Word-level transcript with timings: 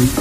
Shalom 0.00 0.16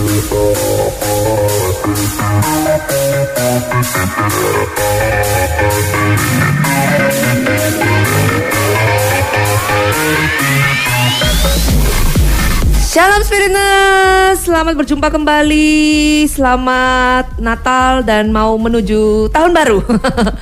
Spiritness, 13.23 14.43
selamat 14.43 14.75
berjumpa 14.75 15.07
kembali, 15.07 16.27
selamat 16.27 17.39
Natal 17.39 18.03
dan 18.03 18.35
mau 18.35 18.59
menuju 18.59 19.31
tahun 19.31 19.55
baru. 19.55 19.79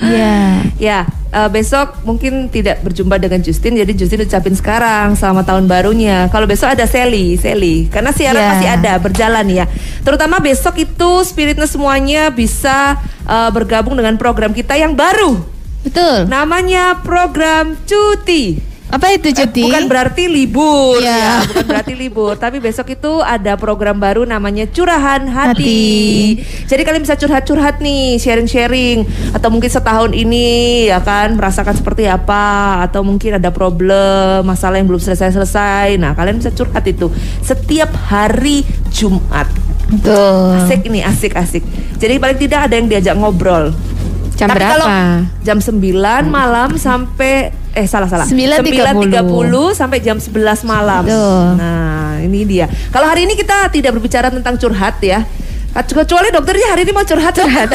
Iya. 0.02 0.66
ya, 0.90 1.00
eh, 1.28 1.48
besok 1.48 2.04
mungkin 2.04 2.48
tidak 2.48 2.84
berjumpa 2.84 3.16
dengan 3.18 3.40
Justin, 3.40 3.78
jadi 3.80 3.92
Justin 3.94 4.24
ucapin 4.24 4.54
sekarang 4.54 5.16
selamat 5.16 5.44
tahun 5.54 5.64
barunya. 5.66 6.28
Kalau 6.28 6.46
besok 6.46 6.72
ada 6.72 6.84
Sally, 6.84 7.36
Sally, 7.40 7.88
karena 7.88 8.10
siaran 8.12 8.42
Ya. 8.42 8.50
masih 8.54 8.68
ada 8.68 8.92
berjalan 9.00 9.46
ya. 9.48 9.64
Terutama 10.04 10.38
besok 10.38 10.78
itu 10.78 11.10
Spiritness 11.24 11.74
semuanya 11.74 12.28
bisa 12.28 12.96
eh, 13.28 13.50
bergabung 13.52 13.96
dengan 13.96 14.16
program 14.16 14.52
kita 14.52 14.76
yang 14.76 14.92
baru. 14.96 15.40
Betul. 15.84 16.26
Namanya 16.26 17.00
program 17.00 17.78
cuti. 17.86 18.67
Apa 18.88 19.12
itu 19.12 19.28
cuti? 19.36 19.68
Bukan 19.68 19.84
berarti 19.84 20.32
libur 20.32 20.96
Iya. 21.04 21.12
ya, 21.12 21.34
bukan 21.44 21.66
berarti 21.68 21.92
libur, 21.92 22.32
tapi 22.40 22.56
besok 22.56 22.88
itu 22.96 23.20
ada 23.20 23.60
program 23.60 24.00
baru 24.00 24.24
namanya 24.24 24.64
Curahan 24.64 25.28
Hati. 25.28 25.52
Hati. 25.52 25.88
Jadi 26.64 26.82
kalian 26.88 27.04
bisa 27.04 27.12
curhat-curhat 27.20 27.84
nih, 27.84 28.16
sharing-sharing 28.16 29.04
atau 29.36 29.48
mungkin 29.52 29.68
setahun 29.68 30.16
ini 30.16 30.88
ya 30.88 31.04
kan 31.04 31.36
merasakan 31.36 31.76
seperti 31.76 32.08
apa 32.08 32.80
atau 32.88 33.04
mungkin 33.04 33.36
ada 33.36 33.52
problem, 33.52 34.48
masalah 34.48 34.80
yang 34.80 34.88
belum 34.88 35.04
selesai-selesai. 35.04 36.00
Nah, 36.00 36.16
kalian 36.16 36.40
bisa 36.40 36.48
curhat 36.56 36.88
itu 36.88 37.12
setiap 37.44 37.92
hari 38.08 38.64
Jumat. 38.88 39.52
Betul. 39.88 40.64
Asik 40.64 40.88
ini, 40.88 41.00
asik-asik. 41.04 41.64
Jadi 42.00 42.20
paling 42.20 42.40
tidak 42.40 42.68
ada 42.68 42.74
yang 42.76 42.88
diajak 42.88 43.16
ngobrol. 43.16 43.72
Jam 44.38 44.54
Tapi 44.54 44.58
berapa? 44.62 44.70
kalau 44.78 44.86
jam 45.42 45.58
9 45.58 45.82
malam 46.30 46.78
sampai 46.78 47.50
eh 47.74 47.86
salah 47.90 48.06
salah 48.06 48.22
9.30. 48.22 49.10
9.30 49.10 49.74
sampai 49.74 49.98
jam 49.98 50.22
11 50.22 50.62
malam. 50.62 51.02
Nah, 51.58 52.22
ini 52.22 52.46
dia. 52.46 52.70
Kalau 52.94 53.10
hari 53.10 53.26
ini 53.26 53.34
kita 53.34 53.66
tidak 53.74 53.98
berbicara 53.98 54.30
tentang 54.30 54.54
curhat 54.54 55.02
ya. 55.02 55.26
Kecuali 55.74 56.30
dokternya 56.30 56.70
hari 56.70 56.86
ini 56.86 56.92
mau 56.94 57.02
curhat 57.02 57.34
curhat. 57.38 57.70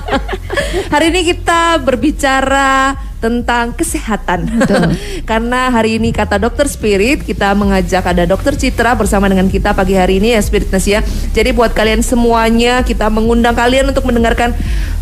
hari 0.92 1.08
ini 1.08 1.20
kita 1.24 1.80
berbicara 1.80 2.92
tentang 3.22 3.70
kesehatan. 3.70 4.50
Karena 5.30 5.70
hari 5.70 6.02
ini 6.02 6.10
kata 6.10 6.42
dokter 6.42 6.66
Spirit 6.66 7.22
kita 7.22 7.54
mengajak 7.54 8.02
ada 8.02 8.26
dokter 8.26 8.58
Citra 8.58 8.98
bersama 8.98 9.30
dengan 9.30 9.46
kita 9.46 9.70
pagi 9.70 9.94
hari 9.94 10.18
ini 10.18 10.34
ya 10.34 10.42
Spiritness 10.42 10.84
ya. 10.90 11.00
Jadi 11.30 11.54
buat 11.54 11.70
kalian 11.70 12.02
semuanya 12.02 12.82
kita 12.82 13.06
mengundang 13.06 13.54
kalian 13.54 13.94
untuk 13.94 14.02
mendengarkan 14.02 14.50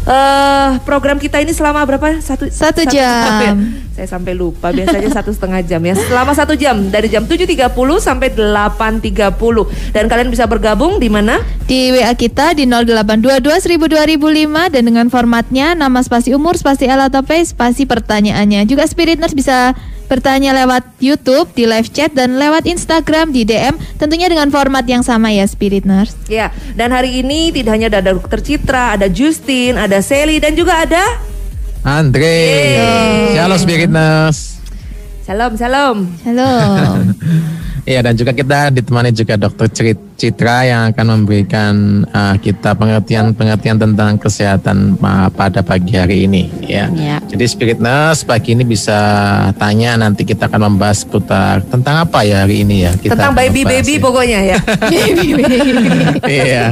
eh 0.05 0.71
program 0.85 1.17
kita 1.17 1.41
ini 1.41 1.57
selama 1.57 1.85
berapa? 1.89 2.21
Satu, 2.21 2.53
Satu 2.53 2.85
ya? 2.85 2.93
jam. 2.93 3.57
Saya 3.97 4.17
sampai 4.17 4.33
lupa 4.33 4.73
biasanya 4.73 5.09
satu 5.13 5.33
setengah 5.33 5.61
jam 5.65 5.81
ya. 5.81 5.97
Selama 5.97 6.33
satu 6.37 6.53
jam 6.57 6.77
dari 6.93 7.09
jam 7.09 7.25
7.30 7.25 7.73
sampai 8.01 8.33
8.30 8.33 9.97
dan 9.97 10.05
kalian 10.09 10.29
bisa 10.29 10.45
bergabung 10.45 11.01
di 11.01 11.09
mana? 11.09 11.41
Di 11.65 11.93
WA 11.93 12.13
kita 12.17 12.53
di 12.57 12.65
0822 12.69 13.81
1000 13.81 13.81
2005 13.89 14.75
dan 14.75 14.83
dengan 14.83 15.07
formatnya 15.09 15.73
nama 15.79 16.01
spasi 16.03 16.35
umur, 16.35 16.59
spasi 16.59 16.89
L 16.89 17.09
atau 17.09 17.23
P, 17.23 17.41
spasi 17.45 17.87
pertanyaannya. 18.11 18.67
Juga 18.67 18.91
Spirit 18.91 19.23
Nurse 19.23 19.39
bisa 19.39 19.71
bertanya 20.11 20.51
lewat 20.51 20.83
YouTube, 20.99 21.55
di 21.55 21.71
live 21.71 21.87
chat 21.95 22.11
dan 22.11 22.35
lewat 22.35 22.67
Instagram 22.67 23.31
di 23.31 23.47
DM 23.47 23.79
tentunya 23.95 24.27
dengan 24.27 24.51
format 24.51 24.83
yang 24.83 25.07
sama 25.07 25.31
ya 25.31 25.47
Spirit 25.47 25.87
Nurse. 25.87 26.19
Ya, 26.27 26.51
dan 26.75 26.91
hari 26.91 27.23
ini 27.23 27.55
tidak 27.55 27.79
hanya 27.79 27.87
ada 27.87 28.11
dokter 28.11 28.43
Citra, 28.43 28.99
ada 28.99 29.07
Justin, 29.07 29.79
ada 29.79 30.03
Sally 30.03 30.43
dan 30.43 30.59
juga 30.59 30.83
ada 30.83 31.23
Andre. 31.87 32.43
Shalom 33.39 33.59
Spiritness. 33.63 34.59
Salam, 35.23 35.55
salam. 35.55 35.97
Halo. 36.27 36.51
Iya 37.89 38.05
dan 38.05 38.13
juga 38.13 38.37
kita 38.37 38.71
ditemani 38.71 39.11
juga 39.11 39.41
Dokter 39.41 39.67
Crit- 39.73 40.10
Citra 40.21 40.69
yang 40.69 40.83
akan 40.93 41.07
memberikan 41.17 42.05
uh, 42.13 42.37
kita 42.37 42.77
pengertian-pengertian 42.77 43.81
tentang 43.81 44.21
kesehatan 44.21 45.01
uh, 45.01 45.33
pada 45.33 45.65
pagi 45.65 45.97
hari 45.97 46.29
ini 46.29 46.45
ya. 46.61 46.93
Ya. 46.93 47.25
Jadi 47.25 47.49
Spiritness 47.49 48.29
pagi 48.29 48.53
ini 48.53 48.69
bisa 48.69 49.01
tanya 49.57 49.97
nanti 49.97 50.29
kita 50.29 50.53
akan 50.53 50.77
membahas 50.77 51.09
putar 51.09 51.65
tentang 51.65 52.05
apa 52.05 52.21
ya 52.29 52.45
hari 52.45 52.69
ini 52.69 52.85
ya. 52.85 52.93
Kita 53.01 53.17
tentang 53.17 53.33
baby 53.33 53.65
membahas 53.65 53.81
baby 53.81 53.95
ya. 53.97 54.03
pokoknya 54.05 54.41
ya. 54.45 54.59
Iya. 56.31 56.65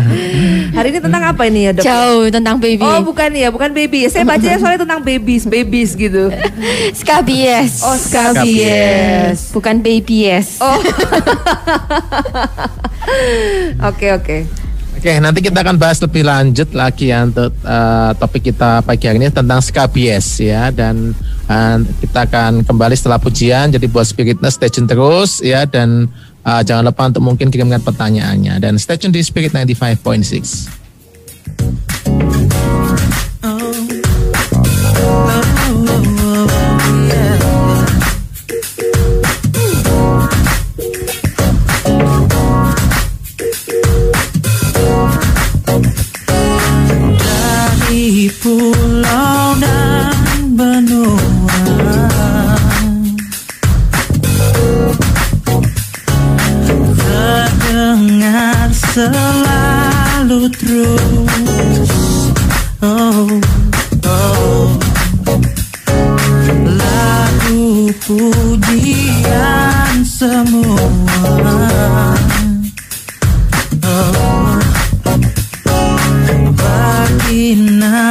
hari 0.76 0.92
ini 0.92 1.00
tentang 1.00 1.22
apa 1.24 1.42
ini 1.48 1.60
ya, 1.64 1.72
Dok? 1.72 1.84
Jauh 1.88 2.28
tentang 2.28 2.56
baby. 2.60 2.84
Oh, 2.84 3.00
bukan 3.00 3.32
ya, 3.32 3.48
bukan 3.48 3.72
baby. 3.72 4.12
Saya 4.12 4.28
bacanya 4.28 4.60
soalnya 4.60 4.84
tentang 4.84 5.00
babies, 5.00 5.48
babies 5.48 5.96
gitu. 5.96 6.28
Skabies. 7.00 7.80
Oh, 7.80 7.96
skabies. 7.96 9.56
Bukan 9.56 9.80
baby 9.80 10.28
yes. 10.28 10.60
Oh. 10.60 10.76
Oke, 13.88 14.10
oke. 14.14 14.38
Oke, 14.98 15.14
nanti 15.22 15.38
kita 15.46 15.62
akan 15.62 15.78
bahas 15.78 16.02
lebih 16.02 16.26
lanjut 16.26 16.74
lagi 16.74 17.14
ya 17.14 17.22
untuk 17.22 17.54
uh, 17.62 18.10
topik 18.18 18.50
kita 18.50 18.82
pagi 18.82 19.06
hari 19.06 19.22
ini 19.22 19.30
tentang 19.30 19.62
skabies 19.62 20.42
ya 20.42 20.74
dan 20.74 21.14
uh, 21.46 21.78
kita 22.02 22.26
akan 22.26 22.66
kembali 22.66 22.98
setelah 22.98 23.22
pujian. 23.22 23.70
Jadi 23.70 23.86
buat 23.86 24.10
Spiritness 24.10 24.58
stay 24.58 24.66
tune 24.66 24.90
terus 24.90 25.38
ya 25.38 25.70
dan 25.70 26.10
uh, 26.42 26.66
jangan 26.66 26.90
lupa 26.90 27.14
untuk 27.14 27.22
mungkin 27.22 27.46
kirimkan 27.46 27.78
pertanyaannya 27.78 28.58
dan 28.58 28.74
stay 28.74 28.98
tune 28.98 29.14
di 29.14 29.22
Spirit 29.22 29.54
95.6. 29.54 30.78
Pulau 48.28 49.56
dan 49.56 50.12
benua 50.52 51.64
Terdengar 57.00 58.68
selalu 58.68 60.44
terus. 60.60 61.92
Oh, 62.84 63.32
oh. 64.04 64.68
Lagu 66.68 67.88
pujian 68.04 70.04
semua. 70.04 70.84
Oh. 73.88 74.28
Nama 77.48 78.07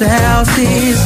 ourselves 0.00 0.56
these. 0.56 0.98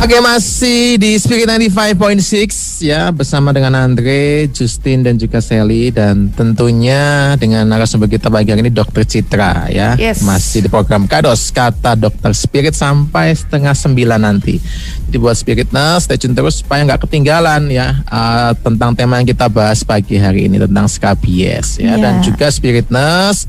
Oke 0.00 0.16
masih 0.18 0.98
di 0.98 1.14
Spirit 1.20 1.46
95.6 1.46 2.59
ya 2.80 3.08
bersama 3.08 3.52
dengan 3.52 3.76
Andre, 3.76 4.48
Justin 4.48 5.04
dan 5.04 5.16
juga 5.16 5.38
Sally 5.38 5.92
dan 5.92 6.32
tentunya 6.32 7.32
dengan 7.36 7.64
narasumber 7.64 8.08
kita 8.08 8.26
pagi 8.26 8.50
hari 8.50 8.64
ini 8.64 8.72
Dokter 8.72 9.04
Citra 9.04 9.68
ya 9.68 9.94
Yes. 9.94 10.24
masih 10.24 10.64
di 10.64 10.68
program 10.68 11.04
Kados 11.04 11.48
kata 11.48 11.94
Dokter 11.94 12.32
Spirit 12.32 12.72
sampai 12.72 13.32
setengah 13.32 13.72
sembilan 13.72 14.20
nanti. 14.20 14.56
Jadi 15.06 15.16
buat 15.16 15.34
Spiritness 15.34 16.06
stay 16.06 16.16
tune 16.16 16.32
terus 16.32 16.60
supaya 16.60 16.82
nggak 16.82 17.04
ketinggalan 17.04 17.68
ya 17.68 18.00
uh, 18.06 18.52
tentang 18.58 18.92
tema 18.92 19.18
yang 19.18 19.28
kita 19.28 19.46
bahas 19.46 19.80
pagi 19.82 20.16
hari 20.16 20.46
ini 20.46 20.58
tentang 20.58 20.86
skabies 20.86 21.76
ya 21.76 21.94
Iya. 21.94 21.94
dan 21.98 22.14
juga 22.20 22.48
Spiritness 22.48 23.44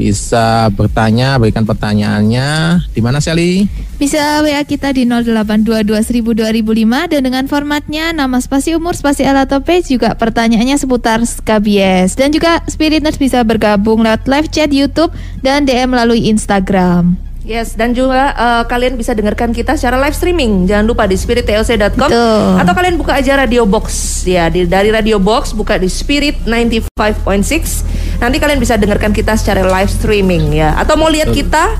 bisa 0.00 0.72
bertanya 0.72 1.36
berikan 1.36 1.68
pertanyaannya 1.68 2.80
di 2.96 3.00
mana 3.04 3.20
Sally? 3.20 3.68
Bisa 4.00 4.40
WA 4.40 4.64
kita 4.64 4.96
di 4.96 5.04
0822 5.04 5.92
1000 5.92 6.56
2005 6.56 7.12
dan 7.12 7.20
dengan 7.20 7.44
formatnya 7.44 8.16
nama 8.16 8.40
spasi 8.40 8.72
umur 8.72 8.96
spasi 8.96 9.28
alat 9.28 9.52
page 9.60 9.92
juga 9.92 10.16
pertanyaannya 10.16 10.80
seputar 10.80 11.20
skabies 11.28 12.16
dan 12.16 12.32
juga 12.32 12.64
Spirit 12.64 13.04
Nurse 13.04 13.20
bisa 13.20 13.44
bergabung 13.44 14.00
lewat 14.00 14.24
live 14.24 14.48
chat 14.48 14.72
YouTube 14.72 15.12
dan 15.44 15.68
DM 15.68 15.92
melalui 15.92 16.32
Instagram. 16.32 17.29
Yes, 17.50 17.74
dan 17.74 17.98
juga 17.98 18.30
eh, 18.30 18.62
kalian 18.70 18.94
bisa 18.94 19.10
dengarkan 19.10 19.50
kita 19.50 19.74
secara 19.74 19.98
live 19.98 20.14
streaming. 20.14 20.70
Jangan 20.70 20.86
lupa 20.86 21.10
di 21.10 21.18
spirittlc.com 21.18 22.06
Betul. 22.06 22.62
atau 22.62 22.72
kalian 22.78 22.94
buka 22.94 23.18
aja 23.18 23.34
Radio 23.34 23.66
Box 23.66 24.22
ya 24.22 24.46
di, 24.46 24.70
dari 24.70 24.94
Radio 24.94 25.18
Box 25.18 25.50
buka 25.50 25.74
di 25.74 25.90
Spirit 25.90 26.46
95.6. 26.46 28.22
Nanti 28.22 28.38
kalian 28.38 28.62
bisa 28.62 28.78
dengarkan 28.78 29.10
kita 29.10 29.34
secara 29.34 29.66
live 29.66 29.90
streaming 29.90 30.62
ya. 30.62 30.78
Atau 30.78 30.94
mau 30.94 31.10
lihat 31.10 31.34
kita 31.34 31.74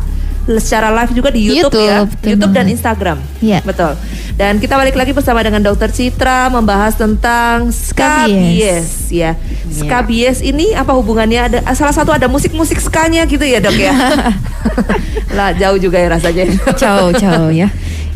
secara 0.47 0.89
live 0.95 1.13
juga 1.13 1.29
di 1.29 1.41
YouTube, 1.51 1.77
ya, 1.77 2.05
YouTube, 2.05 2.11
betul 2.17 2.31
YouTube 2.33 2.53
dan. 2.55 2.67
Instagram. 2.71 3.19
Iya. 3.43 3.59
Betul. 3.65 3.93
Dan 4.41 4.57
kita 4.57 4.75
balik 4.81 4.97
lagi 4.97 5.13
bersama 5.13 5.45
dengan 5.45 5.61
Dokter 5.61 5.93
Citra 5.93 6.49
membahas 6.49 6.97
tentang 6.97 7.69
skabies 7.69 9.13
ya. 9.13 9.37
Skabies 9.69 10.41
ini 10.41 10.73
apa 10.73 10.97
hubungannya? 10.97 11.53
Ada 11.53 11.59
salah 11.77 11.93
satu 11.93 12.11
ada 12.11 12.25
musik-musik 12.25 12.81
skanya 12.81 13.29
gitu 13.29 13.45
ya, 13.45 13.61
Dok 13.61 13.77
ya. 13.77 13.93
lah 15.37 15.53
jauh 15.53 15.77
juga 15.77 16.01
ya 16.01 16.09
rasanya. 16.17 16.45
Jauh 16.73 17.13
jauh 17.13 17.53
ya. 17.53 17.69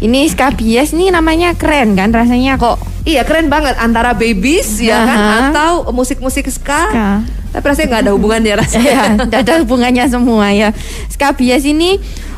Ini 0.04 0.28
skabies 0.28 0.92
nih 0.92 1.08
namanya 1.08 1.56
keren 1.56 1.96
kan 1.96 2.12
rasanya 2.12 2.54
kok. 2.54 2.76
Iya 3.02 3.24
keren 3.24 3.48
banget 3.48 3.76
antara 3.76 4.12
babies 4.12 4.76
ya 4.78 5.00
kan 5.00 5.18
atau 5.48 5.88
musik-musik 5.90 6.44
ska. 6.46 6.92
Ska. 6.92 7.08
Tapi 7.50 7.64
rasanya 7.64 7.88
nggak 7.88 8.02
ada 8.04 8.12
hubungannya 8.12 8.54
rasanya. 8.60 8.84
Ya, 8.84 9.04
tidak 9.18 9.40
ada 9.40 9.54
hubungannya 9.60 10.04
semua 10.06 10.52
ya. 10.52 10.76
Skabies 11.08 11.64
ini 11.64 11.96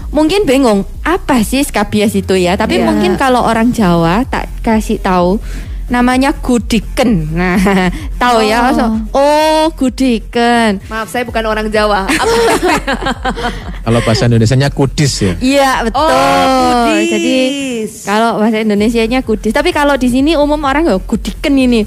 mungkin 0.08 0.46
bingung 0.46 0.86
apa 1.02 1.42
sih 1.42 1.60
skabies 1.60 2.14
itu 2.14 2.38
ya. 2.38 2.54
Tapi 2.54 2.78
Iya. 2.78 2.86
mungkin 2.86 3.18
kalau 3.18 3.42
orang 3.42 3.74
Jawa 3.74 4.22
tak 4.24 4.46
kasih 4.62 5.02
tahu 5.02 5.42
namanya 5.86 6.34
gudiken. 6.34 7.30
Nah, 7.30 7.58
tahu 8.22 8.42
ya. 8.42 8.58
Oh. 8.60 8.72
So- 8.72 8.94
Oh, 9.12 9.64
gudiken. 9.72 10.82
Maaf 10.86 11.06
saya 11.06 11.22
bukan 11.22 11.42
orang 11.42 11.66
Jawa. 11.68 12.06
Kalau 13.84 14.00
bahasa 14.02 14.26
Indonesianya 14.26 14.68
kudis 14.68 15.12
ya. 15.20 15.32
Iya 15.38 15.70
betul. 15.82 16.02
Oh, 16.02 16.10
kudis. 16.84 17.06
Jadi 17.08 17.36
kalau 18.02 18.30
bahasa 18.36 18.58
Indonesianya 18.58 19.20
kudis. 19.22 19.50
Tapi 19.50 19.70
kalau 19.70 19.94
di 19.94 20.08
sini 20.08 20.34
umum 20.34 20.58
orang 20.60 20.84
ya 20.84 20.98
gudiken 20.98 21.54
ini. 21.54 21.82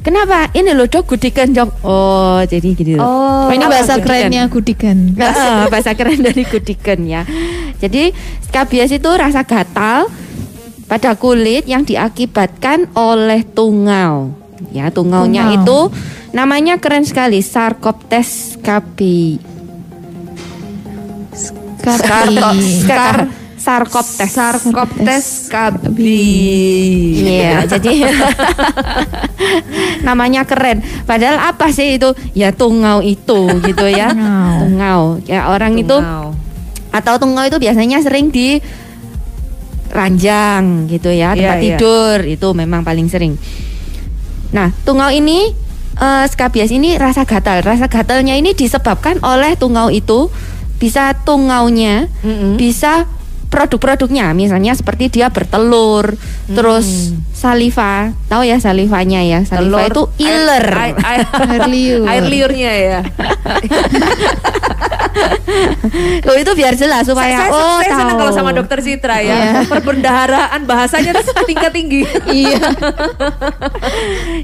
Kenapa? 0.00 0.52
Ini 0.52 0.76
loh 0.76 0.84
dok 0.84 1.08
gudiken 1.08 1.50
dok. 1.50 1.80
Oh 1.80 2.38
jadi 2.44 2.68
gitu. 2.70 3.00
Oh, 3.00 3.48
ini 3.48 3.64
Apa 3.64 3.72
bahasa 3.72 3.96
gudiken? 3.96 4.28
kerennya 4.28 4.42
Gudikan. 4.46 4.96
Ah, 5.16 5.64
bahasa 5.72 5.90
keren 5.92 6.20
dari 6.20 6.44
gudiken 6.44 6.98
ya. 7.02 7.24
Jadi 7.80 8.12
skabies 8.44 8.92
itu 8.92 9.10
rasa 9.10 9.42
gatal 9.42 10.06
pada 10.94 11.18
kulit 11.18 11.66
yang 11.66 11.82
diakibatkan 11.82 12.86
oleh 12.94 13.42
tungau. 13.42 14.30
Ya, 14.70 14.94
tungaunya 14.94 15.50
Tungau. 15.50 15.58
itu 15.58 15.78
namanya 16.30 16.78
keren 16.78 17.02
sekali 17.02 17.42
Sarcoptes 17.42 18.54
scabi. 18.54 19.42
Skar 21.82 22.30
Sarcoptes. 23.64 24.30
Sarcoptes. 24.30 25.50
Iya, 25.98 27.66
jadi 27.74 28.14
namanya 30.06 30.46
keren. 30.46 30.78
Padahal 31.10 31.50
apa 31.50 31.74
sih 31.74 31.98
itu? 31.98 32.14
Ya 32.38 32.54
tungau 32.54 33.02
itu 33.02 33.50
gitu 33.66 33.86
ya. 33.90 34.14
Tungau. 34.14 34.54
tungau. 34.62 35.02
Ya 35.26 35.50
orang 35.50 35.74
itu 35.74 35.98
Tungau. 35.98 36.38
atau 36.94 37.18
tungau 37.18 37.42
itu 37.50 37.58
biasanya 37.58 37.98
sering 37.98 38.30
di 38.30 38.62
ranjang 39.94 40.90
gitu 40.90 41.14
ya, 41.14 41.32
Iya, 41.32 41.38
tempat 41.38 41.56
iya. 41.62 41.64
tidur 41.78 42.16
itu 42.26 42.48
memang 42.50 42.82
paling 42.82 43.06
sering. 43.06 43.38
Nah, 44.50 44.74
tungau 44.82 45.08
ini 45.08 45.54
eh, 45.94 46.24
skabies 46.26 46.74
ini 46.74 46.98
rasa 46.98 47.22
gatal. 47.22 47.62
Rasa 47.62 47.86
gatalnya 47.86 48.34
ini 48.34 48.52
disebabkan 48.52 49.22
oleh 49.22 49.54
tungau 49.54 49.88
itu 49.88 50.26
bisa 50.82 51.14
tungaunya, 51.22 52.10
Mm-mm. 52.26 52.58
bisa 52.58 53.06
produk-produknya, 53.54 54.34
misalnya 54.34 54.74
seperti 54.74 55.14
dia 55.14 55.30
bertelur, 55.30 56.18
terus 56.50 57.14
saliva, 57.30 58.10
tahu 58.26 58.42
ya 58.42 58.58
salivanya 58.58 59.22
ya, 59.22 59.46
saliva 59.46 59.86
itu 59.86 60.10
iler. 60.18 60.66
Air, 60.74 60.96
air, 60.98 61.22
Air 61.54 61.62
liur. 61.70 62.02
air 62.10 62.24
liurnya 62.26 62.72
ya. 62.74 62.98
Loh, 66.26 66.34
itu 66.34 66.52
biar 66.58 66.74
jelas 66.74 67.06
supaya 67.06 67.46
saya, 67.46 67.50
oh 67.54 67.78
saya 67.78 67.92
senang 67.94 68.16
tahu. 68.18 68.20
kalau 68.26 68.32
sama 68.34 68.50
dokter 68.50 68.78
Citra 68.82 69.22
ya. 69.22 69.34
Iya. 69.34 69.52
Perbendaharaan 69.72 70.60
bahasanya 70.66 71.14
tuh 71.22 71.46
tingkat 71.46 71.70
tinggi. 71.70 72.02
Iya. 72.26 72.58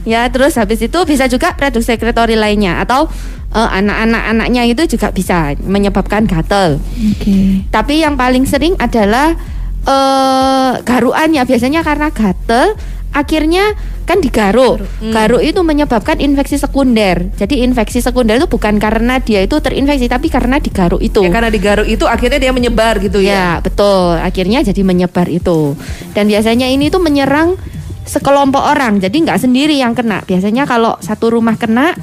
Ya, 0.06 0.22
terus 0.30 0.54
habis 0.54 0.78
itu 0.78 0.98
bisa 1.02 1.26
juga 1.26 1.50
produk 1.58 1.82
sekretori 1.82 2.38
lainnya 2.38 2.78
atau 2.78 3.10
eh, 3.54 3.70
anak-anak 3.80 4.22
anaknya 4.36 4.62
itu 4.66 4.82
juga 4.96 5.10
bisa 5.10 5.54
menyebabkan 5.62 6.26
gatal. 6.26 6.78
Oke. 6.80 7.66
Tapi 7.68 8.02
yang 8.02 8.14
paling 8.14 8.44
sering 8.46 8.74
adalah 8.78 9.34
eh 9.80 10.72
garuan 10.84 11.32
ya 11.32 11.48
biasanya 11.48 11.80
karena 11.80 12.12
gatal 12.12 12.76
akhirnya 13.10 13.74
kan 14.06 14.18
digaruk. 14.18 14.82
Garuk 15.14 15.38
itu 15.38 15.62
menyebabkan 15.62 16.18
infeksi 16.18 16.58
sekunder. 16.58 17.30
Jadi 17.38 17.62
infeksi 17.62 18.02
sekunder 18.02 18.42
itu 18.42 18.50
bukan 18.50 18.82
karena 18.82 19.22
dia 19.22 19.46
itu 19.46 19.54
terinfeksi 19.62 20.10
tapi 20.10 20.26
karena 20.26 20.58
digaruk 20.58 20.98
itu. 20.98 21.22
Ya, 21.22 21.30
karena 21.30 21.50
digaruk 21.50 21.86
itu 21.86 22.10
akhirnya 22.10 22.42
dia 22.42 22.50
menyebar 22.50 22.98
gitu 22.98 23.22
ya. 23.22 23.30
Ya, 23.30 23.48
betul. 23.62 24.18
Akhirnya 24.18 24.66
jadi 24.66 24.82
menyebar 24.82 25.30
itu. 25.30 25.78
Dan 26.10 26.26
biasanya 26.26 26.66
ini 26.66 26.90
tuh 26.90 26.98
menyerang 26.98 27.54
sekelompok 28.02 28.62
orang. 28.74 28.98
Jadi 28.98 29.22
nggak 29.22 29.38
sendiri 29.38 29.78
yang 29.78 29.94
kena. 29.94 30.26
Biasanya 30.26 30.66
kalau 30.66 30.98
satu 30.98 31.38
rumah 31.38 31.54
kena, 31.54 31.94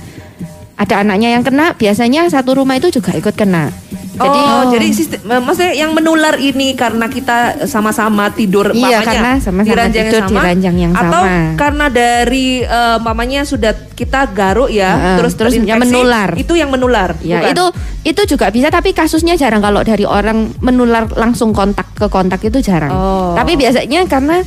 ada 0.77 1.01
anaknya 1.01 1.33
yang 1.33 1.41
kena, 1.41 1.73
biasanya 1.73 2.29
satu 2.29 2.53
rumah 2.53 2.77
itu 2.77 2.93
juga 2.93 3.17
ikut 3.17 3.33
kena. 3.33 3.73
Jadi 4.17 4.39
oh, 4.41 4.63
jadi 4.73 4.87
sistem, 4.89 5.19
eh, 5.29 5.41
maksudnya 5.41 5.73
yang 5.77 5.93
menular 5.93 6.41
ini 6.41 6.73
karena 6.73 7.05
kita 7.05 7.69
sama-sama 7.69 8.33
tidur 8.33 8.73
Iya, 8.73 8.97
mamanya 8.97 9.05
karena 9.05 9.31
sama-sama 9.37 9.69
di 9.69 9.73
ranjang 9.77 9.93
yang 9.93 10.09
tidur 10.09 10.23
di 10.25 10.33
sama, 10.33 10.41
ranjang 10.41 10.75
yang 10.81 10.91
atau 10.97 11.21
sama. 11.21 11.53
karena 11.53 11.85
dari 11.93 12.47
eh, 12.65 12.97
mamanya 12.97 13.41
sudah 13.45 13.73
kita 13.93 14.33
garuk 14.33 14.73
ya, 14.73 14.89
Heeh, 14.97 15.17
terus 15.21 15.33
terus 15.37 15.53
yang 15.61 15.77
menular. 15.77 16.33
Itu 16.33 16.57
yang 16.57 16.73
menular. 16.73 17.13
Ya 17.21 17.45
bukan? 17.45 17.53
itu 17.53 17.65
itu 18.09 18.21
juga 18.37 18.49
bisa 18.49 18.73
tapi 18.73 18.89
kasusnya 18.97 19.37
jarang 19.37 19.61
kalau 19.61 19.85
dari 19.85 20.05
orang 20.05 20.49
menular 20.65 21.05
langsung 21.13 21.53
kontak 21.53 21.85
ke 21.93 22.09
kontak 22.09 22.41
itu 22.41 22.57
jarang. 22.57 22.89
Oh. 22.89 23.37
Tapi 23.37 23.53
biasanya 23.53 24.01
karena 24.09 24.41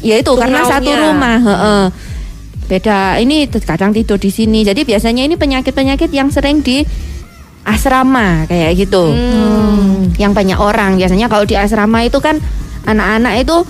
ya 0.00 0.16
itu 0.16 0.32
karena 0.40 0.64
Tungaunya. 0.64 0.72
satu 0.72 0.90
rumah, 0.90 1.36
heeh. 1.36 1.82
Beda 2.72 3.20
ini 3.20 3.44
kadang 3.52 3.92
tidur 3.92 4.16
di 4.16 4.32
sini. 4.32 4.64
Jadi 4.64 4.88
biasanya 4.88 5.28
ini 5.28 5.36
penyakit-penyakit 5.36 6.08
yang 6.08 6.32
sering 6.32 6.64
di 6.64 6.80
asrama 7.68 8.48
kayak 8.48 8.80
gitu. 8.80 9.12
Hmm. 9.12 10.08
Yang 10.16 10.32
banyak 10.32 10.56
orang 10.56 10.96
biasanya 10.96 11.28
kalau 11.28 11.44
di 11.44 11.52
asrama 11.52 12.00
itu 12.00 12.16
kan 12.24 12.40
anak-anak 12.88 13.44
itu 13.44 13.60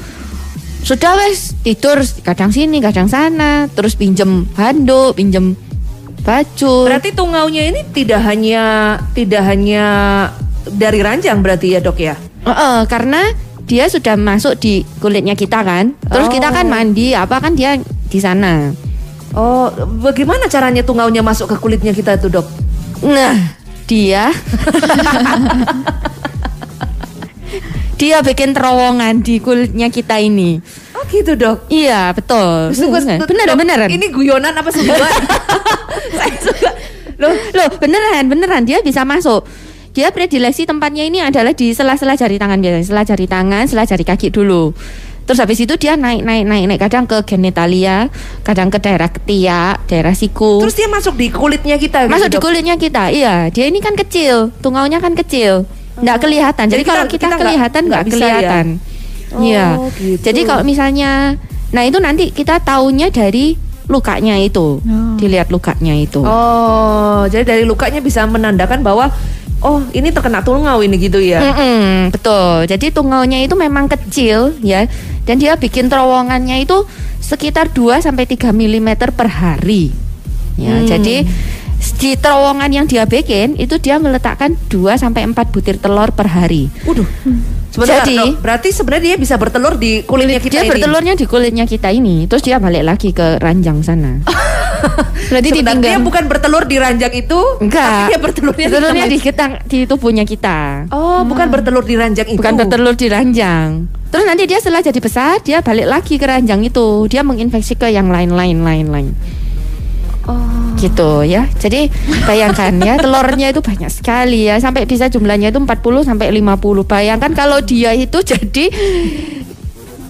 sudah 0.86 1.18
wes 1.18 1.58
tidur 1.66 1.98
kadang 2.22 2.54
sini 2.54 2.78
kadang 2.78 3.06
sana 3.06 3.70
terus 3.70 3.94
pinjem 3.94 4.50
handuk 4.58 5.14
pinjem 5.14 5.54
baju 6.26 6.74
Berarti 6.90 7.14
tungaunya 7.14 7.70
ini 7.70 7.86
tidak 7.90 8.22
hanya 8.22 8.98
tidak 9.14 9.42
hanya 9.46 9.84
dari 10.70 11.02
ranjang 11.02 11.42
berarti 11.42 11.74
ya 11.74 11.82
dok 11.82 11.98
ya? 11.98 12.14
Heeh, 12.46 12.78
karena 12.86 13.34
dia 13.66 13.86
sudah 13.90 14.14
masuk 14.14 14.58
di 14.62 14.86
kulitnya 14.98 15.34
kita 15.34 15.62
kan. 15.62 15.94
Terus 16.06 16.30
kita 16.30 16.54
kan 16.54 16.66
Oh. 16.66 16.70
mandi 16.70 17.14
apa 17.14 17.42
kan 17.42 17.54
dia 17.58 17.78
di 17.82 18.18
sana. 18.22 18.70
Oh, 19.32 19.72
bagaimana 20.04 20.44
caranya 20.44 20.84
tungaunya 20.84 21.24
masuk 21.24 21.48
ke 21.48 21.56
kulitnya 21.56 21.96
kita 21.96 22.20
tuh 22.20 22.28
dok? 22.28 22.46
Nah, 23.00 23.56
dia 23.88 24.28
dia 28.00 28.18
bikin 28.20 28.52
terowongan 28.52 29.24
di 29.24 29.40
kulitnya 29.40 29.88
kita 29.88 30.20
ini. 30.20 30.60
Oh 30.92 31.02
gitu 31.08 31.32
dok. 31.32 31.64
Iya, 31.72 32.12
betul. 32.12 32.76
Beneran, 32.76 33.24
Dok. 33.24 33.58
beneran. 33.58 33.88
Ini 33.88 34.06
guyonan 34.12 34.52
apa 34.52 34.68
sebuah? 34.68 35.10
Saya 36.18 36.36
suka. 36.36 36.70
Loh, 37.16 37.32
loh, 37.54 37.68
beneran, 37.78 38.26
beneran 38.28 38.62
dia 38.68 38.84
bisa 38.84 39.06
masuk. 39.06 39.48
Dia 39.92 40.08
predileksi 40.08 40.64
tempatnya 40.64 41.04
ini 41.04 41.20
adalah 41.20 41.52
di 41.52 41.76
sela-sela 41.76 42.16
jari 42.16 42.40
tangan 42.40 42.58
biasanya, 42.60 42.84
sela 42.84 43.02
jari 43.04 43.26
tangan, 43.28 43.64
sela 43.68 43.84
jari 43.84 44.04
kaki 44.04 44.32
dulu. 44.32 44.72
Terus 45.22 45.38
habis 45.38 45.58
itu 45.58 45.74
dia 45.76 45.94
naik 45.94 46.22
naik 46.22 46.44
naik 46.44 46.64
naik 46.66 46.80
kadang 46.80 47.06
ke 47.06 47.22
genitalia, 47.22 48.10
kadang 48.42 48.68
ke 48.68 48.78
daerah 48.78 49.06
ketiak, 49.06 49.86
daerah 49.86 50.12
siku. 50.12 50.58
Terus 50.60 50.74
dia 50.74 50.88
masuk 50.90 51.14
di 51.14 51.30
kulitnya 51.30 51.78
kita. 51.78 52.04
gitu, 52.04 52.10
masuk 52.10 52.28
di 52.28 52.36
Dok? 52.36 52.42
kulitnya 52.42 52.74
kita. 52.74 53.04
Iya, 53.08 53.34
dia 53.48 53.64
ini 53.66 53.78
kan 53.78 53.94
kecil, 53.94 54.50
tungaunya 54.58 54.98
kan 54.98 55.14
kecil. 55.14 55.62
Nggak 55.94 56.18
kelihatan. 56.20 56.66
Jadi, 56.66 56.74
Jadi 56.74 56.84
kalau 56.84 57.04
kita- 57.04 57.12
kita, 57.12 57.26
nggak- 57.28 57.40
kelihatan 57.40 57.82
nggak 57.82 58.02
nggak 58.02 58.08
bisa 58.08 58.16
ya? 58.16 58.26
kelihatan. 58.32 58.66
Oh, 59.32 59.40
Iya. 59.40 59.66
gitu. 59.96 60.22
Jadi 60.22 60.40
kalau 60.42 60.62
misalnya 60.62 61.10
nah 61.72 61.82
itu 61.82 61.96
nanti 61.96 62.28
kita 62.28 62.60
taunya 62.60 63.08
dari 63.08 63.56
lukanya 63.88 64.36
itu. 64.36 64.78
Oh. 64.78 65.14
Dilihat 65.16 65.48
lukanya 65.48 65.94
itu. 65.94 66.20
Oh, 66.20 67.24
jadi 67.26 67.44
dari 67.46 67.64
lukanya 67.64 68.00
bisa 68.00 68.24
menandakan 68.24 68.80
bahwa 68.80 69.08
oh 69.60 69.78
ini 69.90 70.10
terkena 70.10 70.40
tungau 70.40 70.80
ini 70.80 70.96
gitu 70.98 71.18
ya. 71.18 71.40
Mm-mm, 71.40 72.10
betul. 72.10 72.66
Jadi 72.66 72.90
tungaunya 72.90 73.40
itu 73.40 73.54
memang 73.54 73.86
kecil 73.86 74.56
ya 74.60 74.84
dan 75.22 75.38
dia 75.38 75.54
bikin 75.54 75.86
terowongannya 75.86 76.62
itu 76.62 76.86
sekitar 77.22 77.70
2 77.70 78.02
sampai 78.02 78.26
3 78.26 78.50
mm 78.50 78.88
per 79.14 79.28
hari. 79.30 79.94
Ya, 80.58 80.82
Hmm. 80.82 80.86
jadi 80.86 81.24
di 81.98 82.14
terowongan 82.14 82.70
yang 82.70 82.86
dia 82.86 83.02
bikin 83.06 83.58
itu 83.58 83.78
dia 83.78 83.98
meletakkan 83.98 84.54
2 84.70 84.94
sampai 84.94 85.26
4 85.26 85.34
butir 85.50 85.76
telur 85.82 86.14
per 86.14 86.30
hari. 86.30 86.70
Waduh. 86.86 87.06
Sebentar, 87.72 88.04
Jadi- 88.04 88.36
Dok. 88.36 88.44
berarti 88.44 88.68
sebenarnya 88.68 89.04
dia 89.14 89.18
bisa 89.18 89.34
bertelur 89.40 89.80
di 89.80 90.04
kulitnya 90.04 90.36
kita 90.38 90.60
dia 90.60 90.62
ini. 90.68 90.70
bertelurnya 90.76 91.14
di 91.16 91.24
kulitnya 91.24 91.64
kita 91.64 91.88
ini, 91.88 92.28
terus 92.28 92.44
dia 92.44 92.60
balik 92.60 92.84
lagi 92.84 93.16
ke 93.16 93.40
ranjang 93.40 93.80
sana. 93.80 94.20
Berarti 95.30 95.54
Sebentar, 95.54 95.78
dia 95.78 95.96
bukan 96.02 96.26
bertelur 96.26 96.66
di 96.66 96.76
ranjang 96.76 97.14
itu, 97.14 97.38
Enggak. 97.62 97.86
tapi 97.86 98.02
dia 98.10 98.18
bertelurnya, 98.18 98.66
Bertelurnya 98.66 99.06
di 99.06 99.14
di 99.14 99.18
kita 99.22 99.44
di 99.64 99.78
tubuhnya 99.86 100.24
kita. 100.26 100.90
Oh, 100.90 101.22
bukan 101.22 101.48
bertelur 101.54 101.86
di 101.86 101.94
ranjang 101.94 102.26
itu. 102.28 102.36
Bukan 102.42 102.58
bertelur 102.58 102.94
di 102.98 103.06
ranjang. 103.06 103.86
Terus 104.10 104.24
nanti 104.26 104.44
dia 104.44 104.58
setelah 104.58 104.82
jadi 104.82 104.98
besar, 104.98 105.38
dia 105.40 105.62
balik 105.62 105.86
lagi 105.86 106.18
ke 106.18 106.26
ranjang 106.26 106.66
itu. 106.66 107.06
Dia 107.06 107.22
menginfeksi 107.22 107.78
ke 107.78 107.94
yang 107.94 108.10
lain-lain, 108.10 108.60
lain-lain. 108.60 109.14
Oh. 110.26 110.61
Gitu 110.82 111.22
ya. 111.22 111.46
Jadi 111.62 111.86
bayangkan 112.26 112.74
ya, 112.82 112.98
telurnya 112.98 113.54
itu 113.54 113.62
banyak 113.62 113.86
sekali 113.86 114.50
ya. 114.50 114.58
Sampai 114.58 114.82
bisa 114.82 115.06
jumlahnya 115.06 115.54
itu 115.54 115.62
40 115.62 116.02
sampai 116.02 116.34
50. 116.34 116.82
Bayangkan 116.82 117.30
kalau 117.38 117.62
dia 117.62 117.94
itu 117.94 118.18
jadi 118.18 118.66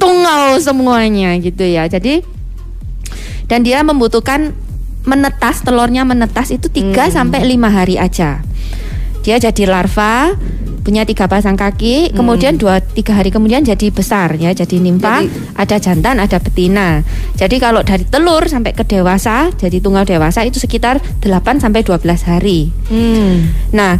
tunggal 0.00 0.56
semuanya 0.64 1.36
gitu 1.36 1.68
ya. 1.68 1.84
Jadi 1.84 2.24
dan 3.52 3.60
dia 3.68 3.84
membutuhkan 3.84 4.56
menetas 5.04 5.60
telurnya 5.60 6.08
menetas 6.08 6.48
itu 6.54 6.72
3 6.72 7.12
sampai 7.12 7.44
5 7.44 7.68
hari 7.68 8.00
aja. 8.00 8.40
Dia 9.22 9.36
jadi 9.38 9.68
larva, 9.68 10.34
punya 10.82 11.06
tiga 11.06 11.30
pasang 11.30 11.54
kaki, 11.54 12.10
kemudian 12.10 12.58
dua 12.58 12.82
tiga 12.82 13.14
hari 13.14 13.30
kemudian 13.30 13.62
jadi 13.62 13.88
besar 13.94 14.34
ya, 14.34 14.50
jadi 14.50 14.82
nimpa, 14.82 15.22
Jadi- 15.22 15.54
ada 15.54 15.76
jantan, 15.78 16.16
ada 16.18 16.38
betina. 16.42 17.06
Jadi 17.38 17.56
kalau 17.62 17.86
dari 17.86 18.02
telur 18.02 18.42
sampai 18.50 18.74
ke 18.74 18.82
dewasa, 18.82 19.54
jadi 19.54 19.78
tunggal 19.78 20.02
dewasa 20.02 20.42
itu 20.42 20.58
sekitar 20.58 20.98
8 21.22 21.62
sampai 21.62 21.86
12 21.86 22.26
hari. 22.26 22.74
Hmm. 22.90 23.54
Nah, 23.70 23.94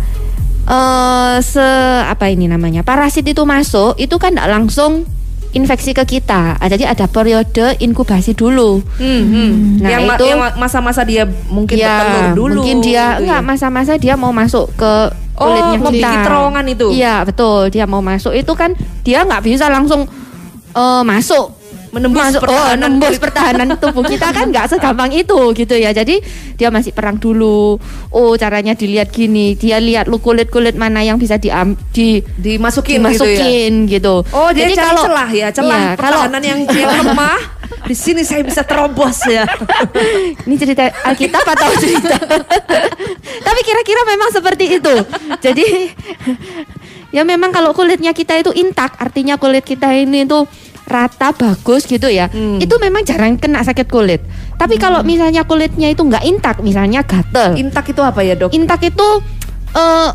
eh 0.67 1.37
se 1.43 1.67
apa 2.07 2.27
ini 2.31 2.51
namanya? 2.51 2.83
Parasit 2.83 3.27
itu 3.27 3.43
masuk, 3.47 3.95
itu 3.99 4.19
kan 4.19 4.35
tidak 4.35 4.51
langsung 4.51 5.07
infeksi 5.53 5.93
ke 5.93 6.03
kita. 6.03 6.57
Ah, 6.57 6.67
Jadi 6.67 6.83
ada 6.83 7.05
periode 7.07 7.77
inkubasi 7.79 8.33
dulu. 8.33 8.81
Hmm, 8.97 9.23
hmm. 9.23 9.51
Nah, 9.79 9.89
yang, 9.89 10.03
itu- 10.09 10.59
masa-masa 10.59 11.03
dia 11.03 11.25
mungkin 11.49 11.77
bertelur 11.77 12.29
dulu. 12.35 12.53
Ya, 12.53 12.57
mungkin 12.59 12.77
dia 12.81 13.05
gitu 13.07 13.21
enggak 13.23 13.41
ya. 13.41 13.47
masa-masa 13.47 13.93
dia 13.97 14.15
mau 14.15 14.33
masuk 14.33 14.69
ke 14.75 14.93
Oh, 15.33 15.49
kulitnya 15.49 15.79
mau 15.81 15.89
kita. 15.91 16.23
terowongan 16.29 16.65
itu. 16.69 16.87
Iya, 16.93 17.15
betul. 17.25 17.73
Dia 17.73 17.85
mau 17.89 18.05
masuk 18.05 18.33
itu 18.33 18.53
kan 18.53 18.77
dia 19.01 19.25
nggak 19.25 19.43
bisa 19.43 19.67
langsung 19.67 20.05
eh, 20.73 21.03
masuk 21.03 21.57
Menembus 21.93 22.25
masuk, 22.25 22.41
oh, 22.41 22.49
pertahanan 22.49 22.79
nembus 22.89 23.09
kulit. 23.13 23.21
pertahanan 23.21 23.69
tubuh 23.77 24.05
kita 24.09 24.33
kan 24.33 24.49
nggak 24.49 24.65
segampang 24.67 25.13
itu 25.13 25.37
gitu 25.53 25.77
ya. 25.77 25.93
Jadi 25.93 26.25
dia 26.57 26.73
masih 26.73 26.89
perang 26.89 27.21
dulu. 27.21 27.77
Oh, 28.09 28.33
caranya 28.41 28.73
dilihat 28.73 29.13
gini. 29.13 29.53
Dia 29.53 29.77
lihat 29.77 30.09
lu 30.09 30.17
kulit-kulit 30.17 30.73
mana 30.73 31.05
yang 31.05 31.21
bisa 31.21 31.37
diam 31.37 31.77
di 31.93 32.25
dimasukin, 32.41 32.97
gitu 33.05 33.29
ya. 33.29 33.37
dimasukin 33.37 33.73
gitu. 33.93 34.15
Oh, 34.33 34.49
dia 34.51 34.67
Jadi 34.67 34.75
kalau- 34.75 35.05
celah 35.05 35.31
ya, 35.31 35.49
celah 35.53 35.93
kalau 35.93 36.25
pertahanan 36.25 36.41
yang, 36.43 36.61
yang 36.65 36.91
lemah. 37.13 37.61
Di 37.83 37.93
sini 37.93 38.21
saya 38.21 38.41
bisa 38.41 38.65
terobos 38.65 39.21
ya. 39.25 39.45
Ini 40.49 40.55
cerita 40.57 40.89
Alkitab 41.05 41.45
atau 41.45 41.73
cerita? 41.83 42.17
Tapi 43.39 43.61
kira-kira 43.65 44.01
memang 44.09 44.29
seperti 44.29 44.81
itu. 44.81 44.95
Jadi 45.41 45.93
ya 47.11 47.21
memang 47.23 47.53
kalau 47.53 47.73
kulitnya 47.73 48.13
kita 48.13 48.37
itu 48.37 48.53
intak, 48.53 48.97
artinya 48.97 49.37
kulit 49.37 49.61
kita 49.63 49.93
ini 49.93 50.25
tuh 50.25 50.49
rata 50.83 51.31
bagus 51.33 51.87
gitu 51.87 52.11
ya. 52.11 52.29
Hmm. 52.29 52.59
Itu 52.59 52.77
memang 52.79 53.07
jarang 53.07 53.39
kena 53.39 53.63
sakit 53.63 53.87
kulit. 53.89 54.21
Tapi 54.59 54.77
kalau 54.77 55.03
misalnya 55.03 55.47
kulitnya 55.47 55.91
itu 55.91 56.03
nggak 56.03 56.25
intak, 56.27 56.57
misalnya 56.61 57.03
gatel. 57.03 57.59
Intak 57.59 57.91
itu 57.91 58.03
apa 58.03 58.21
ya, 58.23 58.35
Dok? 58.39 58.55
intak 58.55 58.83
itu 58.83 59.09
eh 59.73 60.11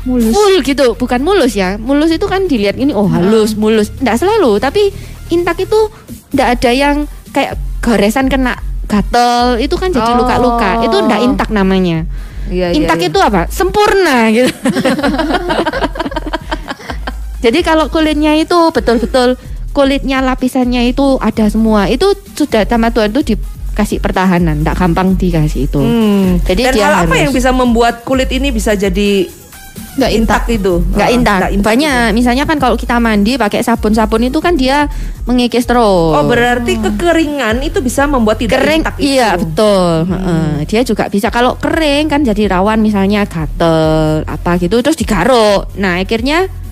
Mulus. 0.00 0.32
full 0.32 0.64
gitu, 0.64 0.96
bukan 0.96 1.20
mulus 1.20 1.52
ya. 1.52 1.76
Mulus 1.76 2.08
itu 2.08 2.24
kan 2.24 2.48
dilihat 2.48 2.80
ini 2.80 2.96
oh 2.96 3.04
halus, 3.04 3.52
mulus. 3.52 3.92
Nggak 4.00 4.16
selalu, 4.16 4.56
tapi 4.56 4.88
intak 5.28 5.60
itu 5.60 5.92
nggak 6.32 6.48
ada 6.56 6.70
yang 6.72 6.96
kayak 7.36 7.60
goresan 7.84 8.32
kena 8.32 8.56
gatel, 8.88 9.60
itu 9.60 9.76
kan 9.76 9.92
jadi 9.92 10.16
Oh. 10.16 10.24
luka-luka. 10.24 10.88
Itu 10.88 10.96
nggak 11.04 11.20
intak 11.20 11.48
namanya. 11.52 12.08
Iya, 12.50 12.72
iya, 12.72 12.80
intak 12.80 12.98
iya. 12.98 13.12
itu 13.12 13.18
apa? 13.20 13.46
Sempurna 13.52 14.32
gitu. 14.32 14.48
jadi 17.44 17.58
kalau 17.62 17.88
kulitnya 17.88 18.36
itu 18.36 18.56
betul-betul 18.72 19.36
kulitnya 19.70 20.18
lapisannya 20.20 20.86
itu 20.86 21.16
ada 21.18 21.46
semua. 21.46 21.86
Itu 21.86 22.06
sudah 22.32 22.62
sama 22.64 22.88
Tuhan 22.88 23.10
itu 23.10 23.34
dikasih 23.34 23.98
pertahanan, 23.98 24.60
nggak 24.60 24.76
gampang 24.76 25.14
dikasih 25.14 25.64
itu. 25.64 25.78
Hmm. 25.78 26.38
Jadi 26.42 26.62
Dan 26.64 26.72
dia 26.72 26.84
hal 26.84 26.94
apa 26.96 27.06
harus- 27.08 27.20
yang 27.20 27.32
bisa 27.32 27.50
membuat 27.50 28.02
kulit 28.02 28.28
ini 28.28 28.50
bisa 28.50 28.72
jadi 28.72 29.30
Nggak 29.90 30.12
intak. 30.12 30.42
itu. 30.48 30.74
nggak 30.88 31.08
Oh, 31.08 31.14
intak. 31.14 31.38
nggak 31.40 31.52
intak 31.52 31.66
Banyak 31.66 32.06
misalnya 32.12 32.44
kan 32.44 32.56
kalau 32.56 32.74
kita 32.74 32.96
mandi 32.96 33.34
pakai 33.34 33.60
sabun-sabun 33.60 34.22
itu 34.24 34.38
kan 34.38 34.54
dia 34.54 34.86
mengikis 35.24 35.62
terus. 35.64 36.14
Oh 36.14 36.24
berarti 36.24 36.78
kekeringan 36.78 37.58
itu 37.60 37.78
bisa 37.78 38.06
membuat 38.06 38.38
tidak 38.38 38.54
kering 38.56 38.80
intak 38.80 38.96
itu. 38.96 39.06
iya 39.08 39.34
betul 39.34 40.06
Heeh. 40.06 40.50
dia 40.64 40.80
juga 40.82 41.06
bisa 41.06 41.28
kalau 41.28 41.54
kering 41.56 42.06
kan 42.06 42.22
jadi 42.22 42.50
rawan 42.50 42.78
misalnya 42.78 43.26
gatel 43.26 43.74
apa 44.24 44.58
gitu 44.58 44.78
terus 44.80 44.96
digaruk 44.96 45.70
nah 45.74 45.98
akhirnya 45.98 46.46
Itu- 46.46 46.69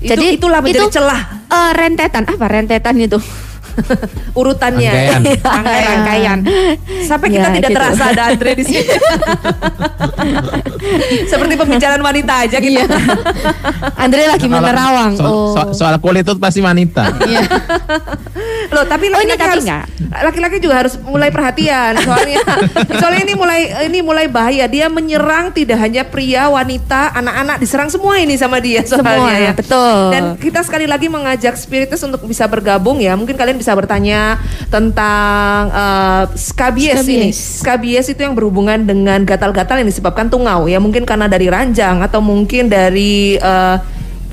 jadi 0.00 0.26
itulah 0.40 0.60
menjadi 0.64 0.88
itu, 0.88 0.96
celah. 0.96 1.20
eh, 1.52 1.70
rentetan. 1.76 2.24
Apa 2.24 2.46
rentetan 2.48 2.96
itu 2.96 3.20
urutannya. 4.40 4.90
Rangkaian. 4.90 5.22
rangkaian 5.56 5.88
rangkaian 5.90 6.38
Sampai 7.02 7.28
kita 7.30 7.48
Ya, 7.48 7.54
tidak 7.56 7.70
gitu. 7.70 7.78
terasa 7.78 8.02
ada 8.08 8.22
Andre 8.28 8.50
di 8.52 8.64
sini. 8.64 8.84
Seperti 11.26 11.54
pembicaraan 11.54 12.00
wanita 12.00 12.32
aja 12.44 12.56
gitu. 12.58 12.96
Andre 13.96 14.22
lagi 14.26 14.46
Kalau 14.46 14.58
menerawang 14.58 15.12
so- 15.14 15.24
oh 15.24 15.52
so- 15.52 15.72
soal 15.76 15.96
kulit 15.98 16.22
itu 16.22 16.34
pasti 16.36 16.60
wanita. 16.60 17.04
Loh, 18.70 18.84
tapi 18.86 19.08
Oh, 19.10 19.18
ini 19.18 19.34
laki-laki 19.34 19.36
tadi 19.36 19.50
harus 19.50 19.66
laki-laki 20.22 20.56
juga 20.58 20.74
harus 20.78 20.94
mulai 20.96 21.28
perhatian 21.28 21.98
soalnya 21.98 22.38
soalnya 22.96 23.22
ini 23.22 23.34
mulai 23.34 23.60
ini 23.84 23.98
mulai 24.00 24.26
bahaya. 24.26 24.64
Dia 24.64 24.86
menyerang 24.86 25.50
tidak 25.50 25.78
hanya 25.78 26.02
pria, 26.02 26.46
wanita, 26.46 27.12
anak-anak 27.12 27.56
diserang 27.58 27.88
semua 27.88 28.16
ini 28.16 28.34
sama 28.34 28.58
dia 28.58 28.80
soalnya 28.82 29.02
Semua, 29.02 29.30
ya. 29.32 29.52
betul. 29.52 29.98
Dan 30.10 30.22
kita 30.36 30.60
sekali 30.62 30.86
lagi 30.86 31.06
mengajak 31.06 31.54
spiritus 31.54 32.00
untuk 32.00 32.22
bisa 32.24 32.46
bergabung 32.46 32.98
ya. 32.98 33.12
Mungkin 33.12 33.34
kalian 33.34 33.58
bisa 33.60 33.76
bertanya 33.76 34.40
tentang 34.72 35.68
eh, 35.68 36.24
skabies, 36.34 37.04
ini. 37.04 37.28
Skabies. 37.30 37.38
Skabies 37.60 38.06
itu 38.08 38.20
yang 38.24 38.32
berhubungan 38.32 38.80
dengan 38.82 39.20
gatal-gatal 39.22 39.84
yang 39.84 39.88
disebabkan 39.88 40.32
tungau 40.32 40.64
ya. 40.66 40.80
Mungkin 40.80 41.04
karena 41.04 41.28
dari 41.28 41.52
ranjang 41.52 42.00
atau 42.00 42.24
mungkin 42.24 42.72
dari 42.72 43.36
eh, 43.36 43.76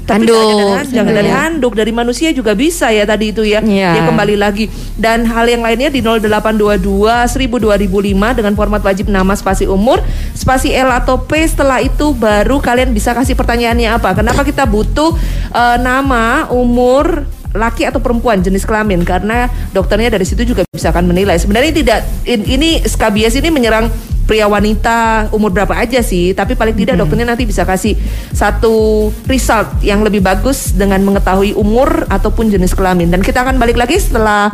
tapi 0.07 0.23
Handuk. 0.23 0.71
ranjang, 0.79 1.03
dari 1.11 1.27
Iya. 1.27 1.35
handuk, 1.35 1.73
dari 1.75 1.91
manusia 1.91 2.31
juga 2.31 2.55
bisa 2.55 2.87
ya 2.95 3.03
tadi 3.03 3.35
itu 3.35 3.43
ya. 3.43 3.59
Iya. 3.59 3.91
Dia 3.91 4.03
kembali 4.07 4.39
lagi. 4.39 4.71
Dan 4.95 5.27
hal 5.27 5.51
yang 5.51 5.59
lainnya 5.59 5.91
di 5.91 5.99
0822 5.99 7.27
1000 7.27 7.59
2005 7.59 8.31
dengan 8.31 8.55
format 8.55 8.79
wajib 8.79 9.11
nama 9.11 9.35
spasi 9.35 9.67
umur, 9.67 9.99
spasi 10.31 10.71
L 10.71 10.95
atau 10.95 11.19
P 11.27 11.43
setelah 11.43 11.83
itu 11.83 12.15
baru 12.15 12.63
kalian 12.63 12.95
bisa 12.95 13.11
kasih 13.11 13.35
pertanyaannya 13.35 13.99
apa. 13.99 14.15
Kenapa 14.15 14.47
kita 14.47 14.63
butuh 14.63 15.11
eh, 15.51 15.77
nama, 15.83 16.47
umur, 16.55 17.27
laki 17.57 17.89
atau 17.89 17.97
perempuan 17.97 18.39
jenis 18.39 18.63
kelamin 18.63 19.01
karena 19.01 19.49
dokternya 19.73 20.13
dari 20.13 20.23
situ 20.23 20.45
juga 20.45 20.63
bisa 20.69 20.93
akan 20.93 21.09
menilai. 21.09 21.35
Sebenarnya 21.41 21.73
tidak 21.73 21.99
in- 22.23 22.47
ini 22.47 22.69
skabies 22.85 23.35
ini 23.35 23.49
menyerang 23.49 23.89
pria 24.27 24.43
wanita 24.43 25.31
umur 25.31 25.55
berapa 25.55 25.71
aja 25.71 26.03
sih, 26.03 26.35
tapi 26.35 26.53
paling 26.53 26.75
tidak 26.75 26.99
dokternya 26.99 27.31
nanti 27.31 27.47
bisa 27.47 27.63
kasih 27.63 27.95
satu 28.35 29.07
result 29.25 29.79
yang 29.79 30.03
lebih 30.03 30.19
bagus 30.19 30.75
dengan 30.75 30.99
mengetahui 31.01 31.55
umur 31.55 32.05
ataupun 32.11 32.51
jenis 32.51 32.75
kelamin. 32.75 33.07
Dan 33.07 33.23
kita 33.23 33.41
akan 33.47 33.55
balik 33.55 33.79
lagi 33.79 33.95
setelah 33.97 34.51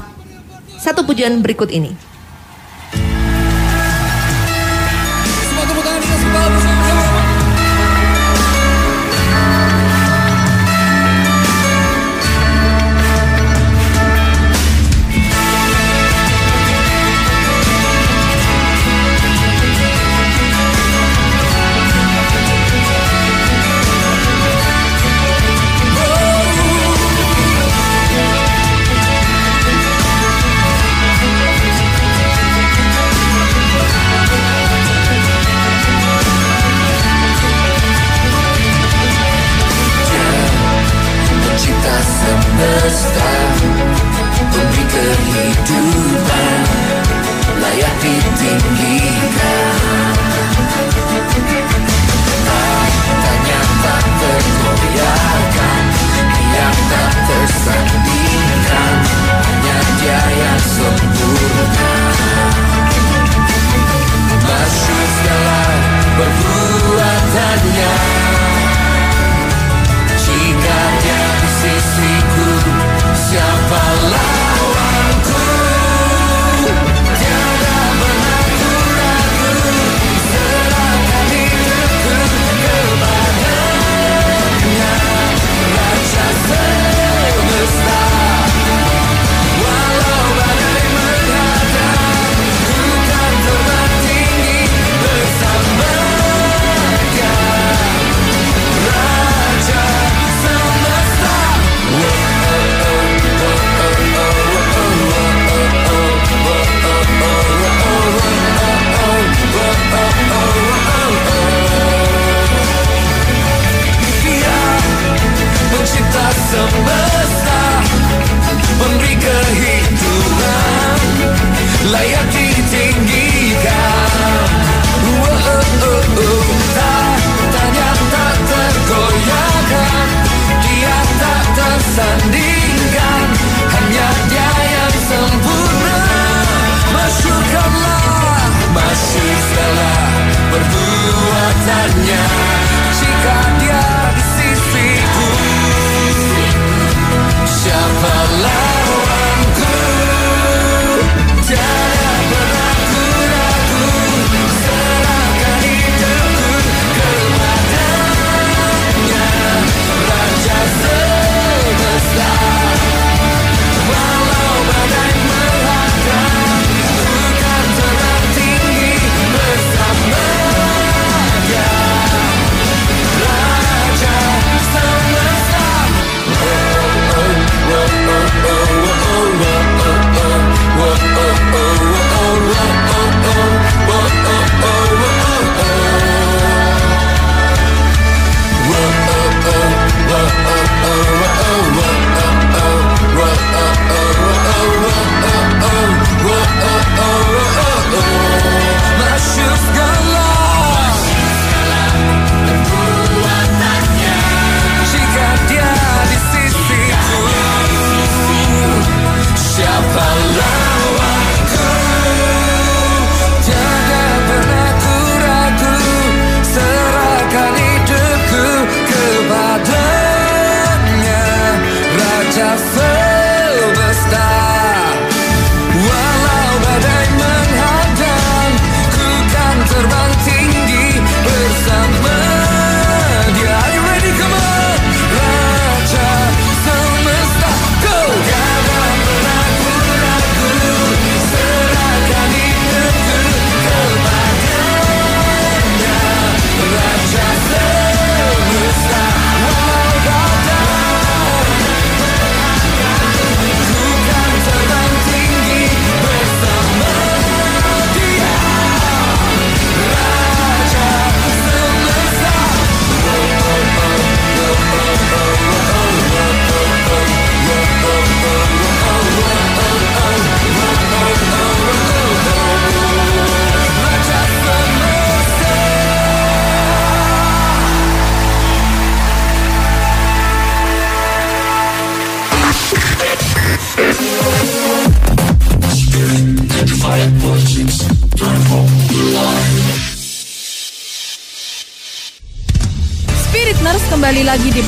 satu 0.78 1.02
pujian 1.04 1.42
berikut 1.42 1.74
ini. 1.74 2.13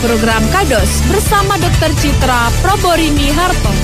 Program 0.05 0.45
Kados 0.53 1.01
bersama 1.09 1.57
Dr. 1.57 1.89
Citra 1.97 2.53
Proborini 2.61 3.33
Harto. 3.33 3.74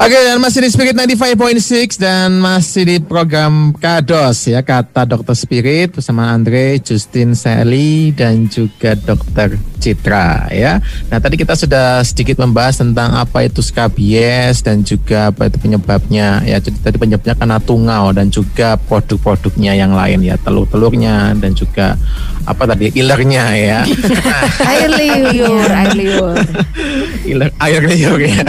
Oke 0.00 0.16
dan 0.16 0.40
masih 0.40 0.64
di 0.64 0.72
Spirit 0.72 0.96
95.6 0.96 2.00
dan 2.00 2.40
masih 2.40 2.88
di 2.88 2.96
program 3.04 3.76
Kados 3.76 4.48
ya 4.48 4.64
kata 4.64 5.04
Dokter 5.04 5.36
Spirit 5.36 5.92
bersama 5.92 6.32
Andre, 6.32 6.80
Justin, 6.80 7.36
Sally 7.36 8.08
dan 8.16 8.48
juga 8.48 8.96
Dokter 8.96 9.60
Citra 9.76 10.48
ya. 10.56 10.80
Nah 11.12 11.20
tadi 11.20 11.36
kita 11.36 11.52
sudah 11.52 12.00
sedikit 12.00 12.40
membahas 12.40 12.80
tentang 12.80 13.12
apa 13.12 13.44
itu 13.44 13.60
skabies 13.60 14.64
dan 14.64 14.80
juga 14.88 15.36
apa 15.36 15.52
itu 15.52 15.60
penyebabnya 15.60 16.48
ya. 16.48 16.56
Jadi 16.64 16.80
tadi 16.80 16.96
penyebabnya 16.96 17.36
karena 17.36 17.60
tungau 17.60 18.08
dan 18.16 18.32
juga 18.32 18.80
produk-produknya 18.80 19.76
yang 19.76 19.92
lain 19.92 20.24
ya 20.24 20.40
telur-telurnya 20.40 21.36
dan 21.36 21.52
juga 21.52 22.00
apa 22.46 22.62
tadi 22.68 22.92
ilernya 22.94 23.44
ya. 23.56 23.80
Air 24.70 24.90
liur, 24.92 25.68
air 25.68 25.92
liur. 25.96 26.36
Iler, 27.26 27.50
air 27.60 27.82
liur 27.84 28.20
ya 28.20 28.42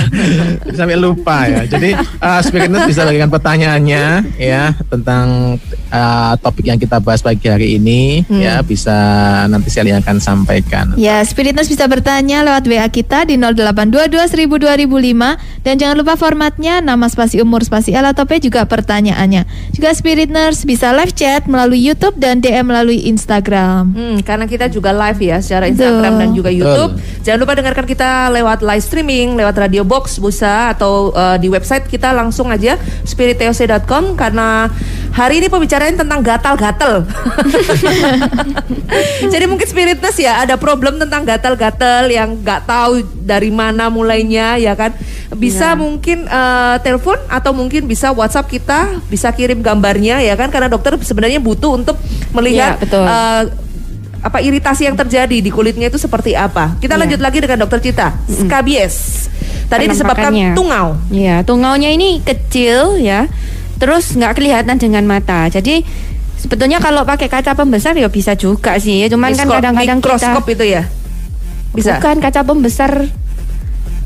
sampai 0.73 0.97
lupa 0.97 1.45
ya 1.45 1.67
jadi 1.67 1.93
uh, 1.97 2.41
Spirit 2.41 2.69
Nurse 2.71 2.89
bisa 2.89 3.05
bagikan 3.05 3.29
pertanyaannya 3.29 4.05
ya 4.39 4.73
tentang 4.89 5.57
uh, 5.93 6.33
topik 6.41 6.65
yang 6.65 6.79
kita 6.79 6.97
bahas 7.03 7.21
pagi 7.21 7.45
hari 7.51 7.77
ini 7.77 8.25
ya 8.29 8.63
bisa 8.65 8.97
nanti 9.45 9.69
saya 9.69 9.97
akan 9.99 10.17
sampaikan 10.21 10.93
Ya, 11.01 11.23
Spirit 11.25 11.57
Nurse 11.57 11.71
bisa 11.73 11.89
bertanya 11.89 12.45
lewat 12.45 12.69
WA 12.69 12.85
kita 12.91 13.25
di 13.25 13.35
0822 13.39 14.21
1000 14.21 14.85
2005 14.85 15.65
dan 15.65 15.73
jangan 15.81 15.95
lupa 15.97 16.13
formatnya 16.13 16.77
nama 16.77 17.09
spasi 17.09 17.41
umur 17.41 17.65
spasi 17.65 17.93
L 17.97 18.05
atau 18.05 18.29
P 18.29 18.37
juga 18.37 18.69
pertanyaannya. 18.69 19.73
Juga 19.73 19.89
Spirit 19.97 20.29
Nurse 20.29 20.61
bisa 20.63 20.93
live 20.93 21.13
chat 21.17 21.49
melalui 21.49 21.81
YouTube 21.81 22.21
dan 22.21 22.37
DM 22.39 22.69
melalui 22.69 23.09
Instagram. 23.09 23.80
Hmm, 23.87 24.17
karena 24.21 24.45
kita 24.45 24.65
juga 24.67 24.93
live 24.93 25.19
ya 25.19 25.37
secara 25.41 25.65
Instagram 25.65 26.13
Betul. 26.13 26.21
dan 26.21 26.29
juga 26.37 26.49
YouTube. 26.49 26.91
Jangan 27.21 27.39
lupa 27.41 27.53
dengarkan 27.57 27.85
kita 27.85 28.09
lewat 28.29 28.59
live 28.61 28.83
streaming, 28.83 29.27
lewat 29.33 29.55
radio 29.57 29.81
box 29.81 30.17
Busa 30.17 30.73
atau 30.73 31.09
eh, 31.11 31.37
di 31.37 31.47
website 31.47 31.85
kita 31.85 32.13
langsung 32.13 32.49
aja 32.49 32.77
spiritoc.com 33.03 34.15
karena 34.15 34.69
hari 35.11 35.43
ini 35.43 35.47
pembicaraan 35.47 35.97
tentang 35.97 36.23
gatal-gatal. 36.23 37.03
Jadi 39.33 39.45
mungkin 39.47 39.67
spiritness 39.67 40.17
ya 40.17 40.43
ada 40.43 40.55
problem 40.57 40.97
tentang 40.99 41.23
gatal-gatal 41.23 42.07
yang 42.09 42.39
nggak 42.41 42.67
tahu 42.67 43.03
dari 43.23 43.51
mana 43.51 43.87
mulainya 43.87 44.57
ya 44.57 44.73
kan. 44.75 44.91
Bisa 45.31 45.79
mungkin 45.79 46.27
eh, 46.27 46.75
telepon 46.83 47.15
atau 47.31 47.51
mungkin 47.55 47.87
bisa 47.87 48.11
WhatsApp 48.11 48.51
kita, 48.51 48.79
bisa 49.07 49.31
kirim 49.31 49.63
gambarnya 49.63 50.19
ya 50.19 50.35
kan 50.35 50.51
karena 50.51 50.67
dokter 50.67 50.99
sebenarnya 50.99 51.39
butuh 51.39 51.71
untuk 51.71 51.95
melihat 52.35 52.75
Iya, 52.75 52.81
betul. 52.83 53.05
eh, 53.07 53.43
apa 54.21 54.37
iritasi 54.37 54.85
yang 54.85 54.93
terjadi 54.93 55.37
di 55.41 55.49
kulitnya 55.49 55.89
itu 55.89 55.97
seperti 55.97 56.37
apa. 56.37 56.77
Kita 56.77 56.93
Iya. 56.93 57.01
lanjut 57.05 57.19
lagi 57.19 57.37
dengan 57.41 57.57
dokter 57.59 57.81
Cita. 57.81 58.13
Skabies. 58.25 59.27
Tadi 59.65 59.89
disebabkan 59.89 60.29
tungau. 60.53 60.99
Ya, 61.09 61.41
tungaunya 61.41 61.89
ini 61.89 62.21
kecil 62.21 63.01
ya. 63.01 63.25
Terus 63.81 64.13
nggak 64.13 64.37
kelihatan 64.37 64.77
dengan 64.77 65.01
mata. 65.03 65.49
Jadi 65.49 65.81
sebetulnya 66.37 66.77
kalau 66.77 67.01
pakai 67.01 67.25
kaca 67.25 67.57
pembesar 67.57 67.97
ya 67.97 68.05
bisa 68.07 68.37
juga 68.37 68.77
sih. 68.77 69.09
Cuman 69.09 69.33
kan 69.33 69.47
Mikro- 69.47 69.57
kadang-kadang 69.57 69.97
kita 69.97 70.07
mikroskop 70.21 70.45
itu 70.49 70.65
ya. 70.69 70.83
Bisa. 71.71 71.97
bukan 71.97 72.19
kaca 72.19 72.41
pembesar 72.43 72.91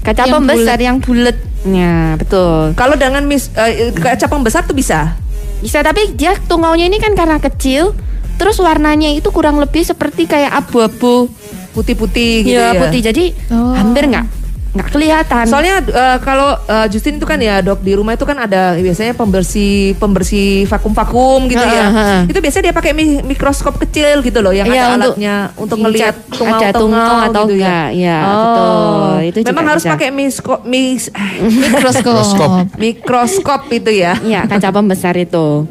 kaca 0.06 0.24
Yang 0.24 0.34
pembesar 0.38 0.78
yang 0.78 0.98
bulat. 1.02 1.34
Ya, 1.66 2.14
betul. 2.14 2.78
Kalau 2.78 2.94
dengan 2.94 3.26
mis, 3.26 3.50
eh, 3.52 3.90
kaca 3.90 4.30
pembesar 4.30 4.62
tuh 4.64 4.78
bisa. 4.78 5.18
Bisa 5.60 5.82
tapi 5.82 6.14
dia 6.14 6.38
tungaunya 6.46 6.86
ini 6.86 7.02
kan 7.02 7.18
karena 7.18 7.42
kecil, 7.42 7.98
terus 8.36 8.58
warnanya 8.58 9.10
itu 9.10 9.28
kurang 9.28 9.58
lebih 9.58 9.82
seperti 9.82 10.26
kayak 10.26 10.52
abu-abu 10.58 11.28
Putih-putih 11.72 12.34
gitu 12.46 12.56
ya, 12.56 12.72
ya. 12.72 12.80
putih. 12.80 13.02
Jadi 13.02 13.24
Oh. 13.50 13.76
hampir 13.76 14.08
nggak 14.08 14.26
nggak 14.72 14.90
kelihatan. 14.90 15.44
Soalnya 15.46 15.80
eh, 15.82 16.18
kalau 16.20 16.56
eh, 16.62 16.88
Justin 16.88 17.16
itu 17.16 17.24
kan 17.24 17.36
ya 17.38 17.60
dok 17.60 17.80
di 17.80 17.92
rumah 17.92 18.12
itu 18.12 18.24
kan 18.24 18.36
ada 18.38 18.76
biasanya 18.76 19.12
pembersih 19.12 19.96
pembersih 19.96 20.64
vakum-vakum 20.66 21.48
gitu 21.48 21.60
ya. 21.60 21.80
Ha, 21.82 21.88
ha, 21.90 22.04
ha. 22.06 22.20
Itu 22.24 22.40
biasanya 22.40 22.64
dia 22.66 22.76
pakai 22.76 22.92
mi- 22.92 23.20
mikroskop 23.22 23.76
kecil 23.78 24.20
gitu 24.20 24.40
loh 24.40 24.52
yang 24.52 24.68
Iya, 24.68 24.72
ada 24.72 24.88
untuk 24.94 25.12
alatnya 25.14 25.36
untuk 25.56 25.78
melihat 25.80 26.16
tungau 26.30 26.60
tungau 26.74 27.16
atau 27.22 27.44
gitu 27.46 27.56
enggak. 27.56 27.88
Ya, 27.94 28.20
oh. 28.22 28.36
betul. 28.42 29.16
Itu 29.26 29.38
juga 29.38 29.50
Memang 29.50 29.66
harus 29.70 29.84
bisa. 29.84 29.92
pakai 29.96 30.10
misko, 30.12 30.56
mis, 30.64 31.04
Mikroskop. 31.64 32.52
mikroskop 32.76 33.62
itu 33.70 33.92
ya. 33.92 34.16
Iya, 34.18 34.44
kaca 34.46 34.70
pembesar 34.72 35.16
itu. 35.16 35.68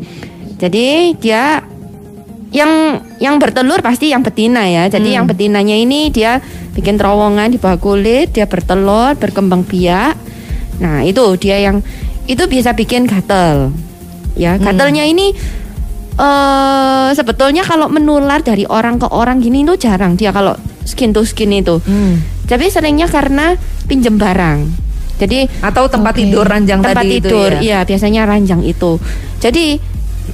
Jadi 0.54 0.86
dia 1.18 1.60
yang 2.54 3.02
yang 3.18 3.42
bertelur 3.42 3.82
pasti 3.82 4.14
yang 4.14 4.22
betina 4.22 4.62
ya. 4.62 4.86
Jadi 4.86 5.10
Hmm. 5.10 5.16
yang 5.20 5.24
betinanya 5.26 5.74
ini 5.74 6.14
dia 6.14 6.38
bikin 6.70 6.94
terowongan 6.94 7.50
di 7.50 7.58
bawah 7.58 7.82
kulit, 7.82 8.30
dia 8.30 8.46
bertelur, 8.46 9.18
berkembang 9.18 9.66
biak. 9.66 10.14
Nah, 10.78 11.02
itu 11.02 11.34
dia 11.34 11.58
yang 11.58 11.82
itu 12.30 12.46
bisa 12.46 12.70
bikin 12.70 13.10
gatel. 13.10 13.74
Ya, 14.38 14.54
Hmm. 14.54 14.70
gatelnya 14.70 15.02
ini 15.02 15.34
eh 16.14 17.08
sebetulnya 17.10 17.66
kalau 17.66 17.90
menular 17.90 18.38
dari 18.38 18.62
orang 18.70 19.02
ke 19.02 19.10
orang 19.10 19.42
gini 19.42 19.66
itu 19.66 19.74
jarang 19.74 20.14
dia 20.14 20.30
kalau 20.30 20.54
skin 20.86 21.10
to 21.10 21.26
skin 21.26 21.50
itu. 21.50 21.82
Hmm. 21.82 22.22
Tapi 22.46 22.70
seringnya 22.70 23.10
karena 23.10 23.58
pinjem 23.90 24.14
barang. 24.14 24.86
Jadi 25.18 25.46
Atau 25.58 25.90
tempat 25.90 26.14
Oke. 26.14 26.22
tidur 26.26 26.46
ranjang 26.46 26.82
tempat 26.82 27.02
tadi 27.02 27.18
tidur, 27.18 27.50
itu 27.50 27.58
ya. 27.58 27.60
iya 27.62 27.78
biasanya 27.82 28.30
ranjang 28.30 28.62
itu. 28.62 28.98
Jadi 29.42 29.78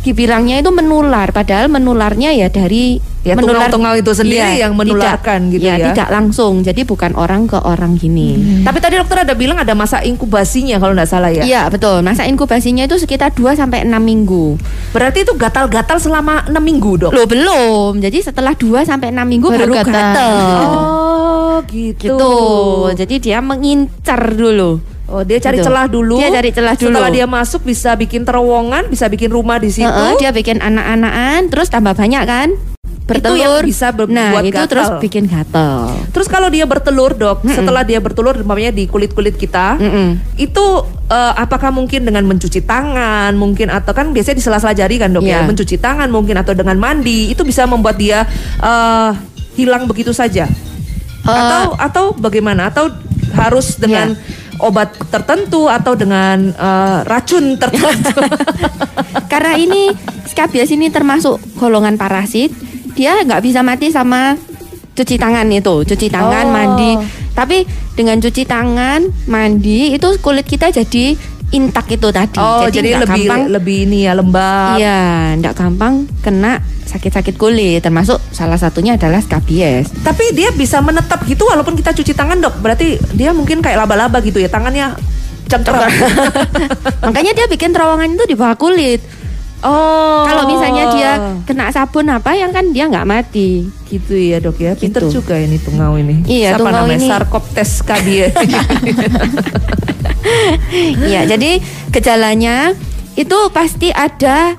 dibilangnya 0.06 0.62
itu 0.62 0.70
menular, 0.70 1.34
padahal 1.34 1.66
menularnya 1.66 2.32
ya 2.32 2.48
dari 2.48 3.02
Ya, 3.20 3.36
tungau-tungau 3.36 4.00
itu 4.00 4.16
sendiri 4.16 4.64
yang 4.64 4.72
menularkan 4.72 5.52
tidak, 5.52 5.60
gitu 5.60 5.68
ya. 5.68 5.92
Tidak 5.92 6.08
langsung, 6.08 6.64
jadi 6.64 6.88
bukan 6.88 7.12
orang 7.20 7.44
ke 7.44 7.60
orang 7.60 7.92
gini. 8.00 8.64
Tapi 8.64 8.80
tadi 8.80 8.96
dokter 8.96 9.28
ada 9.28 9.36
bilang 9.36 9.60
ada 9.60 9.76
masa 9.76 10.00
inkubasinya 10.00 10.80
kalau 10.80 10.96
nggak 10.96 11.04
salah 11.04 11.28
ya. 11.28 11.44
Iya 11.44 11.62
betul, 11.68 12.00
masa 12.00 12.24
inkubasinya 12.24 12.88
itu 12.88 12.96
sekitar 12.96 13.36
2 13.36 13.60
sampai 13.60 13.84
6 13.84 13.92
minggu. 14.00 14.56
Berarti 14.96 15.28
itu 15.28 15.36
gatal-gatal 15.36 16.00
selama 16.00 16.48
6 16.48 16.56
minggu 16.64 16.92
dok. 16.96 17.12
Loh 17.12 17.28
belum, 17.28 18.00
jadi 18.00 18.24
setelah 18.24 18.56
2 18.56 18.88
sampai 18.88 19.12
6 19.12 19.20
minggu 19.20 19.48
Baru 19.52 19.68
baru, 19.68 19.72
gatal. 19.84 19.92
gatel. 19.92 20.32
Oh 20.64 21.58
gitu. 21.68 22.08
Gitu, 22.08 22.32
jadi 23.04 23.14
dia 23.20 23.38
mengincar 23.44 24.32
dulu. 24.32 24.80
Oh 25.10 25.22
dia 25.22 25.36
cari 25.36 25.58
Gitu. 25.58 25.66
celah 25.66 25.86
dulu. 25.86 26.16
Dia 26.16 26.30
cari 26.30 26.50
celah 26.50 26.74
dulu. 26.74 26.86
Setelah 26.88 27.10
dia 27.10 27.26
masuk 27.26 27.60
bisa 27.62 27.90
bikin 27.92 28.22
terowongan, 28.22 28.86
bisa 28.86 29.06
bikin 29.06 29.26
rumah 29.28 29.58
di 29.58 29.68
situ. 29.68 29.84
Heeh, 29.84 30.14
dia 30.16 30.30
bikin 30.30 30.58
anak-anakan, 30.58 31.50
terus 31.50 31.66
tambah 31.66 31.92
banyak 31.92 32.22
kan? 32.24 32.48
Itu 33.10 33.34
yang 33.34 33.66
bisa 33.66 33.90
ber- 33.90 34.06
nah, 34.06 34.38
itu 34.38 34.54
gatal. 34.54 34.70
terus 34.70 34.88
bikin 35.02 35.26
gatal. 35.26 35.90
Terus 36.08 36.30
kalau 36.30 36.46
dia 36.46 36.62
bertelur 36.62 37.10
dok, 37.12 37.42
setelah 37.44 37.82
dia 37.82 37.98
bertelur, 37.98 38.38
umpamanya 38.38 38.70
di 38.70 38.86
kulit 38.86 39.10
kulit 39.10 39.34
kita, 39.34 39.74
Mm-mm. 39.76 40.38
itu 40.38 40.64
eh, 41.10 41.32
apakah 41.36 41.74
mungkin 41.74 42.06
dengan 42.06 42.22
mencuci 42.22 42.62
tangan, 42.62 43.34
mungkin 43.34 43.66
atau 43.66 43.90
kan 43.90 44.14
biasanya 44.14 44.38
di 44.38 44.44
sela-sela 44.46 44.70
jari 44.72 44.94
kan 44.96 45.10
dok 45.10 45.26
ya, 45.26 45.42
Iya. 45.42 45.50
mencuci 45.50 45.74
tangan 45.76 46.06
mungkin 46.06 46.38
atau 46.38 46.54
dengan 46.54 46.78
mandi, 46.78 47.26
itu 47.28 47.42
bisa 47.42 47.66
membuat 47.66 47.98
dia 47.98 48.22
eh, 48.56 49.10
hilang 49.58 49.90
begitu 49.90 50.14
saja. 50.14 50.46
atau 51.20 51.74
atau 51.76 52.04
bagaimana? 52.14 52.70
Atau 52.70 52.94
harus 53.32 53.74
dengan 53.74 54.14
obat 54.60 54.94
tertentu 55.08 55.66
atau 55.66 55.96
dengan 55.96 56.52
eh, 56.52 56.98
racun 57.08 57.56
tertentu? 57.56 58.20
Karena 59.32 59.56
ini 59.56 59.90
skabies 60.28 60.70
ini 60.70 60.92
termasuk 60.92 61.40
golongan 61.58 61.96
parasit, 61.98 62.52
dia 62.94 63.20
nggak 63.24 63.42
bisa 63.42 63.60
mati 63.64 63.90
sama 63.90 64.36
cuci 64.94 65.16
tangan 65.16 65.48
itu, 65.48 65.82
cuci 65.86 66.06
tangan, 66.12 66.46
Oh. 66.48 66.52
mandi. 66.52 66.90
Tapi 67.30 67.64
dengan 67.96 68.20
cuci 68.20 68.44
tangan, 68.44 69.00
mandi 69.30 69.96
itu 69.96 70.08
kulit 70.20 70.44
kita 70.44 70.68
jadi 70.68 71.16
intak 71.50 71.86
itu 71.90 72.08
tadi. 72.14 72.38
oh 72.38 72.70
jadi, 72.70 72.94
nggak 72.94 73.02
lebih 73.06 73.26
gampang, 73.26 73.40
lebih 73.50 73.76
ini 73.90 73.98
ya 74.06 74.12
lembab. 74.14 74.78
Iya, 74.78 75.34
nggak 75.42 75.54
gampang 75.58 75.94
kena 76.22 76.62
sakit-sakit 76.86 77.34
kulit. 77.34 77.82
Termasuk 77.82 78.18
salah 78.30 78.58
satunya 78.58 78.94
adalah 78.94 79.18
skabies. 79.18 79.90
Tapi 80.02 80.34
dia 80.34 80.54
bisa 80.54 80.78
menetap 80.78 81.26
gitu 81.26 81.46
walaupun 81.46 81.74
kita 81.74 81.90
cuci 81.90 82.14
tangan 82.14 82.38
dok. 82.38 82.62
Berarti 82.62 82.98
dia 83.14 83.34
mungkin 83.34 83.62
kayak 83.62 83.82
laba-laba 83.82 84.22
gitu 84.22 84.38
ya 84.38 84.46
tangannya 84.46 84.94
cengkeram. 85.50 85.90
Makanya 87.10 87.32
dia 87.34 87.46
bikin 87.50 87.74
terowongan 87.74 88.14
itu 88.14 88.24
di 88.30 88.36
bawah 88.38 88.54
kulit. 88.54 89.02
Oh. 89.62 90.22
Kalau 90.22 90.44
misalnya 90.46 90.84
dia 90.90 91.12
kena 91.42 91.68
sabun 91.70 92.08
apa 92.08 92.32
yang 92.32 92.50
kan 92.50 92.70
dia 92.70 92.86
nggak 92.86 93.04
mati. 93.04 93.66
gitu 93.90 94.14
ya 94.14 94.38
dok 94.38 94.54
ya. 94.56 94.78
Pinter 94.78 95.02
Gitu. 95.02 95.18
juga 95.18 95.34
ini 95.34 95.58
tungau 95.58 95.98
ini. 95.98 96.22
Iya, 96.22 96.54
Siapa 96.54 96.62
tungau 96.62 96.86
namanya? 96.86 96.94
ini. 96.96 97.08
Sarkoptes 97.10 97.72
kabie. 97.82 98.30
Iya, 101.00 101.26
jadi 101.26 101.58
gejalanya 101.90 102.76
itu 103.16 103.38
pasti 103.50 103.90
ada 103.90 104.54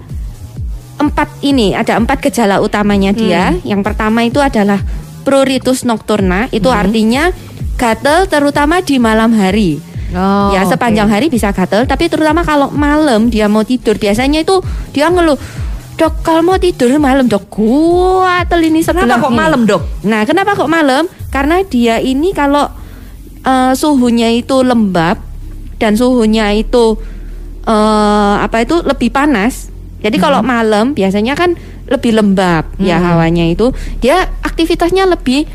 empat 0.98 1.30
ini, 1.42 1.74
ada 1.74 1.98
empat 1.98 2.22
gejala 2.22 2.60
utamanya 2.60 3.14
dia. 3.14 3.56
Yang 3.64 3.82
pertama 3.86 4.26
itu 4.26 4.42
adalah 4.42 4.82
pruritus 5.22 5.86
nocturna, 5.86 6.50
itu 6.50 6.68
artinya 6.68 7.30
gatel 7.78 8.26
terutama 8.28 8.82
di 8.82 8.98
malam 8.98 9.34
hari. 9.34 9.82
Oh, 10.12 10.52
ya 10.52 10.68
sepanjang 10.68 11.08
oke. 11.08 11.14
hari 11.16 11.28
bisa 11.32 11.56
gatel, 11.56 11.88
tapi 11.88 12.12
terutama 12.12 12.44
kalau 12.44 12.68
malam 12.68 13.32
dia 13.32 13.48
mau 13.48 13.64
tidur 13.64 13.96
biasanya 13.96 14.44
itu 14.44 14.60
dia 14.92 15.08
ngeluh. 15.08 15.40
Dok, 15.96 16.26
kalau 16.26 16.42
mau 16.42 16.58
tidur 16.58 16.90
malam 16.98 17.30
dok, 17.30 17.46
gatel 17.54 18.60
ini 18.68 18.82
sebelah. 18.82 19.06
Kenapa 19.06 19.24
kok 19.24 19.32
nih." 19.32 19.40
malam 19.40 19.62
dok? 19.64 19.82
Nah, 20.04 20.22
kenapa 20.26 20.52
kok 20.58 20.72
malam? 20.72 21.04
Karena 21.30 21.62
dia 21.64 22.02
ini 22.02 22.34
kalau 22.34 22.68
eh, 23.42 23.74
suhunya 23.74 24.34
itu 24.34 24.66
lembab 24.66 25.22
dan 25.78 25.94
suhunya 25.96 26.58
itu 26.58 26.98
eh, 27.64 28.36
apa 28.42 28.66
itu 28.66 28.82
lebih 28.82 29.14
panas. 29.14 29.70
Jadi 30.02 30.18
kalau 30.18 30.42
malam 30.42 30.98
biasanya 30.98 31.38
kan 31.38 31.54
lebih 31.86 32.18
lembab 32.18 32.66
ya 32.82 32.98
Hmm. 32.98 33.06
hawanya 33.16 33.46
itu. 33.46 33.70
Dia 34.02 34.26
aktivitasnya 34.42 35.06
lebih 35.06 35.46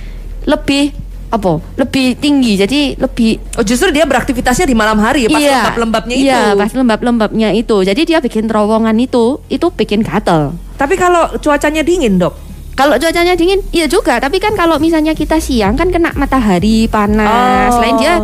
lebih 0.46 0.94
apa? 1.30 1.58
Lebih 1.78 2.18
tinggi. 2.18 2.58
Jadi 2.58 2.94
lebih 2.96 3.38
Oh 3.56 3.64
justru 3.64 3.90
dia 3.90 4.04
beraktivitasnya 4.04 4.66
di 4.68 4.76
malam 4.76 5.00
hari 5.00 5.26
ya 5.26 5.30
pas 5.32 5.42
lembab-lembabnya 5.42 6.14
itu. 6.16 6.26
Iya, 6.28 6.42
pas 6.54 6.72
lembab-lembabnya 6.72 7.48
itu. 7.56 7.76
Jadi 7.82 8.02
dia 8.04 8.18
bikin 8.20 8.46
terowongan 8.46 8.96
itu 9.00 9.40
itu 9.48 9.66
bikin 9.72 10.04
gatel. 10.04 10.54
Tapi 10.76 10.94
kalau 10.94 11.32
cuacanya 11.40 11.80
dingin 11.80 12.20
dok. 12.20 12.36
Kalau 12.76 13.00
cuacanya 13.00 13.32
dingin, 13.32 13.64
iya 13.72 13.88
juga. 13.88 14.20
Tapi 14.20 14.36
kan 14.36 14.52
kalau 14.52 14.76
misalnya 14.76 15.16
kita 15.16 15.40
siang 15.40 15.80
kan 15.80 15.88
kena 15.88 16.12
matahari 16.12 16.84
panas. 16.92 17.72
Oh. 17.72 17.80
Selain 17.80 17.96
dia 17.96 18.14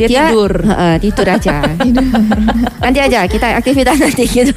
Dia, 0.00 0.32
tidur. 0.32 0.52
Heeh, 0.56 0.94
tidur 0.98 1.26
aja. 1.28 1.56
nanti 2.84 2.98
aja 2.98 3.18
kita 3.26 3.46
aktivitas 3.56 3.96
nanti 4.04 4.24
gitu. 4.24 4.56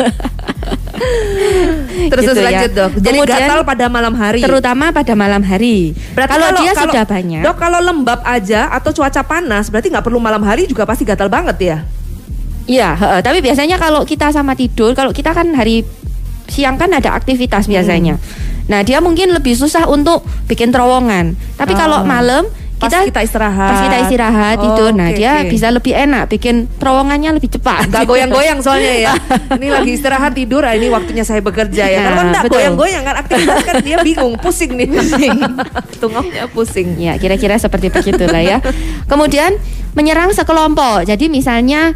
Terus 2.03 2.23
Gitu 2.23 2.39
ya. 2.39 2.43
lanjut 2.47 2.71
dok. 2.71 2.91
Jadi 2.97 3.17
Kemudian, 3.19 3.39
gatal 3.43 3.59
pada 3.63 3.85
malam 3.87 4.13
hari. 4.15 4.39
Terutama 4.39 4.85
pada 4.91 5.13
malam 5.13 5.41
hari. 5.41 5.91
Berarti 6.13 6.31
kalau, 6.31 6.47
dia 6.57 6.71
sudah 6.73 7.03
banyak. 7.03 7.41
Dok 7.43 7.57
kalau 7.57 7.79
lembab 7.81 8.19
aja 8.23 8.71
atau 8.71 8.91
cuaca 8.91 9.21
panas 9.21 9.67
berarti 9.67 9.87
nggak 9.89 10.03
perlu 10.03 10.19
malam 10.19 10.41
hari 10.41 10.65
juga 10.65 10.83
pasti 10.83 11.03
gatal 11.03 11.27
banget 11.27 11.57
ya. 11.59 11.77
Iya, 12.63 12.95
heeh. 12.95 13.19
tapi 13.19 13.43
biasanya 13.43 13.75
kalau 13.75 14.07
kita 14.07 14.31
sama 14.31 14.55
tidur, 14.55 14.95
kalau 14.95 15.11
kita 15.11 15.35
kan 15.35 15.51
hari 15.51 15.83
siang 16.47 16.79
kan 16.79 16.87
ada 16.89 17.11
aktivitas 17.11 17.67
biasanya. 17.67 18.15
Nah, 18.63 18.79
dia 18.79 19.03
mungkin 19.03 19.35
lebih 19.35 19.51
susah 19.51 19.83
untuk 19.85 20.23
bikin 20.47 20.71
terowongan. 20.71 21.35
Tapi 21.59 21.75
kalau 21.75 21.99
Oh. 21.99 22.07
malam 22.07 22.47
Pas 22.83 22.91
kita 22.91 22.99
kita 23.07 23.21
istirahat. 23.23 23.69
Pas 23.69 23.81
kita 23.81 23.97
istirahat 24.03 24.55
Oh, 24.55 24.63
tidur, 24.65 24.91
nah 24.91 25.09
dia 25.09 25.31
oke. 25.39 25.49
bisa 25.49 25.67
lebih 25.67 25.93
enak 25.93 26.23
bikin 26.27 26.67
terowongannya 26.75 27.29
lebih 27.33 27.49
cepat. 27.49 27.87
Gak 27.87 28.03
goyang-goyang 28.03 28.59
soalnya 28.59 28.93
ya. 29.01 29.13
Ini 29.59 29.67
lagi 29.69 29.91
istirahat 29.93 30.33
tidur, 30.33 30.61
ah, 30.61 30.73
ini 30.73 30.87
waktunya 30.87 31.23
saya 31.23 31.39
bekerja 31.39 31.83
ya. 31.85 31.99
Kalau 32.03 32.15
Nah, 32.15 32.25
enggak 32.29 32.43
betul. 32.43 32.55
goyang-goyang 32.59 33.03
kan 33.03 33.15
aktivitas 33.17 33.61
kan 33.63 33.75
dia 33.79 33.97
bingung, 34.01 34.33
pusing 34.37 34.71
nih. 34.75 34.87
Tungaunya 36.01 36.45
pusing. 36.49 36.99
Ya, 36.99 37.15
kira-kira 37.15 37.55
seperti 37.55 37.87
begitulah 37.87 38.41
ya. 38.41 38.57
Kemudian 39.05 39.55
menyerang 39.93 40.31
sekelompok. 40.31 41.05
Jadi 41.05 41.29
misalnya 41.29 41.93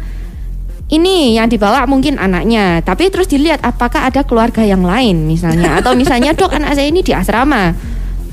ini 0.88 1.36
yang 1.36 1.46
dibawa 1.46 1.84
mungkin 1.84 2.16
anaknya, 2.16 2.80
tapi 2.80 3.12
terus 3.12 3.28
dilihat 3.28 3.60
apakah 3.60 4.08
ada 4.08 4.24
keluarga 4.24 4.64
yang 4.64 4.80
lain 4.80 5.28
misalnya 5.28 5.76
atau 5.76 5.92
misalnya 5.92 6.32
dok 6.32 6.48
anak 6.48 6.72
saya 6.72 6.88
ini 6.88 7.04
di 7.04 7.12
asrama. 7.12 7.76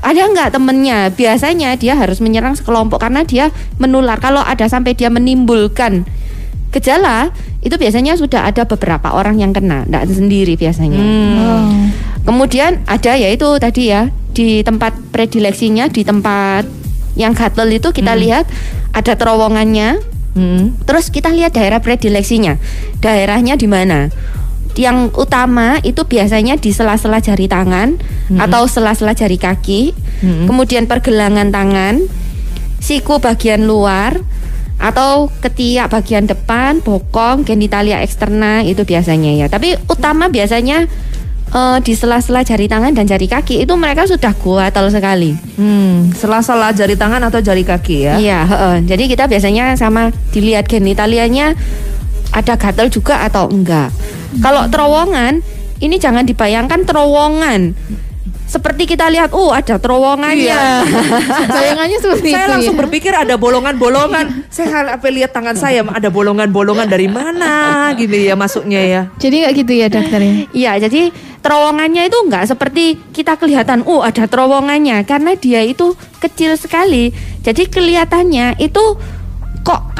Ada 0.03 0.21
nggak 0.31 0.49
temennya? 0.55 1.11
Biasanya 1.13 1.75
dia 1.79 1.95
harus 1.95 2.19
menyerang 2.19 2.55
sekelompok 2.57 2.99
karena 3.03 3.23
dia 3.23 3.51
menular. 3.79 4.19
Kalau 4.19 4.43
ada 4.43 4.67
sampai 4.67 4.97
dia 4.97 5.07
menimbulkan 5.11 6.03
gejala, 6.75 7.31
itu 7.63 7.79
biasanya 7.79 8.19
sudah 8.19 8.45
ada 8.45 8.67
beberapa 8.67 9.15
orang 9.15 9.39
yang 9.39 9.55
kena, 9.55 9.87
tidak 9.87 10.03
sendiri 10.11 10.53
biasanya. 10.59 10.99
Oh. 10.99 11.71
Kemudian 12.27 12.83
ada 12.85 13.15
ya 13.15 13.31
itu 13.31 13.47
tadi 13.61 13.89
ya 13.89 14.11
di 14.35 14.59
tempat 14.61 14.91
predileksinya 15.15 15.87
di 15.87 16.03
tempat 16.03 16.67
yang 17.15 17.31
gatel 17.31 17.71
itu 17.71 17.95
kita 17.95 18.13
lihat 18.13 18.45
ada 18.91 19.13
terowongannya. 19.15 19.97
Hmm. 20.35 20.75
Terus 20.83 21.07
kita 21.07 21.31
lihat 21.31 21.55
daerah 21.55 21.79
predileksinya. 21.79 22.59
Daerahnya 22.99 23.55
di 23.55 23.71
mana? 23.71 24.11
Yang 24.75 25.15
utama 25.15 25.79
itu 25.87 26.03
biasanya 26.03 26.59
di 26.59 26.75
sela-sela 26.75 27.23
jari 27.23 27.47
tangan 27.47 27.95
atau 28.35 28.67
sela-sela 28.67 29.15
jari 29.15 29.39
kaki. 29.39 29.95
Kemudian 30.47 30.85
pergelangan 30.87 31.51
tangan, 31.51 32.03
siku 32.83 33.17
bagian 33.23 33.65
luar 33.65 34.19
atau 34.75 35.31
ketiak 35.39 35.87
bagian 35.87 36.27
depan, 36.27 36.83
bokong, 36.83 37.47
genitalia 37.47 38.03
eksterna 38.03 38.61
itu 38.67 38.83
biasanya 38.83 39.31
ya. 39.33 39.47
Tapi 39.47 39.79
utama 39.87 40.27
biasanya 40.27 40.83
eh, 41.55 41.77
di 41.79 41.93
sela-sela 41.95 42.43
jari 42.43 42.67
tangan 42.67 42.91
dan 42.91 43.07
jari 43.07 43.31
kaki 43.31 43.63
itu 43.63 43.73
mereka 43.79 44.03
sudah 44.03 44.35
gatal 44.35 44.91
sekali. 44.91 45.31
Hmm, 45.55 46.11
sela-sela 46.11 46.75
jari 46.75 46.99
tangan 46.99 47.23
atau 47.23 47.39
jari 47.39 47.63
kaki 47.63 47.97
ya. 48.03 48.15
Iya, 48.19 48.39
heeh. 48.43 48.75
jadi 48.83 49.03
kita 49.07 49.23
biasanya 49.31 49.79
sama 49.79 50.11
dilihat 50.35 50.67
genitalianya 50.67 51.55
ada 52.35 52.53
gatal 52.59 52.91
juga 52.91 53.23
atau 53.23 53.47
enggak. 53.47 53.95
Kalau 54.43 54.67
terowongan, 54.67 55.39
ini 55.79 55.95
jangan 55.95 56.27
dibayangkan 56.27 56.83
terowongan. 56.83 57.71
Seperti 58.45 58.85
kita 58.85 59.09
lihat, 59.09 59.33
oh 59.33 59.49
ada 59.49 59.81
terowongannya. 59.81 60.53
Iya. 60.53 60.85
Bayangannya 61.55 61.97
seperti 61.97 62.29
Saya 62.29 62.45
itu 62.45 62.51
langsung 62.53 62.75
ya. 62.77 62.81
berpikir 62.85 63.13
ada 63.15 63.35
bolongan-bolongan. 63.41 64.45
saya 64.53 64.85
apa 64.85 65.07
lihat 65.09 65.33
tangan 65.33 65.57
saya 65.57 65.81
ada 65.81 66.13
bolongan-bolongan 66.13 66.85
dari 66.85 67.09
mana 67.09 67.89
gitu 67.97 68.13
ya 68.13 68.37
masuknya 68.37 68.81
ya. 68.85 69.01
Jadi 69.17 69.35
nggak 69.41 69.53
gitu 69.65 69.71
ya 69.73 69.87
dokter 69.89 70.19
ya? 70.21 70.33
Iya, 70.53 70.71
jadi 70.85 71.09
terowongannya 71.41 72.05
itu 72.05 72.17
enggak 72.21 72.45
seperti 72.45 73.01
kita 73.17 73.33
kelihatan, 73.33 73.81
oh 73.89 74.05
ada 74.05 74.29
terowongannya 74.29 75.01
karena 75.09 75.33
dia 75.33 75.65
itu 75.65 75.97
kecil 76.21 76.53
sekali. 76.53 77.17
Jadi 77.41 77.65
kelihatannya 77.65 78.61
itu 78.61 78.83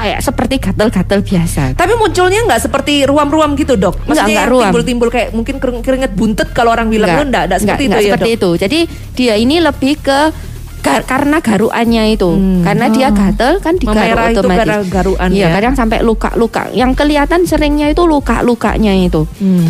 kayak 0.06 0.22
seperti 0.22 0.56
gatal-gatal 0.60 1.20
biasa. 1.20 1.74
Tapi 1.74 1.94
munculnya 1.96 2.46
nggak 2.46 2.62
seperti 2.62 3.04
ruam-ruam 3.04 3.54
gitu 3.54 3.74
dok? 3.74 3.98
Enggak, 3.98 4.06
Maksudnya 4.06 4.30
enggak 4.38 4.48
ruam. 4.48 4.64
timbul-timbul 4.64 5.10
kayak 5.10 5.30
mungkin 5.32 5.56
kering- 5.58 5.82
keringet 5.82 6.12
buntet 6.14 6.50
kalau 6.52 6.70
orang 6.70 6.88
bilang 6.88 7.10
itu 7.12 7.26
enggak, 7.26 7.44
enggak 7.48 7.60
seperti 7.60 7.84
enggak 7.84 7.98
itu 7.98 8.06
ya 8.06 8.12
seperti 8.12 8.30
dok? 8.30 8.38
itu. 8.38 8.50
Jadi 8.62 8.80
dia 9.12 9.34
ini 9.36 9.56
lebih 9.60 9.94
ke 9.98 10.20
gar- 10.80 11.02
karena 11.04 11.38
garuannya 11.40 12.04
itu. 12.08 12.30
Karena 12.62 12.86
dia 12.88 13.10
gatel 13.10 13.54
kan 13.58 13.74
digaruk 13.74 13.98
Hmm. 13.98 14.30
Itu 14.30 14.40
otomatis. 14.40 14.60
karena 14.62 14.78
garuan 14.86 15.30
Iya, 15.34 15.42
ya? 15.42 15.50
kadang 15.52 15.74
sampai 15.74 15.98
luka-luka. 16.00 16.70
Yang 16.72 16.92
kelihatan 16.96 17.42
seringnya 17.44 17.88
itu 17.90 18.06
luka-lukanya 18.06 18.94
itu. 18.96 19.26
Hmm. 19.36 19.66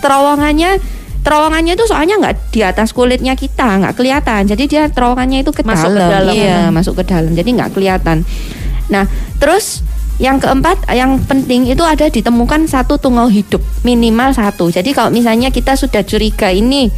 Terowongannya 0.00 0.70
terowongannya 1.20 1.74
itu 1.74 1.84
soalnya 1.84 2.16
nggak 2.16 2.34
di 2.48 2.60
atas 2.62 2.90
kulitnya 2.90 3.34
kita, 3.34 3.76
nggak 3.76 3.92
kelihatan. 3.92 4.46
Jadi 4.46 4.64
dia 4.66 4.88
terowongannya 4.88 5.42
itu 5.42 5.50
ke 5.50 5.60
Masuk 5.60 5.90
ke 5.90 5.98
dalam. 5.98 6.10
dalam. 6.22 6.32
Iya, 6.32 6.58
masuk 6.70 6.94
ke 6.96 7.04
dalam. 7.04 7.28
Jadi 7.30 7.50
nggak 7.52 7.70
kelihatan. 7.74 8.24
Nah, 8.90 9.06
terus 9.38 9.86
yang 10.20 10.36
keempat, 10.36 10.84
yang 10.92 11.16
penting 11.24 11.70
itu 11.72 11.80
ada 11.80 12.12
ditemukan 12.12 12.68
satu 12.68 13.00
tungau 13.00 13.32
hidup 13.32 13.64
minimal 13.86 14.36
satu. 14.36 14.68
Jadi 14.68 14.92
kalau 14.92 15.08
misalnya 15.08 15.48
kita 15.48 15.78
sudah 15.78 16.04
curiga 16.04 16.52
ini 16.52 16.92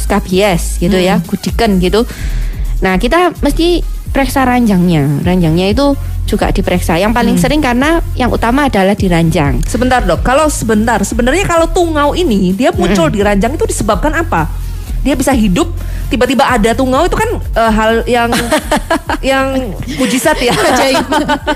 skabies 0.00 0.80
gitu 0.80 0.96
ya, 0.96 1.20
gudiken 1.20 1.76
gitu. 1.84 2.08
Nah, 2.80 2.96
kita 2.96 3.36
mesti 3.44 3.84
periksa 4.08 4.48
ranjangnya. 4.48 5.20
Ranjangnya 5.20 5.68
itu 5.68 5.92
juga 6.24 6.48
diperiksa. 6.48 6.96
Yang 6.96 7.12
paling 7.12 7.36
sering 7.36 7.60
karena 7.60 8.00
yang 8.16 8.32
utama 8.32 8.72
adalah 8.72 8.96
di 8.96 9.06
ranjang. 9.06 9.60
Sebentar 9.68 10.00
dok, 10.00 10.24
kalau 10.24 10.48
sebentar, 10.48 11.00
sebenarnya 11.04 11.44
kalau 11.44 11.68
tungau 11.68 12.16
ini 12.16 12.56
dia 12.56 12.72
muncul 12.72 13.12
di 13.12 13.20
ranjang 13.20 13.54
itu 13.54 13.64
disebabkan 13.68 14.16
apa? 14.16 14.48
Dia 15.04 15.14
bisa 15.14 15.30
hidup, 15.36 15.70
tiba-tiba 16.06 16.44
ada 16.44 16.70
tungau 16.72 17.04
itu 17.04 17.16
kan 17.16 17.30
eh, 17.36 17.72
hal 17.72 17.92
yang 18.06 18.30
yang 19.34 19.46
mujizat 19.96 20.38
ya. 20.38 20.54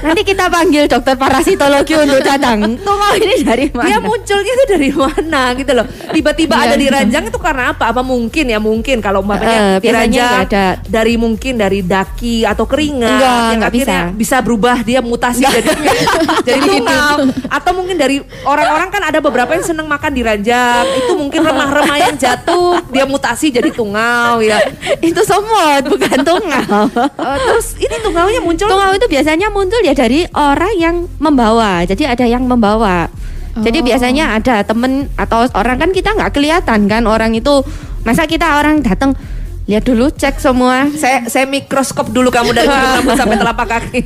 Nanti 0.01 0.23
kita 0.23 0.49
panggil 0.49 0.87
dokter 0.87 1.15
parasitologi 1.15 1.95
untuk 1.95 2.21
datang. 2.21 2.77
Tungau 2.81 3.13
ini 3.17 3.43
dari 3.43 3.67
mana? 3.71 3.87
Dia 3.87 3.99
munculnya 4.01 4.53
itu 4.53 4.65
dari 4.67 4.91
mana 4.91 5.43
gitu 5.55 5.73
loh. 5.73 5.87
Tiba-tiba 6.11 6.55
Iya, 6.57 6.67
ada 6.67 6.77
di 6.77 6.87
iya. 6.89 6.95
ranjang 7.01 7.25
itu 7.31 7.39
karena 7.39 7.65
apa? 7.73 7.85
Apa 7.89 8.03
mungkin 8.03 8.45
ya 8.47 8.59
mungkin 8.59 8.99
kalau 9.01 9.23
umpamanya 9.23 9.79
di 9.79 9.89
ranjang 9.89 10.29
nggak 10.29 10.47
ada. 10.51 10.67
dari 10.85 11.15
mungkin 11.15 11.55
dari 11.57 11.81
daki 11.81 12.43
atau 12.45 12.65
keringat 12.67 13.09
Enggak, 13.11 13.31
yang 13.31 13.59
nggak 13.61 13.73
akhirnya 13.73 14.03
bisa. 14.13 14.37
berubah 14.41 14.77
dia 14.83 15.01
mutasi 15.01 15.43
jadi 15.43 15.71
jadi 16.49 16.61
tungau 16.61 17.17
atau 17.49 17.73
mungkin 17.77 17.97
dari 17.97 18.17
orang-orang 18.43 18.89
kan 18.91 19.03
ada 19.07 19.19
beberapa 19.21 19.53
yang 19.55 19.65
seneng 19.65 19.87
makan 19.87 20.11
di 20.11 20.23
ranjang 20.23 20.85
itu 20.97 21.13
mungkin 21.15 21.41
remah-remah 21.41 21.97
yang 22.01 22.17
jatuh 22.17 22.81
dia 22.89 23.05
mutasi 23.05 23.53
jadi 23.53 23.71
tungau 23.71 24.40
ya. 24.43 24.59
itu 25.09 25.21
semut 25.23 25.83
bukan 25.87 26.19
tungau. 26.25 26.85
Eh, 26.97 27.37
terus 27.47 27.77
ini 27.77 27.97
tungaunya 28.01 28.41
muncul 28.41 28.67
Tungau 28.69 28.93
itu 28.97 29.07
biasanya 29.09 29.49
muncul 29.53 29.81
ya 29.85 29.95
dari 29.95 30.25
orang 30.33 30.75
yang 30.77 30.97
membawa. 31.21 31.85
Jadi 31.85 32.09
ada 32.09 32.25
yang 32.25 32.45
membawa. 32.45 33.09
Jadi 33.51 33.83
Oh. 33.83 33.87
biasanya 33.87 34.39
ada 34.39 34.63
temen 34.63 35.11
atau 35.19 35.43
orang 35.59 35.77
kan 35.83 35.91
kita 35.91 36.15
nggak 36.15 36.31
kelihatan 36.39 36.87
kan 36.87 37.03
orang 37.11 37.35
itu 37.35 37.67
masa 38.07 38.23
kita 38.25 38.63
orang 38.63 38.79
datang 38.79 39.19
lihat 39.67 39.87
dulu 39.87 40.11
cek 40.11 40.43
semua. 40.43 40.91
saya 40.99 41.27
saya 41.31 41.47
mikroskop 41.47 42.11
dulu 42.11 42.31
kamu 42.31 42.51
dari 42.55 42.67
rambut 42.67 43.15
sampai 43.15 43.39
telapak 43.43 43.67
kaki. 43.67 44.01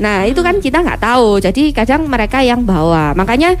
Nah 0.00 0.24
itu 0.24 0.40
kan 0.40 0.60
kita 0.60 0.80
nggak 0.80 1.00
tahu. 1.00 1.40
Jadi 1.40 1.72
kadang 1.76 2.08
mereka 2.08 2.40
yang 2.40 2.64
bawa. 2.64 3.12
Makanya 3.12 3.56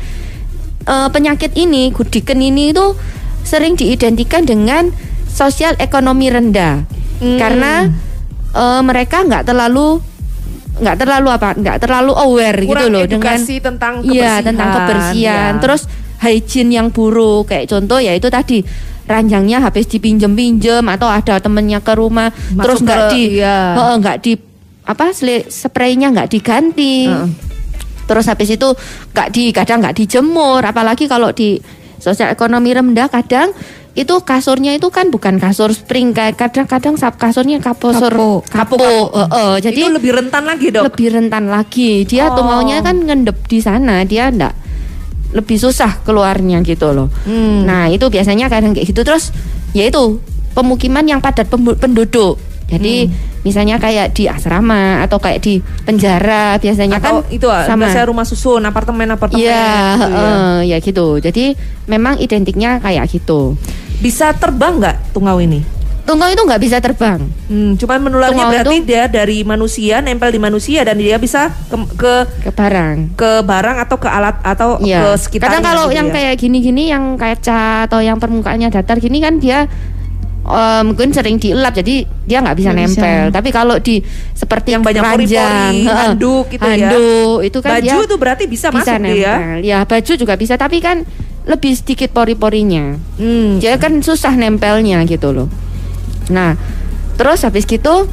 eh, 0.88 1.08
penyakit 1.12 1.52
ini 1.56 1.92
gudiken 1.92 2.40
ini 2.40 2.72
itu 2.72 2.96
sering 3.44 3.76
diidentikan 3.76 4.48
dengan 4.48 4.88
sosial 5.34 5.74
ekonomi 5.76 6.30
rendah 6.30 6.86
Hmm. 7.14 7.38
karena 7.38 7.88
eh, 8.52 8.80
mereka 8.82 9.22
nggak 9.22 9.46
terlalu 9.46 10.02
nggak 10.74 10.96
terlalu 10.98 11.28
apa 11.30 11.54
nggak 11.54 11.78
terlalu 11.78 12.12
aware 12.18 12.58
gitu 12.58 12.74
Kurang 12.74 12.90
loh 12.90 13.06
dengan 13.06 13.38
tentang 13.38 13.94
iya 14.02 14.42
tentang 14.42 14.68
kebersihan 14.74 15.52
ya. 15.54 15.60
terus 15.62 15.86
hygiene 16.18 16.74
yang 16.74 16.90
buruk 16.90 17.46
kayak 17.46 17.70
contoh 17.70 18.02
ya 18.02 18.10
itu 18.18 18.26
tadi 18.26 18.66
ranjangnya 19.06 19.62
habis 19.62 19.86
dipinjem-pinjem 19.86 20.82
atau 20.82 21.06
ada 21.06 21.38
temennya 21.38 21.78
ke 21.78 21.94
rumah 21.94 22.34
Masuk 22.34 22.58
terus 22.66 22.78
nggak 22.82 23.00
di 23.14 23.22
iya. 23.38 23.58
Nggak 23.94 24.16
di 24.24 24.32
apa 24.84 25.04
spraynya 25.48 26.10
nggak 26.10 26.28
diganti 26.34 27.06
Heeh. 27.06 27.28
terus 28.04 28.26
habis 28.26 28.50
itu 28.50 28.68
nggak 29.14 29.28
di 29.30 29.54
kadang 29.54 29.78
nggak 29.78 29.96
dijemur 29.96 30.60
apalagi 30.60 31.06
kalau 31.06 31.30
di 31.30 31.56
sosial 32.02 32.34
ekonomi 32.34 32.74
rendah 32.74 33.06
kadang 33.08 33.54
itu 33.94 34.14
kasurnya 34.20 34.74
itu 34.74 34.90
kan 34.90 35.06
bukan 35.08 35.38
kasur 35.38 35.70
spring 35.70 36.10
kayak 36.10 36.34
kadang-kadang 36.34 36.98
sap 36.98 37.14
kasurnya 37.14 37.62
kapur 37.62 37.94
Kapo. 37.94 38.42
kapo, 38.42 38.82
Heeh, 39.14 39.52
jadi 39.62 39.80
itu 39.80 39.94
lebih 39.94 40.12
rentan 40.12 40.42
lagi 40.42 40.66
dok. 40.68 40.82
lebih 40.90 41.08
rentan 41.14 41.44
lagi. 41.46 42.02
Dia 42.02 42.26
Oh. 42.28 42.34
tuh 42.34 42.44
maunya 42.44 42.82
kan 42.82 42.98
ngendep 42.98 43.38
di 43.46 43.62
sana, 43.62 44.02
dia 44.02 44.28
ndak 44.28 44.50
lebih 45.30 45.58
susah 45.58 46.02
keluarnya 46.02 46.62
gitu 46.62 46.90
loh. 46.90 47.06
Hmm. 47.22 47.66
Nah, 47.66 47.86
itu 47.86 48.06
biasanya 48.06 48.46
kadang 48.46 48.70
kayak 48.70 48.86
gitu 48.86 49.02
terus 49.02 49.30
yaitu 49.70 50.18
pemukiman 50.52 51.02
yang 51.02 51.18
padat 51.18 51.46
penduduk. 51.50 52.38
Jadi 52.64 53.06
Hmm. 53.06 53.42
misalnya 53.42 53.76
kayak 53.76 54.12
di 54.12 54.24
asrama 54.24 55.00
atau 55.00 55.18
kayak 55.18 55.38
di 55.38 55.60
penjara 55.84 56.56
biasanya 56.56 56.96
Atau 56.96 57.20
kan 57.20 57.28
itu 57.28 57.46
ah, 57.46 57.64
sama. 57.64 57.86
biasanya 57.86 58.06
rumah 58.08 58.24
susun, 58.24 58.62
apartemen 58.62 59.06
apartemen. 59.06 59.44
Iya, 59.44 59.68
gitu 59.94 60.08
ya. 60.10 60.36
ya 60.64 60.76
gitu. 60.80 61.06
Jadi 61.18 61.44
memang 61.84 62.16
identiknya 62.16 62.80
kayak 62.80 63.04
gitu. 63.08 63.54
Bisa 63.98 64.32
terbang 64.32 64.80
nggak 64.80 65.12
tungau 65.12 65.38
ini? 65.38 65.60
Tungau 66.04 66.28
itu 66.28 66.36
nggak 66.36 66.60
bisa 66.60 66.76
terbang. 66.78 67.16
Hmm, 67.48 67.76
cuman 67.76 67.96
menularnya 67.98 68.36
Tungau 68.36 68.52
berarti 68.52 68.76
itu- 68.76 68.86
dia 68.86 69.08
dari 69.08 69.40
manusia 69.40 70.00
nempel 70.00 70.28
di 70.28 70.36
manusia 70.36 70.84
dan 70.84 70.96
dia 70.96 71.16
bisa 71.16 71.48
ke 71.64 71.76
ke, 71.96 72.12
ke 72.44 72.50
barang. 72.50 73.16
ke 73.16 73.40
barang 73.40 73.76
atau 73.80 73.96
ke 73.96 74.04
alat 74.04 74.36
atau 74.40 74.76
ke 74.76 74.84
Iya. 74.84 75.16
sekitarnya. 75.16 75.60
Kadang 75.60 75.64
kalau 75.64 75.84
gitu 75.88 75.96
yang 75.96 76.08
ya. 76.08 76.12
kayak 76.12 76.34
gini-gini 76.38 76.82
yang 76.88 77.16
kaca 77.16 77.88
atau 77.88 78.00
yang 78.00 78.20
permukaannya 78.20 78.68
datar 78.68 79.00
gini 79.00 79.16
kan 79.18 79.36
dia 79.36 79.64
eh, 80.44 80.82
mungkin 80.84 81.08
sering 81.10 81.36
dielap 81.40 81.72
jadi 81.72 82.04
dia 82.24 82.38
nggak 82.44 82.56
bisa 82.56 82.70
bisa. 82.72 82.80
nempel. 82.80 83.24
Tapi 83.32 83.48
kalau 83.52 83.76
di 83.80 84.00
seperti 84.36 84.76
Yang 84.76 84.84
banyak 84.84 85.02
keranjang, 85.02 85.72
pori-pori, 85.72 85.98
handuk 86.04 86.44
gitu 86.52 86.64
ya. 86.64 86.72
handuk, 86.72 87.38
itu 87.44 87.58
kan 87.64 87.70
baju 87.76 87.84
dia 87.84 88.10
tuh 88.10 88.18
berarti 88.20 88.44
bisa, 88.48 88.68
bisa 88.68 88.96
masuk 88.96 89.00
nempel. 89.00 89.16
dia. 89.16 89.34
Ya 89.64 89.78
baju 89.84 90.12
juga 90.16 90.34
bisa 90.36 90.54
tapi 90.60 90.78
kan 90.84 91.02
lebih 91.44 91.72
sedikit 91.76 92.12
pori-porinya. 92.12 92.96
Hmm. 93.20 93.60
Dia 93.60 93.76
kan 93.76 94.00
susah 94.00 94.32
nempelnya 94.36 95.04
gitu 95.04 95.32
loh. 95.32 95.48
Nah, 96.32 96.56
terus 97.20 97.44
habis 97.44 97.68
gitu 97.68 98.08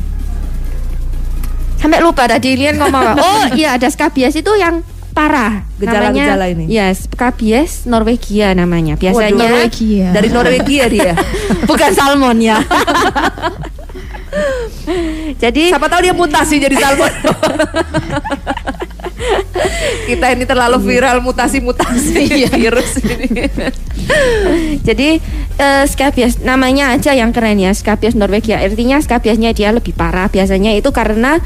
sampai 1.80 1.98
lupa 2.04 2.28
tadi 2.30 2.54
Lian 2.54 2.78
ngomong? 2.78 3.18
Oh 3.26 3.44
iya 3.58 3.80
ada 3.80 3.90
skabies 3.90 4.36
itu 4.38 4.52
yang 4.60 4.86
parah. 5.12 5.64
Gejala-gejala 5.78 6.46
ini. 6.52 6.66
Ya, 6.72 6.90
skabies 6.96 7.86
Norwegia 7.86 8.56
namanya. 8.56 8.96
Waduh, 8.98 9.04
Biasanya 9.04 9.36
Norwegia. 9.38 10.10
Dari 10.16 10.30
Norwegia 10.32 10.86
dia. 10.90 11.14
bukan 11.70 11.92
salmon 11.94 12.38
ya. 12.40 12.60
Jadi 15.44 15.72
Siapa 15.72 15.92
tahu 15.92 16.02
dia 16.08 16.16
mutasi 16.16 16.56
jadi 16.60 16.76
salmon. 16.80 17.12
Kita 20.08 20.34
ini 20.34 20.44
terlalu 20.50 20.82
viral 20.82 21.22
mutasi-mutasi 21.22 22.48
virus 22.52 23.00
ini. 23.06 23.28
Jadi 24.82 25.22
eh, 25.62 25.84
skabies 25.86 26.42
namanya 26.42 26.96
aja 26.98 27.14
yang 27.14 27.30
keren 27.32 27.62
ya 27.62 27.72
skabies 27.72 28.18
Norwegia. 28.18 28.60
Artinya 28.60 28.98
skabiesnya 29.00 29.54
dia 29.54 29.70
lebih 29.72 29.94
parah. 29.94 30.28
Biasanya 30.28 30.74
itu 30.74 30.90
karena 30.90 31.38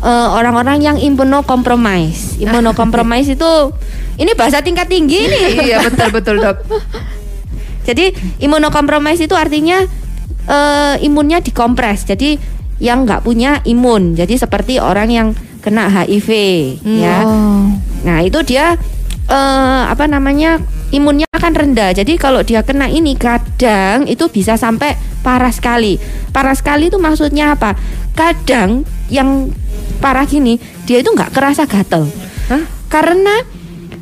eh, 0.00 0.28
orang-orang 0.34 0.78
yang 0.80 0.96
imunokompromis. 0.96 2.34
Imunokompromis 2.44 3.30
itu 3.30 3.52
ini 4.20 4.32
bahasa 4.36 4.60
tingkat 4.60 4.88
tinggi 4.88 5.20
nih. 5.28 5.46
iya 5.72 5.78
betul 5.84 6.08
betul 6.12 6.36
dok. 6.40 6.56
Jadi 7.88 8.12
imunokompromis 8.44 9.20
itu 9.20 9.32
artinya 9.36 9.84
eh, 10.48 10.94
imunnya 11.04 11.40
dikompres. 11.40 12.04
Jadi 12.04 12.36
yang 12.80 13.04
nggak 13.04 13.24
punya 13.24 13.60
imun. 13.68 14.16
Jadi 14.16 14.40
seperti 14.40 14.80
orang 14.80 15.08
yang 15.12 15.28
kena 15.60 15.92
HIV 15.92 16.28
ya. 16.84 17.24
Oh. 17.28 17.68
Nah 18.04 18.18
itu 18.24 18.40
dia 18.44 18.76
eh, 19.28 19.82
apa 19.88 20.08
namanya 20.08 20.60
imunnya 20.90 21.26
akan 21.34 21.52
rendah. 21.54 21.90
Jadi 21.94 22.18
kalau 22.18 22.42
dia 22.42 22.62
kena 22.62 22.90
ini 22.90 23.14
kadang 23.14 24.06
itu 24.06 24.26
bisa 24.30 24.54
sampai 24.58 24.94
parah 25.22 25.50
sekali. 25.50 25.96
Parah 26.30 26.54
sekali 26.54 26.90
itu 26.90 26.98
maksudnya 26.98 27.54
apa? 27.54 27.74
Kadang 28.14 28.84
yang 29.10 29.50
parah 30.02 30.26
gini 30.26 30.58
dia 30.84 31.02
itu 31.02 31.10
nggak 31.10 31.32
kerasa 31.34 31.66
gatel. 31.66 32.06
Hah? 32.50 32.62
Karena 32.90 33.46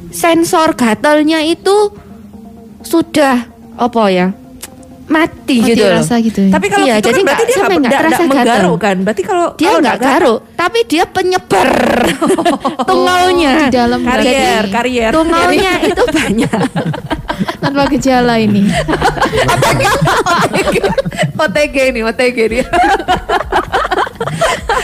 sensor 0.08 0.72
gatelnya 0.74 1.44
itu 1.44 1.92
sudah 2.80 3.44
apa 3.76 4.02
ya 4.08 4.32
mati 5.08 5.56
Mati 5.56 5.72
gitu 5.72 5.82
loh. 5.82 5.96
rasa 5.96 6.14
gitu 6.18 6.40
ya. 6.42 6.52
Tapi 6.52 6.66
kalau 6.68 6.84
Iya, 6.84 6.94
gitu 6.94 7.06
jadi 7.06 7.16
kan 7.16 7.24
berarti 7.24 7.42
nggak- 7.42 7.48
dia 7.48 7.78
nggak 7.78 7.90
terasa 7.90 8.04
nggak 8.04 8.20
gatal. 8.20 8.28
menggaruk 8.30 8.78
kan? 8.78 8.96
Berarti 9.00 9.22
kalau 9.24 9.46
Dia 9.50 9.66
kalau 9.66 9.80
nggak 9.80 9.98
garuk, 9.98 10.38
tapi 10.52 10.78
dia 10.84 11.04
penyebar 11.04 11.70
tungaunya. 12.88 13.52
di 13.58 13.68
dalam 13.70 14.00
karier 14.00 14.36
berarti. 14.62 14.70
karier. 14.70 15.10
Tungaunya 15.10 15.72
itu 15.82 16.02
banyak. 16.04 16.60
tanpa 17.62 17.82
gejala 17.88 18.34
ini. 18.36 18.62
OTG 21.34 21.76
ini, 21.88 22.00
OTG 22.02 22.38
ini. 22.46 22.58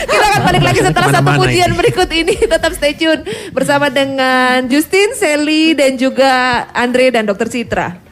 Kita 0.05 0.25
akan 0.25 0.41
balik 0.43 0.63
lagi 0.63 0.79
setelah 0.79 1.09
satu 1.11 1.29
pujian 1.35 1.71
berikut 1.73 2.07
ini. 2.09 2.35
Tetap 2.37 2.71
stay 2.73 2.93
tune 2.93 3.21
bersama 3.51 3.89
dengan 3.89 4.63
Justin, 4.65 5.11
Sally, 5.13 5.73
dan 5.73 5.95
juga 5.95 6.31
Andre 6.71 7.11
dan 7.11 7.25
Dokter 7.25 7.47
Citra. 7.47 8.04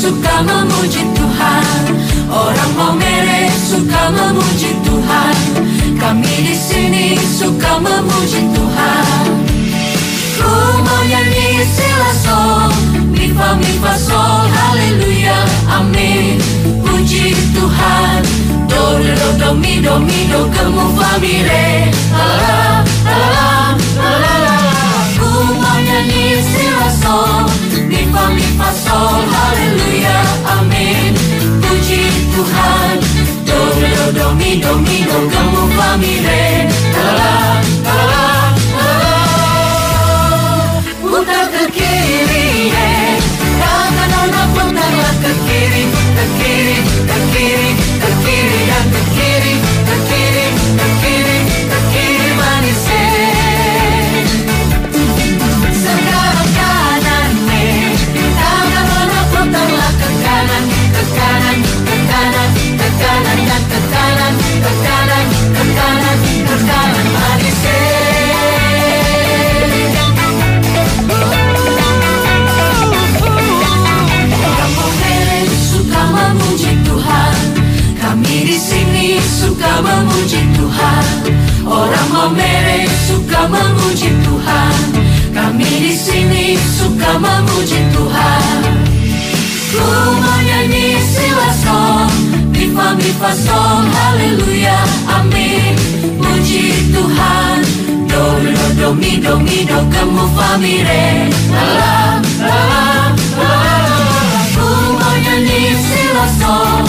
Suka 0.00 0.42
memuji 0.42 1.04
Tuhan. 1.12 1.84
Orang 2.32 2.72
Momere 2.72 3.52
suka 3.52 4.08
memuji 4.08 4.72
Tuhan. 4.80 5.36
Kami 6.00 6.36
di 6.40 6.56
sini 6.56 7.06
suka 7.20 7.76
memuji 7.76 8.48
Tuhan. 8.48 9.28
Ku 10.40 10.52
mau 10.80 11.04
nyanyi 11.04 11.60
sila 11.68 12.10
sol 12.16 12.72
Mi 13.12 13.28
fa 13.84 13.92
sol 13.92 14.48
haleluya 14.48 15.36
amin. 15.68 16.40
Puji 16.80 17.36
Tuhan. 17.52 18.24
Do 18.72 18.80
re 19.04 19.12
do 19.20 19.28
do 19.36 19.50
mi 19.52 19.84
do 19.84 20.00
mi 20.00 20.32
do 20.32 20.48
ke 20.48 20.64
mu 20.72 20.96
fa 20.96 21.12
La 21.20 22.69
haleluya 29.50 30.16
amin 30.54 31.12
Puji 31.62 32.02
Tuhan. 32.34 32.96
Do 33.48 33.58
re 33.82 33.90
do 33.98 34.06
do 34.18 34.26
mi 34.38 34.50
do 34.62 34.72
mi 34.86 34.98
do 35.08 35.18
ke 35.32 35.40
mu 35.52 35.62
fa 35.76 35.88
mi 36.00 36.14
re 36.26 36.42
La 36.94 37.08
la 37.18 37.32
la 37.86 37.96
la 37.98 38.24
la 38.78 38.92
la 39.00 39.04
putar 41.02 41.46
ke 41.54 41.64
kiri 41.76 42.46
eh. 42.70 43.18
Jangan 43.60 44.12
anak 44.22 44.48
putarlah 44.54 45.14
ke 45.22 45.32
kiri, 45.46 45.84
ke 46.16 46.24
kiri, 46.38 46.76
ke 47.10 47.18
kiri, 47.32 47.70
ke 48.02 48.10
kiri 48.24 48.60
dan 48.70 48.86
ke 48.94 49.02
kiri, 49.16 49.29
memuji 79.82 80.40
Tuhan. 80.56 81.06
Orang 81.66 82.10
Momere 82.12 82.88
suka 83.08 83.48
memuji 83.48 84.10
Tuhan. 84.24 84.78
Kami 85.34 85.70
di 85.84 85.92
sini 85.94 86.58
suka 86.58 87.18
memuji 87.18 87.80
Tuhan. 87.94 88.60
Ku 89.70 89.86
mau 90.18 90.38
nyanyi 90.42 90.98
sila 90.98 91.48
sol 91.62 92.10
Mi 92.50 92.74
fa 92.74 92.90
mi 92.98 93.10
fa 93.22 93.30
sol 93.30 93.86
Haleluya 93.86 94.82
Amin 95.14 95.78
Puji 96.18 96.90
Tuhan 96.90 97.62
Do 98.10 98.22
re 98.42 98.50
do 98.50 98.66
do 98.74 98.88
mi 98.98 99.22
do 99.22 99.38
mi 99.38 99.62
do 99.62 99.78
ke 99.86 100.02
mu 100.10 100.26
fa 100.34 100.58
mi 100.58 100.82
re 100.82 101.30
La 101.54 101.64
la 101.78 101.94
la 102.42 102.60
la 102.66 102.90
la 103.38 103.54
Ku 104.58 104.66
mau 104.98 105.14
nyanyi 105.22 105.70
sila 105.86 106.26
sol 106.42 106.82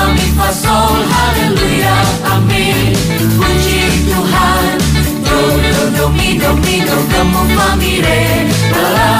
Mi 0.00 0.06
fa 0.06 0.12
mi 0.12 0.26
fa 0.36 0.52
sol 0.52 1.02
Haleluya 1.12 1.96
Amin 2.32 2.94
Puji 3.36 3.80
Tuhan 4.08 4.78
Do 5.24 5.36
re 5.60 5.70
do 5.76 5.84
do 5.96 6.08
mi 6.08 6.38
do 6.38 6.50
mi 6.64 6.76
do 6.88 6.96
ke 7.10 7.20
mu 7.32 7.42
fa 7.56 7.76
mi 7.76 8.00
re. 8.00 8.20
La 8.72 8.88
la 8.96 9.10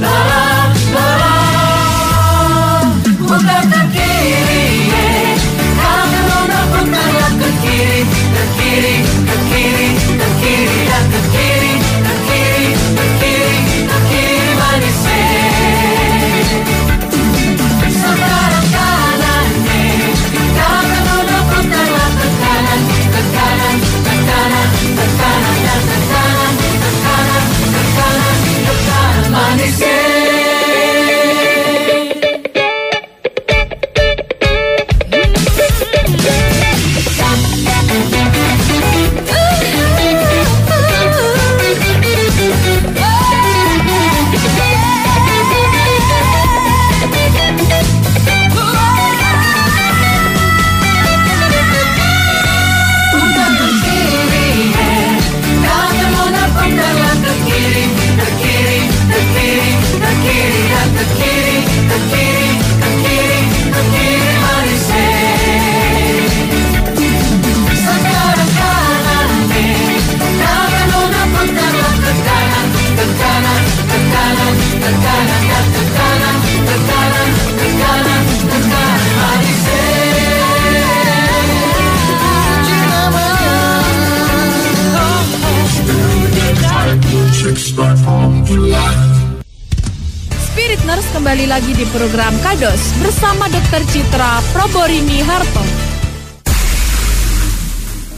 la 0.00 0.16
la. 0.30 0.44
La 0.94 1.08
la 3.70 3.89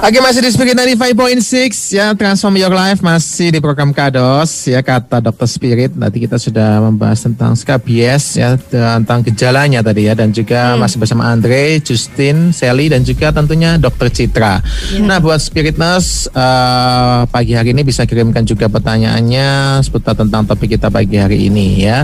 Oke 0.03 0.19
masih 0.19 0.43
di 0.43 0.51
Spirit 0.51 0.75
95.6 0.75 1.95
ya 1.95 2.11
Transform 2.19 2.59
Your 2.59 2.75
Life 2.75 3.07
masih 3.07 3.55
di 3.55 3.63
program 3.63 3.95
Kados 3.95 4.67
ya 4.67 4.83
kata 4.83 5.23
Dr. 5.23 5.47
Spirit 5.47 5.95
tadi 5.95 6.27
kita 6.27 6.43
sudah 6.43 6.83
membahas 6.83 7.23
tentang 7.23 7.55
skabies 7.55 8.35
ya 8.35 8.59
tentang 8.59 9.23
gejalanya 9.23 9.79
tadi 9.79 10.11
ya 10.11 10.19
dan 10.19 10.35
juga 10.35 10.75
masih 10.75 10.99
bersama 10.99 11.31
Andre, 11.31 11.79
Justin, 11.79 12.51
Sally 12.51 12.91
dan 12.91 13.07
juga 13.07 13.31
tentunya 13.31 13.79
Dr. 13.79 14.11
Citra. 14.11 14.59
Nah 15.07 15.23
buat 15.23 15.39
Spirit 15.39 15.79
Nurse 15.79 16.27
eh, 16.35 17.21
pagi 17.31 17.55
hari 17.55 17.71
ini 17.71 17.87
bisa 17.87 18.03
kirimkan 18.03 18.43
juga 18.43 18.67
pertanyaannya 18.67 19.79
seputar 19.87 20.19
tentang 20.19 20.43
topik 20.51 20.75
kita 20.75 20.91
pagi 20.91 21.15
hari 21.15 21.47
ini 21.47 21.79
ya. 21.79 22.03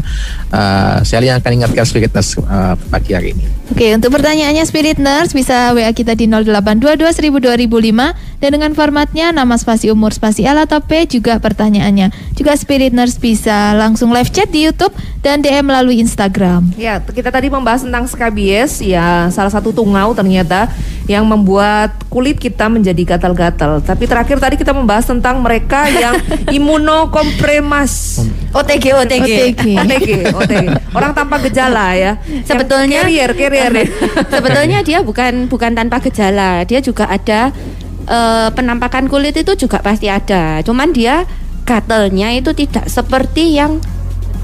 Eh, 0.54 1.02
Sally 1.02 1.34
yang 1.34 1.42
akan 1.42 1.50
ingatkan 1.50 1.82
Spirit 1.82 2.14
Nurse 2.14 2.38
eh, 2.38 2.78
pagi 2.94 3.10
hari 3.10 3.34
ini. 3.34 3.42
Oke, 3.74 3.90
untuk 3.90 4.14
pertanyaannya 4.14 4.62
Spirit 4.62 5.02
Nurse 5.02 5.34
bisa 5.34 5.74
WA 5.74 5.90
kita 5.90 6.14
di 6.14 6.30
0822 6.30 7.42
1000 7.42 7.58
2005 7.58 7.87
dan 7.92 8.50
dengan 8.54 8.72
formatnya 8.74 9.30
nama 9.34 9.54
spasi 9.58 9.90
umur 9.90 10.14
spasi 10.14 10.46
L 10.46 10.58
atau 10.62 10.78
P 10.82 11.06
juga 11.06 11.38
pertanyaannya. 11.38 12.10
Juga 12.34 12.54
Spirit 12.54 12.94
Nurse 12.94 13.18
bisa 13.18 13.74
langsung 13.74 14.10
live 14.10 14.30
chat 14.30 14.50
di 14.50 14.66
YouTube 14.66 14.94
dan 15.22 15.42
DM 15.42 15.66
melalui 15.66 15.98
Instagram. 15.98 16.74
Ya, 16.78 17.02
kita 17.02 17.28
tadi 17.28 17.50
membahas 17.50 17.82
tentang 17.82 18.06
skabies, 18.06 18.78
ya 18.82 19.32
salah 19.34 19.50
satu 19.50 19.74
tungau 19.74 20.14
ternyata 20.14 20.70
yang 21.08 21.24
membuat 21.24 21.96
kulit 22.12 22.36
kita 22.36 22.68
menjadi 22.68 23.16
gatal-gatal. 23.16 23.80
Tapi 23.80 24.04
terakhir 24.04 24.36
tadi 24.36 24.60
kita 24.60 24.76
membahas 24.76 25.08
tentang 25.08 25.40
mereka 25.40 25.88
yang 25.88 26.20
imunokompremas. 26.60 28.20
OTG 28.52 28.92
OTG. 28.92 29.24
OTG. 29.24 29.64
OTG, 29.80 30.08
OTG. 30.36 30.66
Orang 30.92 31.16
tanpa 31.16 31.40
gejala 31.40 31.96
ya. 31.96 32.20
Sebetulnya 32.44 33.08
carrier, 33.08 33.32
carrier. 33.32 33.72
ya. 33.72 33.86
Sebetulnya 34.36 34.78
dia 34.84 35.00
bukan 35.00 35.48
bukan 35.48 35.72
tanpa 35.72 35.96
gejala, 36.04 36.68
dia 36.68 36.84
juga 36.84 37.08
ada 37.08 37.56
eh, 38.04 38.48
penampakan 38.52 39.08
kulit 39.08 39.32
itu 39.32 39.56
juga 39.56 39.80
pasti 39.80 40.12
ada. 40.12 40.60
Cuman 40.60 40.92
dia 40.92 41.24
gatelnya 41.64 42.36
itu 42.36 42.52
tidak 42.52 42.84
seperti 42.92 43.56
yang 43.56 43.80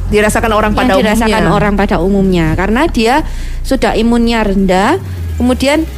dirasakan 0.08 0.52
orang 0.52 0.72
pada 0.72 0.96
yang 0.96 1.00
dirasakan 1.00 1.28
umumnya. 1.48 1.56
orang 1.56 1.74
pada 1.76 1.96
umumnya 2.00 2.46
karena 2.56 2.82
dia 2.88 3.24
sudah 3.64 3.96
imunnya 3.96 4.44
rendah, 4.44 5.00
kemudian 5.40 5.88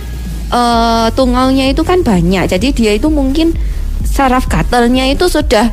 eh, 0.49 1.07
tungaunya 1.13 1.69
itu 1.69 1.83
kan 1.83 2.01
banyak. 2.01 2.47
Jadi 2.47 2.73
dia 2.73 2.93
itu 2.93 3.09
mungkin 3.09 3.55
saraf 4.03 4.47
gatelnya 4.47 5.07
itu 5.07 5.27
sudah 5.27 5.71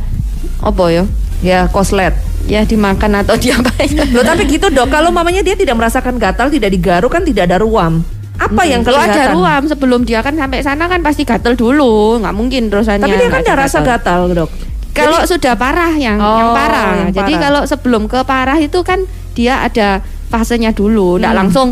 apa 0.60 0.84
ya? 0.90 1.04
Ya, 1.44 1.60
koslet. 1.68 2.16
Ya 2.44 2.64
dimakan 2.64 3.24
atau 3.24 3.36
diapain. 3.44 3.92
Loh 4.12 4.24
tapi 4.24 4.44
gitu 4.46 4.68
dok, 4.68 4.88
kalau 4.88 5.10
mamanya 5.10 5.40
dia 5.40 5.56
tidak 5.56 5.76
merasakan 5.76 6.16
gatal, 6.16 6.48
tidak 6.48 6.70
digaruk 6.70 7.10
kan 7.10 7.24
tidak 7.24 7.48
ada 7.48 7.60
ruam. 7.60 8.04
Apa 8.34 8.66
yang 8.66 8.82
kalau 8.82 8.98
ada 8.98 9.14
kelihatan? 9.14 9.36
ruam 9.38 9.62
sebelum 9.70 10.02
dia 10.04 10.20
kan 10.20 10.34
sampai 10.34 10.60
sana 10.60 10.90
kan 10.90 11.00
pasti 11.00 11.24
gatel 11.24 11.54
dulu, 11.54 12.20
nggak 12.20 12.34
mungkin 12.34 12.68
terusannya. 12.68 13.06
Tapi 13.06 13.16
dia 13.16 13.30
kan 13.30 13.42
tidak 13.46 13.60
rasa 13.62 13.80
gatal. 13.80 14.28
gatal 14.28 14.48
dok. 14.48 14.52
Kalau 14.94 15.20
sudah 15.24 15.54
parah 15.56 15.94
yang 15.96 16.18
yang 16.18 16.50
Oh, 16.50 16.54
parah. 16.54 17.08
yang 17.08 17.16
Jadi 17.16 17.34
parah. 17.34 17.44
kalau 17.48 17.62
sebelum 17.64 18.06
ke 18.06 18.20
parah 18.24 18.58
itu 18.58 18.78
kan 18.84 19.06
dia 19.34 19.64
ada 19.64 20.02
fasenya 20.28 20.70
dulu, 20.70 21.18
nggak 21.18 21.32
Hmm. 21.32 21.40
langsung 21.46 21.68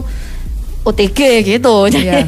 OTG 0.81 1.45
gitu. 1.45 1.75
Iya. 1.93 2.25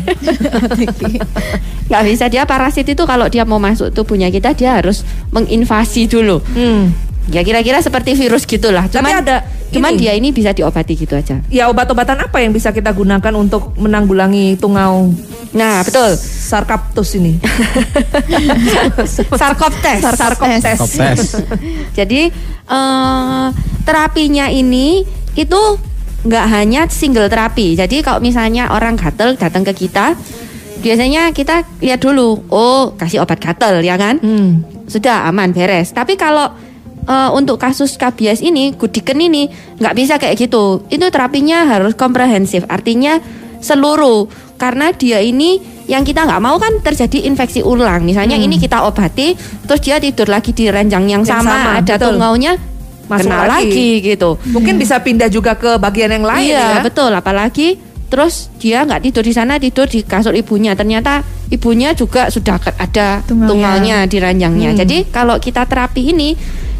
Nggak 1.89 2.03
bisa 2.05 2.25
dia 2.29 2.43
parasit 2.45 2.87
itu 2.87 3.03
kalau 3.03 3.27
dia 3.27 3.43
mau 3.43 3.57
masuk 3.57 3.89
tubuhnya 3.91 4.29
kita 4.29 4.53
dia 4.53 4.77
harus 4.77 5.01
menginvasi 5.33 6.07
dulu. 6.07 6.39
Hmm. 6.53 6.93
Ya 7.31 7.39
kira-kira 7.39 7.79
seperti 7.79 8.19
virus 8.19 8.43
gitulah. 8.43 8.91
Tapi 8.91 8.99
Cuman 8.99 9.23
ada 9.23 9.47
cuman 9.73 9.95
ini. 9.95 9.99
dia 10.05 10.13
ini 10.13 10.29
bisa 10.29 10.51
diobati 10.51 10.93
gitu 10.93 11.15
aja. 11.15 11.39
Ya 11.47 11.71
obat-obatan 11.71 12.19
apa 12.19 12.43
yang 12.43 12.51
bisa 12.51 12.69
kita 12.69 12.91
gunakan 12.91 13.33
untuk 13.39 13.73
menanggulangi 13.79 14.59
tungau 14.59 15.09
Nah, 15.53 15.85
betul. 15.85 16.17
sarkaptus 16.17 17.13
ini? 17.13 17.37
Sarkoptes. 19.37 20.01
Sarkoptes. 20.01 20.79
Koptes. 20.81 21.21
Jadi 21.97 22.33
eh, 22.65 23.47
terapinya 23.85 24.49
ini 24.49 25.05
itu 25.37 25.61
nggak 26.23 26.45
hanya 26.47 26.81
single 26.87 27.27
terapi. 27.27 27.75
Jadi 27.75 27.99
kalau 27.99 28.19
misalnya 28.19 28.71
orang 28.71 28.95
gatel 28.95 29.35
datang 29.35 29.63
ke 29.63 29.75
kita, 29.75 30.15
biasanya 30.79 31.31
kita 31.31 31.63
lihat 31.79 31.99
dulu, 31.99 32.43
oh 32.47 32.95
kasih 32.95 33.23
obat 33.23 33.39
gatel 33.39 33.79
ya 33.79 33.95
kan, 33.95 34.19
Hmm. 34.19 34.63
sudah 34.87 35.27
aman 35.27 35.51
beres. 35.51 35.91
Tapi 35.91 36.15
kalau 36.15 36.51
eh, 37.03 37.29
untuk 37.35 37.59
kasus 37.59 37.99
kabies 37.99 38.39
ini, 38.39 38.71
gudiken 38.79 39.19
ini 39.19 39.51
nggak 39.75 39.91
bisa 39.91 40.15
kayak 40.15 40.39
gitu. 40.39 40.87
Itu 40.87 41.11
terapinya 41.11 41.67
harus 41.67 41.99
komprehensif, 41.99 42.63
artinya 42.71 43.19
seluruh. 43.59 44.31
Karena 44.55 44.95
dia 44.95 45.19
ini 45.19 45.59
yang 45.91 46.07
kita 46.07 46.23
nggak 46.23 46.39
mau 46.39 46.55
kan 46.55 46.79
terjadi 46.79 47.27
infeksi 47.27 47.59
ulang. 47.59 48.07
Misalnya 48.07 48.39
Hmm. 48.39 48.47
ini 48.47 48.55
kita 48.55 48.87
obati, 48.87 49.35
terus 49.67 49.83
dia 49.83 49.99
tidur 49.99 50.31
lagi 50.31 50.55
di 50.55 50.71
ranjang 50.71 51.03
yang, 51.11 51.27
Yang 51.27 51.43
sama, 51.43 51.51
sama, 51.51 51.71
ada 51.83 51.93
betul. 51.99 52.15
tungaunya 52.15 52.51
Masuk 53.07 53.27
kena 53.29 53.47
lagi. 53.47 53.69
lagi. 53.69 53.89
gitu. 54.15 54.29
Mungkin 54.51 54.79
bisa 54.79 54.99
pindah 55.03 55.27
juga 55.27 55.55
ke 55.59 55.75
bagian 55.79 56.11
yang 56.11 56.25
lain 56.25 56.55
iya 56.55 56.79
ya. 56.79 56.83
betul, 56.83 57.11
apalagi 57.11 57.79
terus 58.07 58.53
dia 58.61 58.85
nggak 58.85 59.09
tidur 59.09 59.23
di 59.25 59.33
sana, 59.33 59.57
tidur 59.57 59.89
di 59.89 60.05
kasur 60.05 60.37
ibunya. 60.37 60.77
Ternyata 60.77 61.25
ibunya 61.49 61.97
juga 61.97 62.29
sudah 62.29 62.61
ada 62.77 63.25
tungaunya 63.25 64.05
di 64.05 64.17
ranjangnya. 64.21 64.71
Hmm. 64.73 64.79
Jadi 64.79 64.97
kalau 65.09 65.41
kita 65.41 65.65
terapi 65.65 66.13
ini 66.13 66.37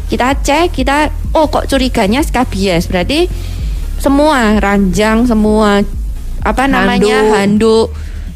kita 0.08 0.36
cek, 0.38 0.70
kita 0.72 1.10
oh 1.34 1.50
kok 1.50 1.66
curiganya 1.66 2.22
skabies, 2.22 2.86
berarti 2.86 3.26
semua 3.98 4.60
ranjang 4.60 5.24
semua 5.24 5.80
apa 6.44 6.64
namanya 6.68 7.24
Handuk. 7.24 7.34
handuk 7.34 7.86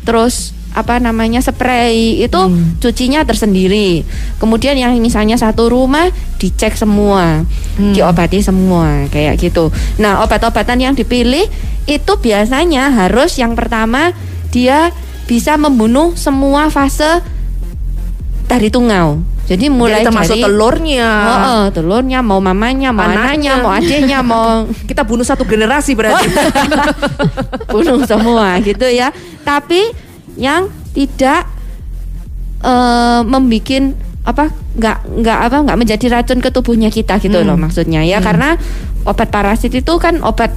terus 0.09 0.57
apa 0.79 1.03
namanya 1.03 1.43
spray 1.43 2.23
itu 2.23 2.39
Hmm. 2.39 2.79
cucinya 2.79 3.27
tersendiri 3.27 4.07
kemudian 4.39 4.79
yang 4.79 4.95
misalnya 4.97 5.35
satu 5.35 5.67
rumah 5.67 6.07
dicek 6.39 6.79
semua 6.79 7.43
Hmm. 7.75 7.91
diobati 7.91 8.39
semua 8.39 9.11
kayak 9.11 9.43
gitu 9.43 9.75
nah 9.99 10.23
obat-obatan 10.23 10.79
yang 10.79 10.95
dipilih 10.95 11.51
itu 11.85 12.13
biasanya 12.17 12.95
harus 12.95 13.35
yang 13.35 13.59
pertama 13.59 14.15
dia 14.55 14.95
bisa 15.27 15.59
membunuh 15.59 16.15
semua 16.15 16.71
fase 16.71 17.21
dari 18.47 18.71
tungau 18.71 19.19
jadi 19.49 19.73
mulai 19.73 20.05
Jadi 20.05 20.07
termasuk 20.13 20.37
dari 20.37 20.45
telurnya. 20.45 21.09
Oh, 21.09 21.39
oh, 21.41 21.65
telurnya 21.73 22.21
mau 22.21 22.37
mamanya, 22.37 22.93
mau 22.93 23.09
Anaknya. 23.09 23.25
anaknya, 23.25 23.53
mau 23.57 23.73
adiknya, 23.73 24.19
mau 24.21 24.45
Kita 24.93 25.09
bunuh 25.09 25.25
satu 25.25 25.49
generasi 25.49 25.97
berarti. 25.97 26.29
bunuh 27.73 28.05
semua 28.05 28.61
gitu 28.61 28.85
ya. 28.85 29.09
Tapi 29.41 29.89
yang 30.39 30.63
tidak 30.93 31.45
eh 32.59 33.21
membikin 33.23 33.95
apa 34.25 34.51
nggak 34.75 34.99
nggak 35.17 35.39
apa 35.41 35.57
nggak 35.63 35.79
menjadi 35.79 36.07
racun 36.13 36.39
ke 36.39 36.51
tubuhnya 36.51 36.89
kita 36.89 37.17
gitu 37.17 37.39
Hmm. 37.39 37.47
loh 37.47 37.57
maksudnya 37.57 38.03
ya 38.03 38.19
karena 38.19 38.59
obat 39.03 39.29
parasit 39.29 39.73
itu 39.73 39.93
kan 39.97 40.21
obat 40.21 40.53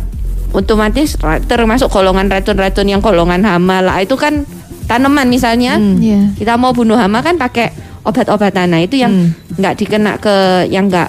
otomatis 0.51 1.15
termasuk 1.45 1.87
golongan 1.87 2.27
racun-racun 2.27 2.83
yang 2.85 2.99
golongan 2.99 3.39
hama 3.41 3.79
lah 3.79 3.97
itu 3.97 4.13
kan 4.13 4.43
tanaman 4.85 5.25
misalnya 5.25 5.77
Hmm. 5.77 5.97
Iya. 5.97 6.21
kita 6.35 6.53
mau 6.55 6.71
bunuh 6.71 6.95
hama 6.95 7.21
kan 7.21 7.37
pakai 7.37 7.71
obat-obatan 8.01 8.67
nah 8.67 8.81
itu 8.81 8.97
yang 8.97 9.13
Hmm. 9.13 9.31
nggak 9.55 9.73
dikena 9.77 10.17
ke 10.17 10.35
yang 10.67 10.89
nggak 10.89 11.07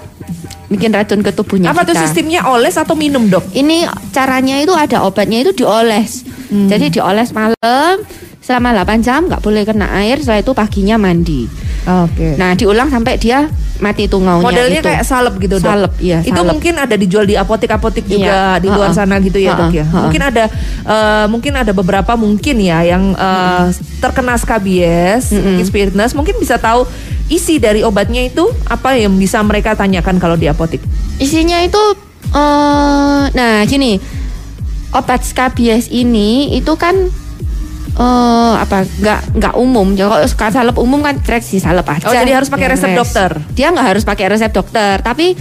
bikin 0.68 0.88
racun 0.88 1.20
ke 1.20 1.28
tubuhnya 1.30 1.68
Apa 1.68 1.82
tuh 1.82 1.92
kita. 1.92 2.04
sistemnya 2.06 2.46
oles 2.46 2.72
atau 2.74 2.94
minum 2.94 3.26
dok? 3.26 3.44
Ini 3.50 3.84
caranya 4.08 4.56
itu 4.56 4.72
ada 4.72 5.04
obatnya 5.04 5.40
itu 5.40 5.52
dioles. 5.54 6.24
Hmm. 6.48 6.64
Jadi 6.64 6.88
dioles 6.90 7.28
malam 7.30 7.96
selama 8.43 8.74
8 8.74 9.01
jam 9.01 9.24
nggak 9.24 9.40
boleh 9.40 9.62
kena 9.62 9.86
air. 10.03 10.18
Setelah 10.18 10.43
itu 10.43 10.53
paginya 10.53 10.99
mandi. 10.99 11.47
Oke. 11.82 12.34
Nah 12.36 12.55
diulang 12.55 12.90
sampai 12.90 13.16
dia 13.16 13.47
mati 13.78 14.07
tungaunya. 14.07 14.47
Modelnya 14.47 14.78
itu. 14.78 14.86
kayak 14.86 15.03
salep 15.03 15.34
gitu 15.38 15.59
dok. 15.59 15.66
Salep, 15.66 15.93
iya, 15.99 16.22
Itu 16.22 16.38
salep. 16.38 16.55
mungkin 16.55 16.74
ada 16.78 16.95
dijual 16.95 17.26
di 17.26 17.34
apotek-apotek 17.34 18.07
juga 18.07 18.55
Iya, 18.55 18.62
di 18.62 18.68
luar 18.70 18.95
ha-ha. 18.95 18.99
sana 19.03 19.18
gitu 19.18 19.43
ya 19.43 19.59
dok 19.59 19.74
ya. 19.74 19.86
Mungkin 19.86 20.22
ada 20.22 20.45
eh, 20.86 21.26
mungkin 21.26 21.53
ada 21.55 21.72
beberapa 21.74 22.14
mungkin 22.14 22.62
ya 22.62 22.82
yang 22.82 23.11
eh, 23.11 23.64
terkena 23.99 24.38
skabies, 24.38 25.34
mungkin 25.34 25.66
spiritness, 25.66 26.14
mungkin 26.14 26.38
bisa 26.38 26.59
tahu 26.59 26.86
isi 27.26 27.59
dari 27.59 27.82
obatnya 27.82 28.22
itu 28.22 28.47
apa 28.66 28.95
yang 28.95 29.18
bisa 29.18 29.43
mereka 29.43 29.74
tanyakan 29.74 30.22
kalau 30.22 30.38
di 30.38 30.47
apotek. 30.47 30.78
Isinya 31.18 31.59
itu, 31.59 31.82
eh 32.30 33.22
nah 33.30 33.66
gini, 33.66 33.99
obat 34.93 35.26
skabies 35.26 35.90
ini 35.90 36.55
itu 36.55 36.70
kan 36.78 36.95
eh 37.93 38.05
apa 38.57 38.82
nggak 38.82 39.20
nggak 39.36 39.55
umum 39.55 39.93
ya 39.93 40.07
kalau 40.07 40.24
suka 40.24 40.49
salep 40.49 40.76
umum 40.76 41.01
kan 41.01 41.16
trek 41.18 41.40
si 41.40 41.57
salep 41.57 41.84
aja 41.84 42.05
Oh, 42.05 42.14
jadi 42.14 42.32
harus 42.34 42.49
pakai 42.49 42.68
resep 42.70 42.88
Beres. 42.88 43.01
dokter? 43.05 43.30
dia 43.53 43.68
nggak 43.68 43.86
harus 43.86 44.03
pakai 44.03 44.26
resep 44.26 44.49
dokter 44.51 44.97
tapi 44.99 45.36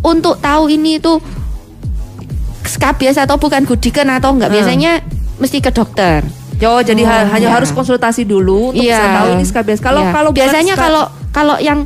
untuk 0.00 0.36
tahu 0.36 0.68
ini 0.68 0.98
itu 0.98 1.16
skabies 2.62 3.16
atau 3.16 3.36
bukan 3.36 3.64
gudikan 3.64 4.08
atau 4.10 4.32
enggak 4.32 4.48
Hmm. 4.48 4.56
biasanya 4.58 4.92
mesti 5.36 5.58
ke 5.58 5.70
dokter 5.70 6.20
Oh, 6.62 6.80
jadi 6.80 7.02
ha- 7.02 7.28
hanya 7.30 7.50
iya. 7.50 7.54
harus 7.54 7.68
konsultasi 7.70 8.24
dulu 8.24 8.70
untuk 8.70 8.80
Iya. 8.80 8.94
bisa 8.94 9.06
tahu 9.12 9.28
ini 9.34 9.44
skabies. 9.44 9.80
Kalau 9.82 10.00
Iya. 10.00 10.12
kalau 10.12 10.30
biasanya 10.30 10.74
kalau 10.78 11.02
kalau 11.28 11.56
yang 11.58 11.84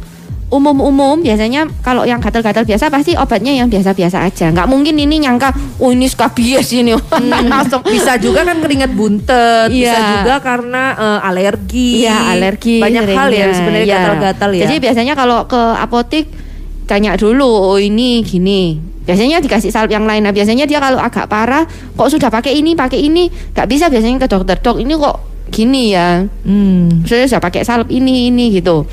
umum-umum 0.49 1.21
biasanya 1.21 1.69
kalau 1.81 2.03
yang 2.03 2.19
gatal-gatal 2.19 2.65
biasa 2.65 2.89
pasti 2.89 3.13
obatnya 3.13 3.53
yang 3.53 3.69
biasa-biasa 3.69 4.25
aja. 4.25 4.49
Nggak 4.49 4.65
mungkin 4.65 4.97
ini 4.97 5.21
nyangka 5.21 5.53
oh 5.77 5.93
ini 5.93 6.09
skabies 6.09 6.73
ini 6.73 6.97
langsung 7.53 7.85
bisa 7.85 8.17
juga 8.17 8.43
kan 8.43 8.57
keringat 8.59 8.91
buntet, 8.91 9.69
bisa 9.69 9.93
Iya. 9.93 10.09
juga 10.19 10.35
karena 10.41 10.83
eh, 10.95 11.29
alergi. 11.29 11.91
Iya 12.03 12.17
alergi 12.33 12.81
Banyak 12.81 13.03
hal 13.05 13.29
ya 13.29 13.37
seringnya. 13.45 13.53
sebenarnya 13.53 13.85
Iya. 13.85 13.97
gatal-gatal 13.99 14.51
ya. 14.51 14.63
Jadi 14.65 14.75
biasanya 14.81 15.15
kalau 15.15 15.39
ke 15.45 15.61
apotik 15.77 16.27
tanya 16.85 17.13
dulu, 17.15 17.45
oh 17.45 17.77
ini 17.77 18.25
gini. 18.25 18.81
Biasanya 19.05 19.41
dikasih 19.41 19.69
salep 19.69 19.89
yang 19.91 20.05
lain. 20.05 20.21
Nah 20.21 20.33
biasanya 20.33 20.65
dia 20.65 20.81
kalau 20.81 20.97
agak 20.97 21.29
parah, 21.29 21.65
kok 21.69 22.09
sudah 22.09 22.29
pakai 22.29 22.57
ini, 22.57 22.73
pakai 22.73 23.01
ini, 23.01 23.29
nggak 23.29 23.65
bisa 23.65 23.89
biasanya 23.89 24.21
ke 24.21 24.29
dokter. 24.29 24.57
Dok 24.57 24.81
ini 24.81 24.97
kok 24.97 25.17
gini 25.49 25.93
ya. 25.93 26.25
Hmm. 26.25 27.05
Saya 27.05 27.25
sudah 27.25 27.41
pakai 27.43 27.65
salep 27.65 27.89
ini 27.89 28.29
ini 28.29 28.49
gitu. 28.51 28.85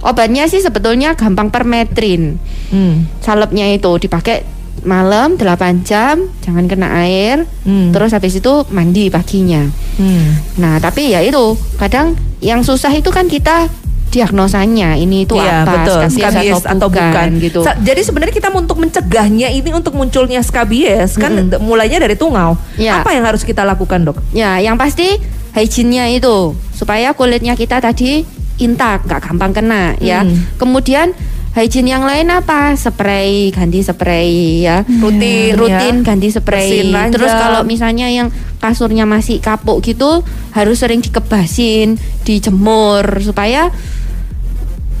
Obatnya 0.00 0.46
sih 0.46 0.58
sebetulnya 0.58 1.12
gampang 1.12 1.48
permetrin. 1.48 2.40
Hmm. 2.68 3.04
Salepnya 3.18 3.68
itu 3.68 3.90
dipakai 3.98 4.42
malam 4.80 5.36
8 5.36 5.44
jam, 5.82 6.16
jangan 6.40 6.64
kena 6.64 7.04
air. 7.04 7.44
Hmm. 7.62 7.92
Terus 7.92 8.10
habis 8.10 8.32
itu 8.32 8.64
mandi 8.68 9.08
paginya. 9.08 9.68
Hmm. 9.96 10.40
Nah, 10.56 10.78
tapi 10.78 11.12
ya 11.12 11.20
itu 11.20 11.52
kadang 11.76 12.16
yang 12.40 12.60
susah 12.60 12.88
itu 12.90 13.08
kan 13.08 13.26
kita 13.26 13.68
diagnosanya 14.10 14.98
ini 14.98 15.22
itu 15.22 15.38
Iya, 15.38 15.62
apa 15.62 15.86
betul. 15.86 16.00
skabies, 16.10 16.18
Skabies 16.18 16.62
atau 16.66 16.88
bukan, 16.90 17.28
gitu. 17.38 17.60
Sa- 17.62 17.78
jadi 17.78 18.00
sebenarnya 18.02 18.34
kita 18.34 18.50
untuk 18.50 18.76
mencegahnya 18.76 19.48
ini 19.48 19.70
untuk 19.70 19.94
munculnya 19.94 20.42
skabies 20.42 21.14
kan 21.14 21.46
d- 21.46 21.62
mulainya 21.62 22.02
dari 22.02 22.18
tungau. 22.18 22.58
Iya. 22.74 23.06
Apa 23.06 23.14
yang 23.14 23.22
harus 23.22 23.46
kita 23.46 23.62
lakukan, 23.62 24.02
Dok? 24.02 24.18
Ya, 24.32 24.58
yang 24.58 24.74
pasti 24.74 25.14
hygiene-nya 25.52 26.10
itu 26.10 26.54
supaya 26.74 27.12
kulitnya 27.12 27.54
kita 27.54 27.78
tadi 27.78 28.26
intak, 28.60 29.08
nggak 29.08 29.20
gampang 29.24 29.52
kena 29.56 29.96
ya. 29.98 30.22
Hmm. 30.22 30.36
Kemudian 30.60 31.16
hygiene 31.50 31.90
yang 31.90 32.04
lain 32.06 32.30
apa? 32.30 32.78
Spray, 32.78 33.50
ganti 33.50 33.82
spray 33.82 34.62
ya. 34.64 34.86
Rutin, 34.86 35.58
rutin 35.58 35.96
ya. 36.02 36.06
ganti 36.06 36.28
spray. 36.30 36.92
Terus 37.10 37.32
kalau 37.32 37.66
misalnya 37.66 38.06
yang 38.06 38.30
kasurnya 38.62 39.08
masih 39.08 39.42
kapuk 39.42 39.82
gitu 39.82 40.22
harus 40.54 40.78
sering 40.78 41.02
dikebasin, 41.02 41.98
dijemur 42.22 43.02
supaya 43.24 43.72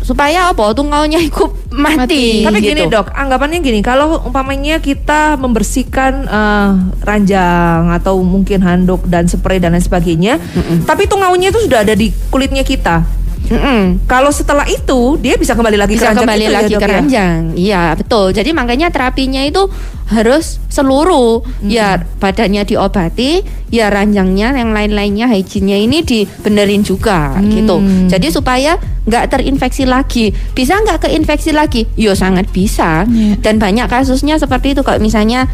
supaya 0.00 0.50
apa 0.50 0.74
tungaunya 0.74 1.20
ikut 1.22 1.70
mati. 1.70 2.42
Tapi 2.42 2.58
gitu. 2.58 2.74
gini 2.74 2.82
dok, 2.90 3.12
anggapannya 3.14 3.62
gini, 3.62 3.78
kalau 3.84 4.18
umpamanya 4.26 4.82
kita 4.82 5.38
membersihkan 5.38 6.26
eh, 6.26 6.70
ranjang 7.04 7.94
atau 7.94 8.18
mungkin 8.24 8.64
handuk 8.64 9.06
dan 9.06 9.30
spray 9.30 9.62
dan 9.62 9.76
lain 9.76 9.84
sebagainya, 9.84 10.40
tapi 10.88 11.06
tungaunya 11.06 11.54
itu 11.54 11.62
sudah 11.62 11.86
ada 11.86 11.94
di 11.94 12.10
kulitnya 12.32 12.66
kita. 12.66 13.19
Mm-mm. 13.50 14.04
Kalau 14.04 14.30
setelah 14.30 14.68
itu 14.68 15.16
dia 15.18 15.34
bisa 15.34 15.56
kembali 15.56 15.80
lagi 15.80 15.96
bisa 15.96 16.12
ke 16.12 16.14
ranjang 16.14 16.22
kembali 16.22 16.44
itu 16.44 16.52
ya, 16.52 16.58
lagi 16.60 16.74
Dok, 16.74 16.80
ke 16.80 16.86
ya? 16.86 16.94
ranjang. 16.94 17.40
Iya, 17.56 17.82
betul. 17.98 18.26
Jadi 18.36 18.50
makanya 18.52 18.88
terapinya 18.92 19.42
itu 19.42 19.66
harus 20.10 20.58
seluruh 20.66 21.46
ya 21.62 22.02
badannya 22.18 22.66
diobati, 22.66 23.46
ya 23.70 23.94
ranjangnya 23.94 24.50
yang 24.58 24.74
lain-lainnya 24.74 25.30
hygiene-nya 25.30 25.78
ini 25.86 26.02
dibenerin 26.02 26.82
juga 26.82 27.38
gitu. 27.46 27.78
Jadi 28.10 28.26
supaya 28.34 28.74
nggak 29.06 29.24
terinfeksi 29.38 29.86
lagi. 29.86 30.34
Bisa 30.54 30.78
nggak 30.82 31.06
keinfeksi 31.06 31.54
lagi? 31.54 31.86
Yo 31.94 32.18
sangat 32.18 32.50
bisa. 32.50 33.06
Iya. 33.06 33.38
Dan 33.38 33.62
banyak 33.62 33.86
kasusnya 33.86 34.38
seperti 34.38 34.74
itu 34.74 34.82
kalau 34.82 34.98
misalnya 34.98 35.46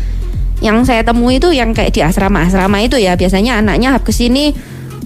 yang 0.65 0.85
saya 0.89 1.05
temui 1.05 1.37
itu 1.37 1.53
yang 1.53 1.77
kayak 1.77 1.93
di 1.93 2.01
asrama-asrama 2.01 2.81
itu 2.81 2.97
ya 2.97 3.13
biasanya 3.13 3.61
anaknya 3.61 4.01
ke 4.01 4.09
sini 4.13 4.57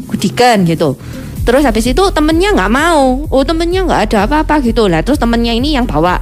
gudikan 0.07 0.63
gitu. 0.63 0.95
Terus 1.41 1.63
habis 1.65 1.89
itu 1.89 2.03
temennya 2.13 2.53
nggak 2.53 2.73
mau, 2.73 3.25
oh 3.27 3.43
temennya 3.43 3.83
nggak 3.89 4.01
ada 4.11 4.19
apa-apa 4.29 4.61
gitu 4.61 4.87
lah. 4.87 5.01
Terus 5.01 5.17
temennya 5.17 5.57
ini 5.57 5.75
yang 5.75 5.89
bawa 5.89 6.21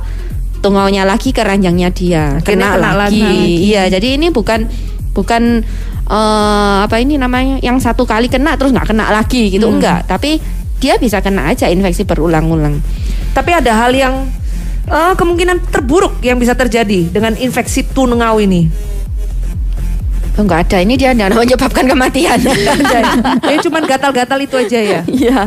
tungaunya 0.59 1.07
lagi 1.07 1.31
ke 1.31 1.43
ranjangnya 1.43 1.91
dia, 1.95 2.39
kena, 2.43 2.75
kena 2.79 2.91
lagi. 2.95 3.23
lagi. 3.23 3.71
Iya, 3.71 3.91
jadi 3.99 4.19
ini 4.19 4.31
bukan 4.31 4.67
bukan 5.15 5.63
eh, 6.09 6.77
apa 6.87 6.97
ini 7.03 7.19
namanya 7.19 7.59
yang 7.63 7.79
satu 7.83 8.07
kali 8.07 8.31
kena 8.31 8.55
terus 8.55 8.71
nggak 8.75 8.95
kena 8.95 9.11
lagi 9.11 9.51
gitu 9.51 9.67
Hmm. 9.69 9.79
enggak. 9.79 10.07
Tapi 10.07 10.39
dia 10.79 10.95
bisa 10.97 11.19
kena 11.19 11.51
aja 11.51 11.67
infeksi 11.67 12.07
berulang-ulang. 12.07 12.79
Tapi 13.35 13.51
ada 13.55 13.75
hal 13.75 13.91
yang 13.95 14.27
eh, 14.89 15.15
kemungkinan 15.19 15.69
terburuk 15.69 16.23
yang 16.23 16.39
bisa 16.39 16.55
terjadi 16.55 17.11
dengan 17.11 17.35
infeksi 17.37 17.85
tungau 17.85 18.39
ini. 18.41 18.71
Oh, 20.39 20.47
enggak 20.47 20.71
ada. 20.71 20.79
Ini 20.87 20.95
dia 20.95 21.11
tidak 21.11 21.35
menyebabkan 21.43 21.85
kematian. 21.91 22.39
Jadi 23.43 23.59
cuman 23.67 23.83
gatal-gatal 23.91 24.39
itu 24.39 24.55
aja 24.55 24.79
ya. 24.79 25.01
Iya, 25.11 25.39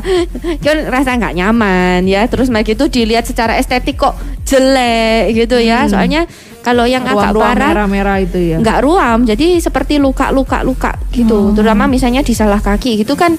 kan 0.60 0.78
rasa 0.92 1.16
nggak 1.16 1.36
nyaman 1.40 2.04
ya. 2.04 2.28
Terus 2.28 2.52
kayak 2.52 2.76
gitu 2.76 2.92
dilihat 2.92 3.24
secara 3.24 3.56
estetik 3.56 3.96
kok 3.96 4.20
jelek 4.44 5.32
gitu 5.32 5.64
ya. 5.64 5.88
Soalnya 5.88 6.28
kalau 6.62 6.86
yang 6.86 7.02
agak 7.04 7.34
Ruang-ruang 7.34 7.46
parah 7.52 7.70
merah-merah 7.74 8.18
itu 8.20 8.38
ya. 8.40 8.58
nggak 8.58 8.80
ruam, 8.80 9.18
jadi 9.24 9.58
seperti 9.58 9.98
luka-luka 9.98 10.62
luka 10.62 10.92
gitu. 11.10 11.52
Terutama 11.52 11.86
misalnya 11.86 12.22
di 12.22 12.32
salah 12.32 12.58
kaki 12.58 13.02
gitu 13.02 13.14
kan. 13.14 13.34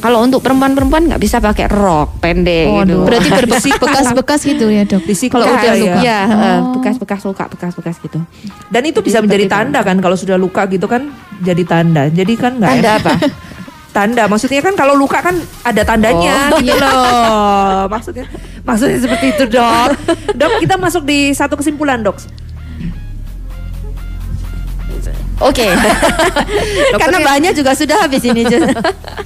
Kalau 0.00 0.24
untuk 0.24 0.40
perempuan-perempuan 0.40 1.12
nggak 1.12 1.20
bisa 1.20 1.38
pakai 1.38 1.68
rok 1.68 2.16
pendek 2.18 2.72
Waduh. 2.72 2.80
gitu. 2.80 2.96
Berarti 3.04 3.28
berbekas-bekas 3.36 4.40
gitu 4.42 4.66
ya 4.66 4.82
dok. 4.82 5.04
Disik 5.04 5.28
Kalau 5.28 5.44
udah 5.44 5.60
ya. 5.60 5.76
luka. 5.76 5.98
Iya, 5.98 6.18
Oh. 6.22 6.40
eh, 6.40 6.58
bekas-bekas 6.72 7.20
luka, 7.22 7.44
bekas-bekas 7.46 7.96
gitu. 8.00 8.16
Dan 8.66 8.82
itu 8.82 8.96
bisa 9.00 9.20
menjadi 9.20 9.44
tanda 9.46 9.82
kan 9.82 10.00
kalau 10.00 10.16
sudah 10.16 10.34
luka 10.34 10.64
gitu 10.66 10.88
kan 10.88 11.12
jadi 11.38 11.62
tanda. 11.62 12.08
Jadi 12.08 12.32
kan 12.34 12.56
nggak 12.56 12.70
Tanda 12.72 12.88
enak. 12.88 13.00
apa? 13.02 13.12
Tanda 13.92 14.22
maksudnya 14.24 14.62
kan 14.62 14.72
kalau 14.72 14.94
luka 14.94 15.18
kan 15.18 15.34
ada 15.60 15.82
tandanya 15.82 16.48
Oh. 16.48 16.56
gitu 16.58 16.80
loh. 16.80 17.84
Maksudnya 17.86 18.24
maksudnya 18.62 18.98
seperti 18.98 19.26
itu, 19.30 19.44
Dok. 19.50 19.90
Dok, 20.38 20.52
kita 20.60 20.74
masuk 20.76 21.02
di 21.02 21.34
satu 21.34 21.58
kesimpulan, 21.58 22.00
Dok. 22.00 22.16
Oke. 25.40 25.66
Karena 27.00 27.18
bahannya 27.24 27.52
juga 27.56 27.72
sudah 27.72 28.04
habis 28.04 28.20
ini. 28.28 28.44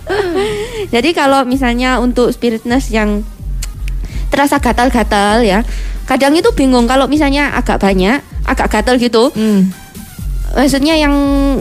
Jadi 0.94 1.10
kalau 1.10 1.42
misalnya 1.42 1.98
untuk 1.98 2.30
spirit 2.30 2.62
nurse 2.62 2.94
yang 2.94 3.26
terasa 4.30 4.62
gatal-gatal 4.62 5.42
ya, 5.42 5.66
kadang 6.06 6.34
itu 6.38 6.50
bingung 6.54 6.86
kalau 6.86 7.10
misalnya 7.10 7.54
agak 7.58 7.82
banyak, 7.82 8.22
agak 8.46 8.70
gatal 8.70 8.94
gitu. 8.98 9.34
Hmm. 9.34 9.74
Maksudnya 10.54 10.94
yang 10.94 11.14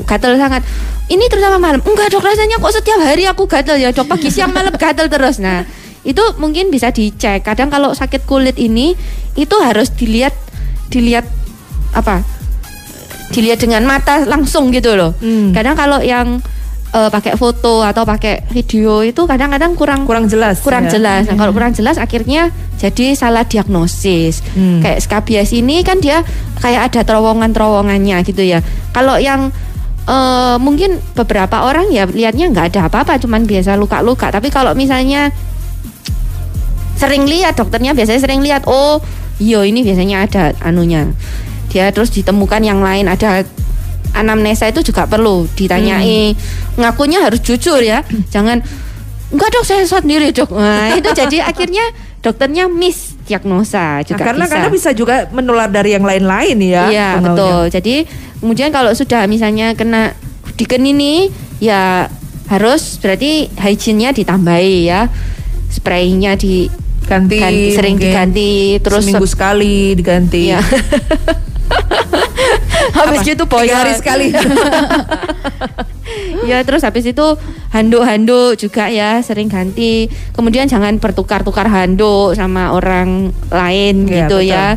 gatal 0.06 0.38
sangat. 0.38 0.62
Ini 1.10 1.26
terutama 1.28 1.58
malam. 1.60 1.82
Enggak 1.84 2.14
dok 2.14 2.24
rasanya 2.24 2.62
kok 2.62 2.74
setiap 2.74 3.02
hari 3.02 3.26
aku 3.26 3.50
gatal 3.50 3.76
ya 3.76 3.90
dok. 3.90 4.06
Pagi 4.06 4.30
siang 4.30 4.54
malam 4.54 4.72
gatal 4.78 5.10
terus. 5.10 5.42
Nah 5.42 5.66
itu 6.06 6.22
mungkin 6.38 6.70
bisa 6.70 6.94
dicek. 6.94 7.42
Kadang 7.42 7.74
kalau 7.74 7.92
sakit 7.92 8.24
kulit 8.30 8.56
ini 8.62 8.94
itu 9.34 9.56
harus 9.60 9.90
dilihat 9.92 10.36
dilihat 10.94 11.26
apa? 11.98 12.22
Dilihat 13.34 13.60
dengan 13.60 13.84
mata 13.84 14.22
langsung 14.24 14.70
gitu 14.70 14.94
loh. 14.94 15.18
Hmm. 15.18 15.50
Kadang 15.52 15.74
kalau 15.74 16.00
yang 16.00 16.38
eh, 16.94 17.10
pakai 17.10 17.34
foto 17.34 17.82
atau 17.82 18.06
pakai 18.06 18.46
video 18.54 19.02
itu 19.02 19.26
kadang-kadang 19.26 19.74
kurang 19.74 20.06
Kurang 20.06 20.30
jelas. 20.30 20.62
kurang 20.62 20.86
ya. 20.88 21.02
jelas. 21.02 21.26
Nah, 21.26 21.36
kalau 21.42 21.52
kurang 21.52 21.74
jelas 21.74 21.98
akhirnya 21.98 22.54
jadi 22.78 23.18
salah 23.18 23.44
diagnosis. 23.44 24.46
Hmm. 24.54 24.80
Kayak 24.86 25.02
skabies 25.02 25.50
ini 25.52 25.82
kan 25.82 25.98
dia 25.98 26.22
kayak 26.62 26.94
ada 26.94 27.02
terowongan-terowongannya 27.02 28.22
gitu 28.24 28.46
ya. 28.46 28.62
Kalau 28.94 29.18
yang 29.18 29.50
eh, 30.06 30.58
mungkin 30.62 31.02
beberapa 31.18 31.66
orang 31.66 31.90
ya 31.90 32.06
lihatnya 32.06 32.54
nggak 32.54 32.66
ada 32.78 32.80
apa-apa, 32.88 33.18
cuman 33.18 33.50
biasa 33.50 33.74
luka-luka. 33.74 34.30
Tapi 34.30 34.54
kalau 34.54 34.78
misalnya 34.78 35.34
sering 36.94 37.26
lihat 37.26 37.58
dokternya 37.58 37.92
biasanya 37.98 38.22
sering 38.22 38.40
lihat, 38.46 38.64
oh, 38.70 39.02
iya 39.42 39.66
ini 39.66 39.82
biasanya 39.84 40.24
ada 40.24 40.44
anunya. 40.64 41.10
Dia 41.74 41.90
terus 41.90 42.14
ditemukan 42.14 42.62
yang 42.62 42.80
lain 42.80 43.10
ada 43.10 43.42
anamnesa 44.14 44.70
itu 44.70 44.86
juga 44.86 45.10
perlu 45.10 45.50
ditanyai. 45.58 46.38
Ngakunya 46.78 47.26
harus 47.26 47.42
jujur 47.42 47.82
ya. 47.82 48.06
Jangan 48.30 48.62
enggak 49.34 49.50
dok 49.50 49.66
saya 49.66 49.82
sendiri 49.84 50.30
dok. 50.30 50.54
Nah, 50.54 50.94
itu 50.94 51.10
jadi 51.26 51.50
akhirnya 51.50 51.82
dokternya 52.22 52.70
miss 52.70 53.18
diagnosa 53.26 54.00
Nah, 54.00 54.06
juga 54.06 54.22
karena 54.24 54.46
bisa. 54.46 54.54
karena 54.54 54.70
bisa 54.70 54.90
juga 54.94 55.16
menular 55.34 55.68
dari 55.68 55.98
yang 55.98 56.06
lain-lain 56.06 56.58
ya. 56.62 56.84
Iya 56.88 57.10
betul. 57.20 57.74
Jadi 57.74 57.96
kemudian 58.40 58.70
kalau 58.70 58.94
sudah 58.94 59.26
misalnya 59.26 59.74
kena 59.74 60.14
diken 60.56 60.86
ini 60.86 61.34
ya 61.58 62.06
harus 62.54 63.02
berarti 63.02 63.50
hygiene-nya 63.58 64.14
ditambahi 64.14 64.76
ya. 64.86 65.10
Spraynya 65.74 66.38
di 66.38 66.70
Ganti, 67.04 67.36
ganti- 67.36 67.76
sering 67.76 68.00
mungkin 68.00 68.08
diganti 68.16 68.52
terus 68.80 69.04
seminggu 69.04 69.28
sekali 69.28 69.92
diganti. 69.92 70.54
Iya. 70.54 70.62
habis 72.98 73.20
Apa? 73.24 73.28
gitu 73.28 73.44
boyar. 73.48 73.88
hari 73.88 73.94
sekali. 73.96 74.28
ya 76.50 76.60
terus 76.68 76.84
habis 76.84 77.08
itu 77.08 77.26
handuk-handuk 77.72 78.60
juga 78.60 78.92
ya 78.92 79.24
sering 79.24 79.48
ganti. 79.48 80.12
Kemudian 80.36 80.68
jangan 80.68 81.00
bertukar-tukar 81.00 81.68
handuk 81.68 82.36
sama 82.36 82.76
orang 82.76 83.32
lain 83.50 84.08
Iya, 84.08 84.28
gitu 84.28 84.38
betul. 84.44 84.52
ya. 84.52 84.68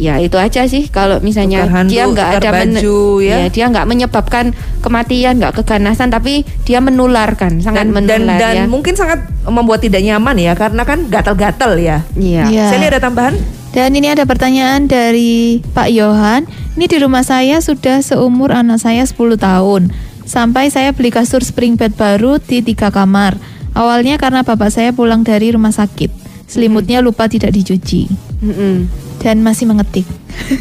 Ya 0.00 0.16
itu 0.16 0.40
aja 0.40 0.64
sih 0.64 0.88
kalau 0.88 1.20
misalnya 1.20 1.68
handuk, 1.68 1.92
dia 1.92 2.08
nggak 2.08 2.28
ada 2.40 2.50
men- 2.56 2.80
baju, 2.80 3.20
ya. 3.20 3.52
dia 3.52 3.68
nggak 3.68 3.84
menyebabkan 3.84 4.56
kematian 4.80 5.36
nggak 5.36 5.60
keganasan 5.60 6.08
tapi 6.08 6.48
dia 6.64 6.80
menularkan 6.80 7.60
sangat 7.60 7.84
dan, 7.84 7.92
dan, 7.92 8.24
menular 8.24 8.40
dan 8.40 8.54
ya. 8.56 8.64
mungkin 8.64 8.96
sangat 8.96 9.28
membuat 9.44 9.84
tidak 9.84 10.00
nyaman 10.00 10.40
ya 10.40 10.56
karena 10.56 10.82
kan 10.88 11.04
gatal-gatal 11.12 11.76
ya. 11.76 12.00
Iya. 12.16 12.48
Iya. 12.48 12.64
Sally 12.72 12.88
ada 12.88 12.96
tambahan? 12.96 13.36
Dan 13.70 13.94
ini 13.94 14.10
ada 14.10 14.26
pertanyaan 14.26 14.90
dari 14.90 15.62
Pak 15.62 15.88
Yohan. 15.94 16.42
Ini 16.74 16.90
di 16.90 16.96
rumah 16.98 17.22
saya 17.22 17.62
sudah 17.62 18.02
seumur 18.02 18.50
anak 18.50 18.82
saya 18.82 19.06
10 19.06 19.38
tahun. 19.38 19.94
Sampai 20.26 20.74
saya 20.74 20.90
beli 20.90 21.14
kasur 21.14 21.42
spring 21.44 21.78
bed 21.78 21.94
baru 21.94 22.42
di 22.42 22.66
tiga 22.66 22.90
kamar. 22.90 23.38
Awalnya 23.78 24.18
karena 24.18 24.42
bapak 24.42 24.74
saya 24.74 24.90
pulang 24.90 25.22
dari 25.22 25.54
rumah 25.54 25.70
sakit. 25.70 26.10
Selimutnya 26.50 26.98
lupa 26.98 27.30
tidak 27.30 27.54
dicuci. 27.54 28.10
Mm-mm. 28.42 28.90
Dan 29.20 29.40
masih 29.40 29.64
mengetik. 29.64 30.04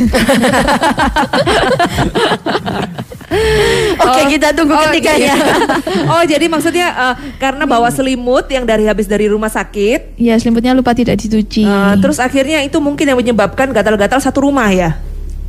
Oke 3.99 4.22
kita 4.28 4.51
tunggu 4.51 4.74
ketiganya. 4.82 5.32
iya. 5.32 5.36
oh 6.12 6.22
jadi 6.24 6.45
maksudnya 6.45 6.88
eh, 6.89 7.14
karena 7.38 7.64
bawa 7.64 7.88
selimut 7.88 8.45
yang 8.49 8.64
dari 8.64 8.84
habis 8.84 9.05
dari 9.05 9.26
rumah 9.26 9.47
sakit, 9.47 10.18
Ya 10.18 10.34
selimutnya 10.36 10.74
lupa 10.74 10.91
tidak 10.91 11.16
dicuci. 11.16 11.64
eh, 11.64 11.93
terus 11.99 12.18
akhirnya 12.18 12.60
itu 12.60 12.76
mungkin 12.80 13.05
yang 13.05 13.16
menyebabkan 13.16 13.70
gatal-gatal 13.70 14.20
satu 14.20 14.41
rumah 14.41 14.68
ya. 14.68 14.97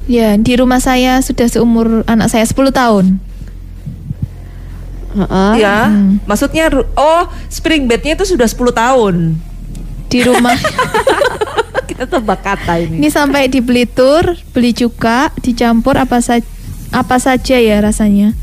Ya 0.05 0.35
di 0.37 0.53
rumah 0.55 0.79
saya 0.79 1.19
sudah 1.21 1.47
seumur 1.47 2.03
anak 2.05 2.29
saya 2.29 2.43
10 2.43 2.71
tahun. 2.71 3.05
Heeh. 5.11 5.53
Ya, 5.59 5.91
maksudnya 6.23 6.71
ru- 6.71 6.87
oh 6.93 7.23
spring 7.49 7.87
bednya 7.87 8.15
itu 8.15 8.25
sudah 8.25 8.47
10 8.47 8.71
tahun. 8.71 9.15
Di 10.11 10.21
rumah 10.27 10.59
Kita 11.89 12.05
tebak 12.07 12.41
kata 12.43 12.81
ini. 12.81 12.99
ini 13.03 13.09
sampai 13.13 13.47
di 13.47 13.63
Belitur 13.63 14.35
beli 14.51 14.75
cuka 14.75 15.31
dicampur 15.39 15.95
apa 16.01 16.19
saja 16.19 16.47
apa 16.91 17.17
saja 17.23 17.57
ya 17.59 17.79
rasanya. 17.79 18.35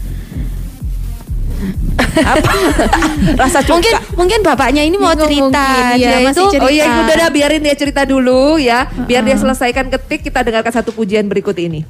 Apa? 2.17 2.51
Rasa 3.41 3.65
cuka. 3.65 3.81
Mungkin 3.81 3.95
mungkin 4.15 4.39
bapaknya 4.45 4.83
ini 4.85 4.95
mau 4.95 5.13
cerita. 5.13 5.41
mungkin, 5.43 5.99
Dia 5.99 6.17
masih 6.23 6.43
itu 6.45 6.53
cerita. 6.53 6.65
Oh 6.65 6.71
iya, 6.71 6.85
udah 7.03 7.15
dah 7.27 7.29
biarin 7.33 7.61
dia 7.65 7.75
cerita 7.75 8.01
dulu 8.05 8.61
ya. 8.61 8.87
Biar 9.09 9.25
dia 9.25 9.35
selesaikan 9.35 9.89
ketik, 9.89 10.27
kita 10.29 10.45
dengarkan 10.45 10.71
satu 10.71 10.93
pujian 10.93 11.27
berikut 11.27 11.57
ini. 11.57 11.83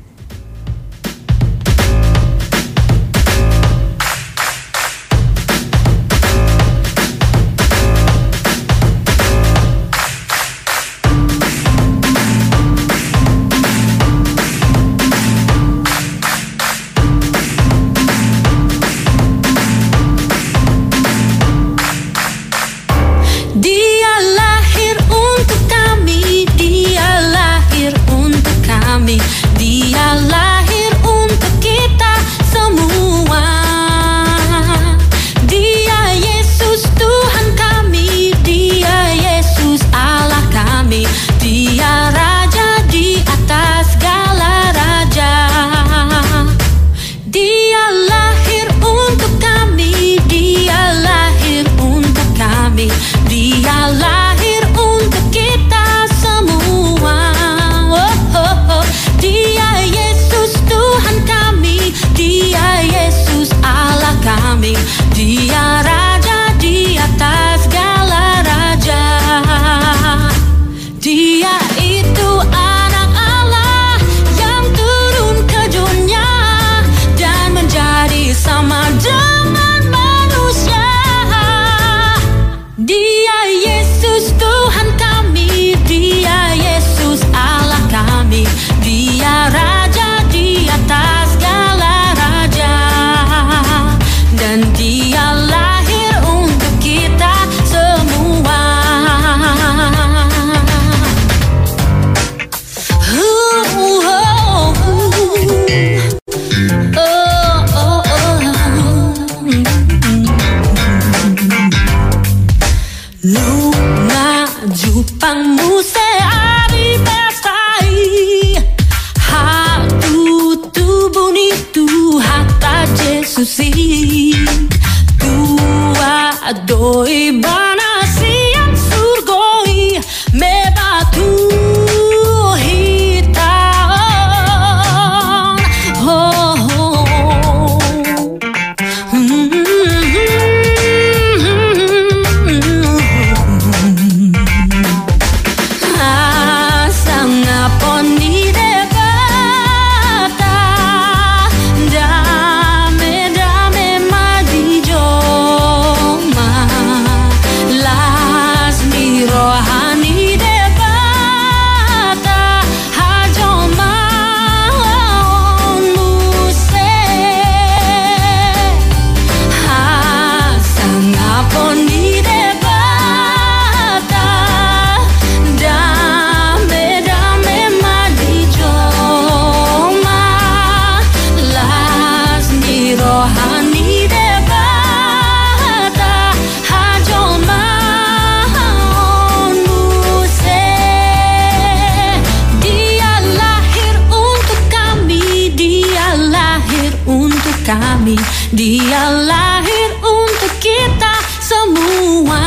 Kami 198.07 198.15
Dia 198.55 199.03
lahir 199.27 199.89
untuk 199.99 200.53
kita 200.63 201.13
semua. 201.43 202.43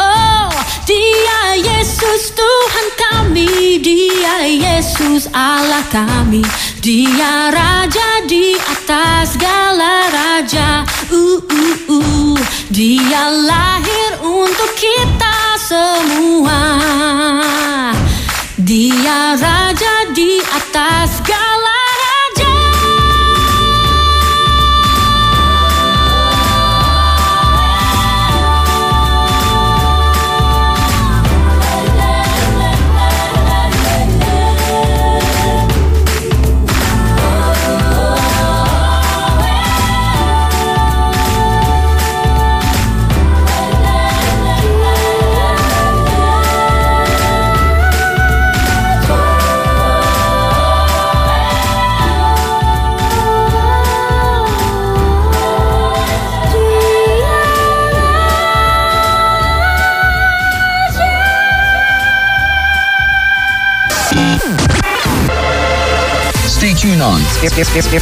Oh 0.00 0.48
Dia 0.88 1.60
Yesus 1.60 2.32
Tuhan 2.32 2.88
kami. 2.96 3.76
Dia 3.84 4.48
Yesus 4.48 5.28
Allah 5.36 5.84
kami. 5.92 6.40
Dia 6.80 7.52
Raja 7.52 8.24
di 8.24 8.56
atas 8.56 9.36
segala 9.36 10.08
raja. 10.08 10.88
Uh, 11.12 11.44
uh, 11.44 11.76
uh. 11.92 12.40
Dia 12.72 13.28
lahir 13.28 14.24
untuk 14.24 14.72
kita 14.80 15.60
semua 15.60 16.87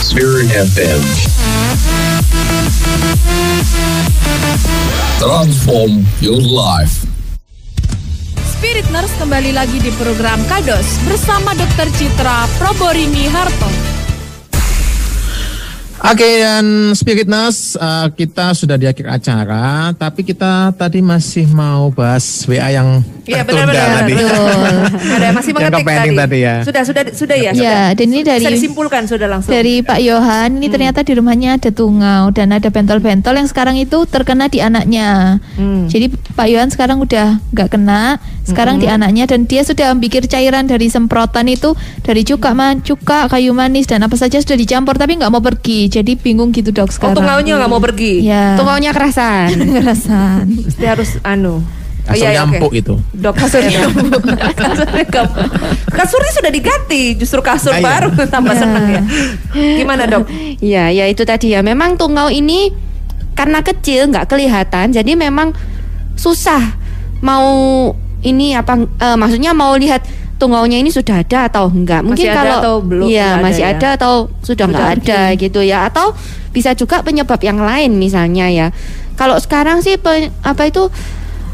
Spirit. 0.01 0.49
Transform 5.20 6.09
your 6.24 6.41
life. 6.41 7.05
Spirit 8.57 8.89
Nurse 8.89 9.12
kembali 9.20 9.53
lagi 9.53 9.76
di 9.84 9.93
program 10.01 10.41
Kados 10.49 10.89
bersama 11.05 11.53
Dr. 11.53 11.93
Citra 11.93 12.49
Proborini 12.57 13.28
Harto. 13.28 13.86
Oke 16.07 16.38
dan 16.38 16.94
Spirit 16.94 17.26
Nurse 17.26 17.74
eh, 17.74 18.07
kita 18.14 18.54
sudah 18.54 18.78
di 18.78 18.86
akhir 18.86 19.11
acara 19.11 19.90
tapi 19.90 20.22
kita 20.22 20.70
tadi 20.78 21.02
masih 21.02 21.50
mau 21.50 21.90
bahas 21.90 22.46
WA 22.46 22.70
yang 22.70 23.02
Iya 23.26 23.42
tertunda 23.42 23.74
benar-benar. 23.74 24.07
tadi. 24.07 24.14
Ada 25.18 25.26
masih 25.34 25.50
mengetik 25.50 25.82
ke-pending 25.82 26.14
tadi 26.14 26.38
ya. 26.46 26.54
Sudah 26.62 26.82
sudah 26.86 27.02
sudah 27.11 27.34
ya. 27.36 27.50
Ya, 27.50 27.54
sudah. 27.59 27.82
dan 27.98 28.07
ini 28.07 28.22
dari 28.22 28.44
Bisa 28.46 28.54
disimpulkan 28.54 29.02
sudah 29.11 29.26
langsung. 29.26 29.50
dari 29.50 29.82
Pak 29.82 29.98
Yohan 29.98 30.62
ini 30.62 30.70
ternyata 30.70 31.02
di 31.02 31.12
rumahnya 31.18 31.59
ada 31.59 31.74
tungau 31.74 32.30
dan 32.30 32.54
ada 32.54 32.70
bentol-bentol 32.70 33.34
yang 33.34 33.50
sekarang 33.50 33.74
itu 33.82 34.07
terkena 34.07 34.46
di 34.46 34.62
anaknya. 34.62 35.42
Hmm. 35.59 35.90
Jadi 35.90 36.14
Pak 36.38 36.46
Yohan 36.46 36.70
sekarang 36.70 37.02
udah 37.02 37.42
nggak 37.50 37.68
kena, 37.74 38.22
sekarang 38.46 38.78
di 38.78 38.86
anaknya 38.86 39.26
dan 39.26 39.42
dia 39.50 39.66
sudah 39.66 39.90
bikin 39.98 40.22
cairan 40.30 40.70
dari 40.70 40.86
semprotan 40.86 41.50
itu 41.50 41.74
dari 42.07 42.22
cuka 42.22 42.54
man, 42.54 42.78
cuka, 42.78 43.26
kayu 43.26 43.50
manis 43.50 43.90
dan 43.90 44.07
apa 44.07 44.14
saja 44.14 44.38
sudah 44.38 44.54
dicampur 44.54 44.94
tapi 44.94 45.18
nggak 45.18 45.34
mau 45.34 45.42
pergi. 45.42 45.90
Jadi 45.97 46.12
bingung 46.14 46.53
gitu 46.53 46.68
dok 46.68 46.84
Oh 46.84 46.92
sekarang. 46.92 47.16
tungaunya 47.16 47.57
nggak 47.57 47.70
mau 47.70 47.80
pergi. 47.80 48.20
Ya. 48.20 48.53
Tungaunya 48.53 48.92
kerasan. 48.92 49.49
Ngerasan. 49.72 50.44
Mesti 50.44 50.84
harus 50.84 51.16
anu. 51.24 51.64
Oh, 52.07 52.14
Kasur 52.14 52.22
iya, 52.22 52.28
iya, 52.30 52.38
nyampuk 52.38 52.70
oke. 52.70 52.78
itu. 52.78 52.94
Dok 53.16 53.34
kasurnya 53.34 53.80
kasurnya 54.62 55.05
gampang. 55.09 55.51
Kasurnya 55.90 56.32
sudah 56.36 56.53
diganti, 56.53 57.03
justru 57.16 57.40
kasur 57.42 57.74
Nah, 57.74 57.80
iya. 57.80 57.86
baru 57.88 58.09
tambah 58.34 58.55
seneng 58.55 58.84
ya. 58.92 59.03
Gimana 59.74 60.07
dok? 60.07 60.22
Iya, 60.62 60.84
ya 60.92 61.05
itu 61.09 61.26
tadi 61.26 61.51
ya. 61.51 61.66
Memang 61.66 61.99
tungau 61.99 62.30
ini 62.30 62.70
karena 63.34 63.59
kecil 63.59 64.07
nggak 64.07 64.30
kelihatan, 64.30 64.94
jadi 64.94 65.12
memang 65.12 65.51
susah 66.14 66.78
mau 67.18 67.49
ini 68.22 68.55
apa? 68.55 68.86
eh, 68.86 69.16
maksudnya 69.18 69.51
mau 69.51 69.74
lihat 69.74 70.07
tungaunya 70.37 70.78
ini 70.78 70.89
sudah 70.89 71.20
ada 71.20 71.49
atau 71.49 71.66
enggak? 71.66 72.01
Mungkin 72.01 72.22
Masih 72.22 72.37
kalau 72.37 72.57
atau 72.61 72.74
belum? 72.80 73.07
Iya, 73.09 73.28
ada 73.30 73.43
masih 73.43 73.64
ya? 73.64 73.72
ada 73.72 73.89
atau 73.95 74.12
sudah 74.41 74.64
nggak 74.66 74.80
Sudah 74.80 74.97
ada 74.97 75.20
gitu 75.34 75.61
ya? 75.61 75.78
Atau 75.84 76.07
bisa 76.51 76.72
juga 76.72 77.01
penyebab 77.01 77.41
yang 77.41 77.57
lain 77.57 77.97
misalnya 77.97 78.47
ya. 78.49 78.66
Kalau 79.14 79.37
sekarang 79.37 79.80
sih 79.80 79.97
pe- 79.97 80.28
apa 80.41 80.62
itu 80.64 80.89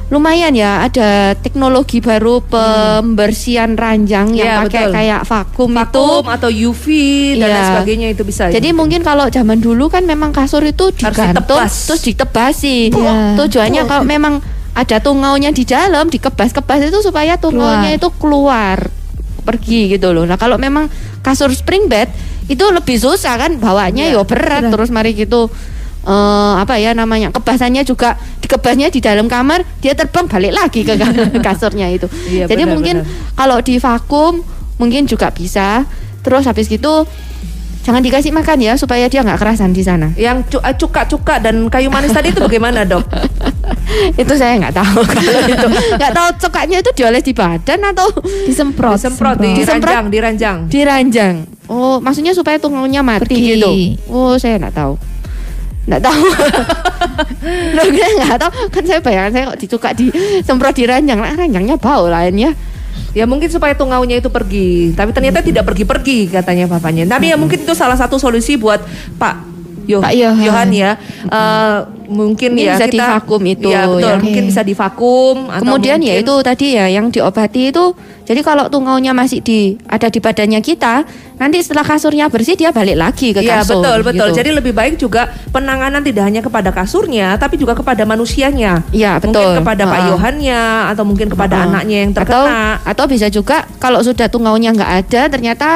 lumayan 0.09 0.53
ya 0.53 0.85
ada 0.85 1.33
teknologi 1.35 1.97
baru 1.99 2.45
pembersihan 2.45 3.73
ranjang 3.75 4.35
yang 4.35 4.45
Iya, 4.45 4.57
pakai 4.61 4.83
betul. 4.85 4.93
kayak 4.93 5.21
vakum, 5.25 5.71
Vakum 5.73 6.21
itu 6.21 6.29
atau 6.29 6.51
UV 6.53 6.85
dan 7.33 7.49
lain 7.49 7.57
Iya. 7.57 7.69
sebagainya 7.73 8.09
itu 8.13 8.23
bisa. 8.23 8.43
ya? 8.47 8.53
Jadi 8.53 8.69
mungkin 8.73 9.01
kalau 9.01 9.27
zaman 9.27 9.59
dulu 9.59 9.89
kan 9.89 10.05
memang 10.05 10.31
kasur 10.31 10.61
itu 10.63 10.93
digantung 10.93 11.33
ditebas. 11.49 11.73
terus 11.89 12.03
ditebasi. 12.05 12.93
Iya. 12.93 13.41
Tujuannya 13.41 13.83
kalau 13.87 14.05
memang 14.05 14.45
ada 14.73 14.97
tungaunya 14.99 15.53
di 15.53 15.69
dalam 15.69 16.09
dikebas-kebas 16.09 16.89
itu 16.89 16.99
supaya 17.05 17.37
tungaunya 17.37 17.93
itu 17.97 18.09
keluar 18.17 18.89
pergi 19.43 19.93
gitu 19.93 20.15
loh. 20.15 20.25
Nah, 20.25 20.39
kalau 20.39 20.57
memang 20.57 20.89
kasur 21.21 21.53
spring 21.53 21.91
bed 21.91 22.09
itu 22.47 22.63
lebih 22.63 22.97
susah 22.99 23.37
kan 23.39 23.59
bawanya 23.59 24.07
Iya, 24.09 24.19
ya 24.19 24.23
berat, 24.27 24.63
berat. 24.67 24.73
terus 24.75 24.89
mari 24.91 25.15
gitu 25.15 25.47
eh, 26.03 26.55
apa 26.59 26.79
ya 26.79 26.91
namanya 26.95 27.31
kebasannya 27.31 27.87
juga 27.87 28.19
dikebasnya 28.43 28.91
di 28.91 28.99
dalam 28.99 29.31
kamar 29.31 29.63
dia 29.79 29.95
terbang 29.95 30.27
balik 30.27 30.53
lagi 30.55 30.81
ke 30.83 30.95
kasurnya 31.47 31.91
itu. 31.91 32.07
Iya, 32.31 32.49
Jadi 32.51 32.63
benar, 32.67 32.75
mungkin 32.75 32.97
benar. 33.05 33.35
kalau 33.37 33.59
di 33.61 33.77
vakum 33.79 34.41
mungkin 34.79 35.05
juga 35.07 35.29
bisa. 35.31 35.85
Terus 36.23 36.47
habis 36.47 36.71
gitu 36.71 37.03
jangan 37.83 38.03
dikasih 38.03 38.31
makan 38.31 38.59
ya 38.63 38.73
supaya 38.79 39.11
dia 39.11 39.27
nggak 39.27 39.39
kerasan 39.43 39.75
di 39.75 39.83
sana. 39.83 40.15
yang 40.15 40.47
eh, 40.47 40.75
cuka-cuka 40.79 41.43
dan 41.43 41.67
kayu 41.67 41.91
manis 41.91 42.15
tadi 42.15 42.31
itu 42.31 42.39
bagaimana 42.39 42.87
dok? 42.87 43.03
itu 44.23 44.33
saya 44.39 44.57
nggak 44.57 44.75
tahu 44.75 45.01
kalau 45.13 45.43
itu 45.51 45.69
nggak 45.99 46.13
tahu 46.15 46.29
cokaknya 46.49 46.77
itu 46.81 46.91
dioles 46.97 47.25
di 47.27 47.35
badan 47.35 47.81
atau 47.93 48.09
Disemprot. 48.47 48.97
Disemprot, 48.97 49.37
semprot. 49.37 49.37
diranjang, 49.43 50.05
diranjang. 50.09 50.59
diranjang. 50.71 51.35
Oh, 51.67 51.99
maksudnya 51.99 52.33
supaya 52.33 52.57
tungaunya 52.59 53.01
mati 53.03 53.33
Pergi. 53.33 53.59
gitu. 53.59 53.71
Oh, 54.13 54.35
saya 54.39 54.59
nggak 54.61 54.75
tahu. 54.77 54.95
Nggak 55.89 56.03
tahu. 56.05 56.23
Loh, 57.77 57.87
saya 57.91 58.11
nggak 58.29 58.41
tahu. 58.41 58.53
Kan 58.71 58.85
saya 58.87 59.01
bayangan 59.03 59.31
saya 59.35 59.45
kok 59.51 59.59
dicukak 59.59 59.93
di 59.99 60.07
semprot 60.47 60.75
diranjang. 60.77 61.19
Nah, 61.19 61.35
ranjangnya 61.35 61.77
bau 61.81 62.07
lainnya. 62.07 62.55
Ya 63.13 63.29
mungkin 63.29 63.53
supaya 63.53 63.77
tungaunya 63.77 64.19
itu 64.19 64.33
pergi, 64.33 64.97
tapi 64.97 65.13
ternyata 65.13 65.45
tidak 65.45 65.69
pergi-pergi 65.69 66.33
katanya 66.33 66.65
papanya. 66.65 67.05
Tapi 67.05 67.29
ya 67.29 67.37
mungkin 67.37 67.61
itu 67.61 67.75
salah 67.77 67.97
satu 67.97 68.17
solusi 68.17 68.57
buat 68.57 68.81
Pak 69.21 69.52
Yo- 69.87 70.01
Pak 70.01 70.13
Yohan. 70.13 70.43
Yohan 70.43 70.69
ya. 70.71 70.91
Eh, 71.25 71.79
mungkin 72.07 72.53
Ini 72.55 72.63
ya 72.63 72.75
bisa 72.77 72.87
kita 72.87 72.97
divakum 73.09 73.43
itu, 73.47 73.69
Ya 73.69 73.89
betul, 73.89 74.05
ya. 74.05 74.17
mungkin 74.21 74.43
bisa 74.47 74.63
divakum 74.63 75.37
atau 75.49 75.63
Kemudian 75.65 75.99
ya 75.99 76.13
mungkin- 76.15 76.25
itu 76.29 76.35
tadi 76.45 76.67
ya 76.77 76.87
yang 76.87 77.09
diobati 77.09 77.73
itu 77.73 77.85
jadi 78.23 78.41
kalau 78.41 78.69
tungaunya 78.69 79.11
masih 79.11 79.41
di 79.41 79.75
ada 79.89 80.07
di 80.07 80.17
badannya 80.17 80.61
kita, 80.61 81.03
nanti 81.37 81.59
setelah 81.59 81.83
kasurnya 81.83 82.29
bersih 82.29 82.55
dia 82.55 82.71
balik 82.71 82.95
lagi 82.95 83.33
ke 83.33 83.41
Iya 83.41 83.61
kasur. 83.61 83.83
betul 83.83 83.99
betul. 84.05 84.29
gitu. 84.31 84.39
Jadi 84.39 84.51
lebih 84.53 84.73
baik 84.73 84.95
juga 84.97 85.27
penanganan 85.51 86.01
tidak 86.01 86.23
hanya 86.23 86.39
kepada 86.39 86.71
kasurnya, 86.71 87.35
tapi 87.35 87.57
juga 87.57 87.75
kepada 87.75 88.05
manusianya. 88.05 88.87
Iya, 88.93 89.19
Mungkin 89.19 89.33
betul. 89.35 89.53
kepada 89.59 89.83
Pak 89.85 89.99
Heeh. 89.99 90.11
Yohannya 90.13 90.63
atau 90.95 91.03
mungkin 91.03 91.27
kepada 91.29 91.55
Heeh. 91.59 91.67
anaknya 91.67 91.97
yang 91.99 92.13
atau 92.13 92.21
terkena. 92.23 92.63
atau 92.85 93.05
bisa 93.07 93.27
juga 93.27 93.57
kalau 93.77 93.99
sudah 93.99 94.29
tungaunya 94.29 94.71
nggak 94.71 94.93
ada 95.03 95.23
ternyata 95.27 95.69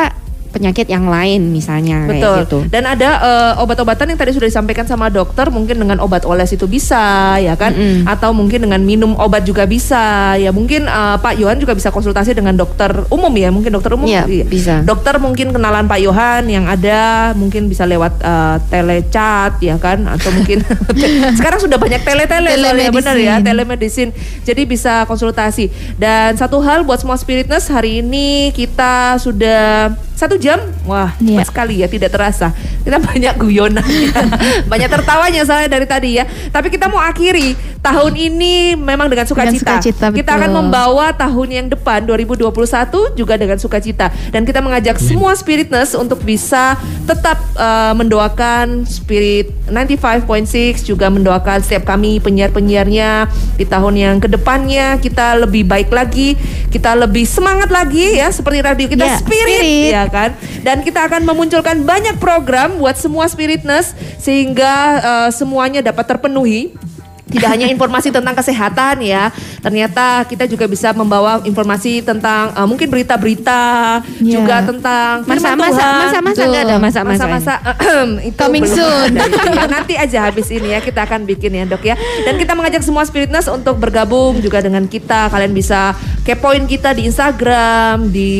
penyakit 0.53 0.87
yang 0.87 1.11
lain 1.11 1.51
misalnya 1.51 2.07
Betul. 2.07 2.15
kayak 2.21 2.43
gitu. 2.47 2.59
Dan 2.71 2.87
ada 2.87 3.11
eh, 3.19 3.53
obat-obatan 3.63 4.15
yang 4.15 4.19
tadi 4.21 4.31
sudah 4.37 4.47
disampaikan 4.47 4.87
sama 4.87 5.11
dokter, 5.11 5.49
mungkin 5.51 5.83
dengan 5.83 5.99
obat 5.99 6.23
oles 6.23 6.53
itu 6.55 6.71
bisa, 6.71 7.35
ya 7.43 7.59
kan? 7.59 7.75
Mm-mm. 7.75 8.07
Atau 8.07 8.31
mungkin 8.31 8.63
dengan 8.69 8.79
minum 8.85 9.19
obat 9.19 9.43
juga 9.43 9.67
bisa. 9.67 10.37
Ya 10.39 10.55
mungkin 10.55 10.87
eh, 10.87 11.17
Pak 11.19 11.35
Yohan 11.41 11.59
juga 11.59 11.75
bisa 11.75 11.91
konsultasi 11.91 12.37
dengan 12.37 12.55
dokter 12.55 12.93
umum 13.11 13.33
ya, 13.35 13.51
mungkin 13.51 13.75
dokter 13.75 13.99
umum. 13.99 14.07
Iya, 14.07 14.25
bisa. 14.47 14.87
Dokter 14.87 15.19
mungkin 15.19 15.51
kenalan 15.51 15.91
Pak 15.91 15.99
Yohan 15.99 16.47
yang 16.47 16.71
ada, 16.71 17.35
mungkin 17.35 17.67
bisa 17.67 17.83
lewat 17.89 18.23
eh, 18.23 18.57
telechat, 18.71 19.59
ya 19.59 19.75
kan? 19.81 20.07
Atau 20.07 20.31
mungkin 20.31 20.63
sekarang 21.39 21.59
sudah 21.59 21.81
banyak 21.81 22.05
tele-tele 22.07 22.55
soalnya 22.55 22.93
benar 22.93 23.17
ya, 23.17 23.35
Telemedicine. 23.41 23.47
telemedicine. 23.49 24.11
Jadi 24.45 24.63
bisa 24.69 25.03
konsultasi. 25.09 25.73
Dan 25.97 26.37
satu 26.37 26.61
hal 26.61 26.85
buat 26.85 27.01
semua 27.01 27.17
spiritness 27.17 27.73
hari 27.73 28.05
ini 28.05 28.53
kita 28.53 29.17
sudah 29.19 29.93
satu 30.17 30.36
jam, 30.39 30.59
wah 30.85 31.13
cepat 31.19 31.47
sekali 31.49 31.81
ya, 31.83 31.89
tidak 31.89 32.13
terasa. 32.13 32.53
Kita 32.85 33.03
banyak 33.03 33.35
guyonan, 33.41 33.85
banyak 34.71 34.89
tertawanya 34.89 35.43
soalnya 35.43 35.71
dari 35.73 35.87
tadi 35.89 36.11
ya. 36.21 36.25
Tapi 36.53 36.71
kita 36.71 36.87
mau 36.87 37.03
akhiri 37.03 37.57
tahun 37.83 38.13
ini 38.15 38.75
memang 38.75 39.07
dengan 39.07 39.27
sukacita. 39.27 39.79
sukacita, 39.79 40.07
kita 40.11 40.33
betul. 40.35 40.39
akan 40.43 40.51
membawa 40.55 41.07
tahun 41.15 41.49
yang 41.51 41.67
depan 41.71 42.03
2021 42.07 43.19
juga 43.19 43.35
dengan 43.39 43.59
sukacita. 43.59 44.11
Dan 44.31 44.43
kita 44.43 44.59
mengajak 44.63 44.99
semua 44.99 45.35
spiritness 45.35 45.95
untuk 45.95 46.23
bisa 46.23 46.75
tetap 47.07 47.39
eh, 47.55 47.95
mendoakan 47.95 48.87
spirit 48.87 49.51
95.6 49.71 50.87
juga 50.87 51.11
mendoakan 51.11 51.59
setiap 51.63 51.87
kami 51.87 52.19
penyiar-penyiarnya 52.23 53.31
di 53.59 53.65
tahun 53.67 53.95
yang 53.95 54.17
ke 54.23 54.29
depannya 54.31 54.99
kita 54.99 55.39
lebih 55.43 55.67
baik 55.67 55.91
lagi, 55.91 56.35
kita 56.71 56.95
lebih 56.95 57.27
semangat 57.27 57.71
lagi 57.71 58.19
ya 58.19 58.31
seperti 58.31 58.59
radio 58.63 58.87
kita 58.87 59.05
Ya, 59.07 59.17
spirit, 59.23 59.61
Spirit. 59.63 59.91
ya 59.95 60.05
kan. 60.11 60.26
Dan 60.65 60.81
kita 60.87 61.05
akan 61.07 61.27
memunculkan 61.27 61.85
banyak 61.85 62.17
program 62.23 62.81
buat 62.81 62.97
semua 62.97 63.29
spiritness 63.29 63.93
sehingga 64.17 64.75
eh, 64.99 65.31
semuanya 65.35 65.85
dapat 65.85 66.17
terpenuhi. 66.17 66.86
Tidak 67.27 67.51
hanya 67.51 67.67
informasi 67.67 68.15
tentang 68.15 68.39
kesehatan 68.39 69.03
ya, 69.03 69.35
ternyata 69.59 70.23
kita 70.31 70.47
juga 70.47 70.71
bisa 70.71 70.95
membawa 70.95 71.43
informasi 71.43 71.99
tentang 71.99 72.55
eh, 72.55 72.67
mungkin 72.71 72.87
berita-berita, 72.87 73.99
Ya. 74.23 74.39
juga 74.39 74.63
tentang 74.63 75.27
Masa-masa 75.27 76.07
masa-masa 76.07 76.39
Betul. 76.39 76.51
nggak 76.55 76.63
ada 76.71 76.77
masa-masa. 76.79 77.25
Masa-masa 77.27 77.55
itu 78.31 78.39
Coming 78.39 78.67
soon. 78.71 79.11
ya. 79.19 79.67
Nanti 79.67 79.99
aja 79.99 80.31
habis 80.31 80.47
ini 80.55 80.71
ya 80.71 80.79
kita 80.79 81.03
akan 81.03 81.27
bikin 81.27 81.51
ya 81.51 81.65
dok 81.67 81.83
ya. 81.83 81.99
Dan 81.99 82.39
kita 82.39 82.55
mengajak 82.55 82.87
semua 82.87 83.03
spiritness 83.03 83.51
untuk 83.51 83.75
bergabung 83.83 84.39
juga 84.39 84.63
dengan 84.63 84.87
kita. 84.87 85.27
Kalian 85.27 85.51
bisa 85.51 85.99
kepoin 86.23 86.71
kita 86.71 86.95
di 86.95 87.11
Instagram, 87.11 88.07
di 88.15 88.35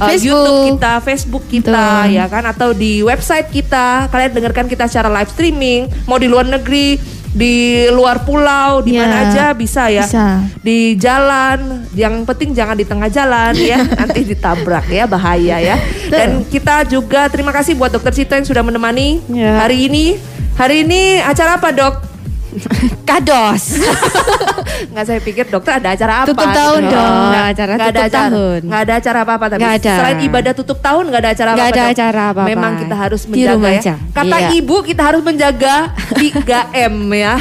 uh, 0.00 0.08
Facebook. 0.08 0.24
YouTube 0.24 0.80
kita, 0.80 0.92
Facebook 1.04 1.44
kita 1.48 1.86
Betul. 2.08 2.16
ya 2.16 2.24
kan 2.32 2.44
atau 2.48 2.68
di 2.72 3.04
website 3.04 3.48
kita. 3.52 4.08
Kalian 4.08 4.32
dengarkan 4.32 4.66
kita 4.68 4.88
secara 4.88 5.12
live 5.12 5.30
streaming, 5.32 5.88
mau 6.08 6.16
di 6.20 6.28
luar 6.28 6.48
negeri, 6.48 6.96
di 7.36 7.54
luar 7.92 8.24
pulau, 8.24 8.80
di 8.80 8.96
Ya, 8.96 9.04
mana 9.04 9.16
aja 9.28 9.44
bisa 9.52 9.86
ya. 9.86 10.00
bisa. 10.02 10.40
Di 10.58 10.96
jalan, 10.96 11.84
yang 11.92 12.24
penting 12.24 12.56
jangan 12.56 12.72
di 12.72 12.82
tengah 12.82 13.06
jalan 13.06 13.52
ya, 13.54 13.84
nanti 14.00 14.24
ditabrak 14.24 14.88
ya 14.88 15.04
bahaya 15.04 15.60
ya. 15.60 15.76
Dan 16.08 16.48
kita 16.48 16.88
juga 16.88 17.28
terima 17.28 17.52
kasih 17.52 17.76
buat 17.76 17.92
Dokter 17.92 18.16
Cita 18.16 18.34
yang 18.34 18.48
sudah 18.48 18.64
menemani 18.64 19.20
Ya. 19.28 19.60
hari 19.60 19.84
ini. 19.84 20.16
Hari 20.56 20.82
ini 20.82 21.20
acara 21.20 21.60
apa 21.60 21.68
dok? 21.68 22.15
Kados. 23.08 23.64
Nggak 24.92 25.04
saya 25.04 25.20
pikir 25.20 25.44
dokter 25.46 25.76
ada 25.76 25.88
acara 25.90 26.12
apa? 26.20 26.28
Tutup 26.28 26.46
tahun 26.46 26.82
gitu. 26.82 26.92
dong. 26.92 27.14
Nggak, 27.26 27.44
Acara 27.46 27.72
nggak 27.72 27.80
ada 27.80 27.92
tutup 27.92 28.06
acara. 28.06 28.26
tahun. 28.28 28.60
Nggak 28.62 28.80
ada 28.80 28.94
acara 28.94 29.18
apa-apa 29.18 29.46
tapi 29.46 29.60
Nggak 29.60 29.74
ada. 29.76 29.94
selain 29.94 30.18
ibadah 30.22 30.52
tutup 30.52 30.78
tahun 30.80 31.04
nggak 31.06 31.20
ada 31.20 31.30
acara 31.30 31.50
apa-apa. 31.50 31.70
ada 31.70 31.82
acara 31.86 32.22
apa-apa. 32.26 32.48
Memang 32.48 32.72
kita 32.78 32.96
harus 32.96 33.22
menjaga 33.24 33.66
ya. 33.66 33.78
aja. 33.78 33.94
Kata 34.10 34.36
Iya. 34.36 34.48
ibu 34.54 34.76
kita 34.82 35.02
harus 35.02 35.22
menjaga 35.22 35.74
3M 36.18 36.94
ya. 37.14 37.34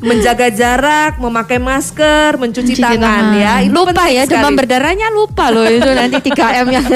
menjaga 0.00 0.46
jarak, 0.50 1.12
memakai 1.18 1.58
masker, 1.58 2.30
mencuci, 2.34 2.72
Mencuci 2.72 2.80
tangan, 2.80 3.00
tangan. 3.30 3.36
ya. 3.36 3.52
Itu 3.60 3.72
lupa 3.76 4.04
ya 4.06 4.22
demam 4.24 4.40
sekali. 4.46 4.58
berdarahnya 4.58 5.08
lupa 5.10 5.44
loh 5.48 5.66
itu 5.66 5.90
nanti 5.90 6.16
3M 6.22 6.66
yang 6.70 6.86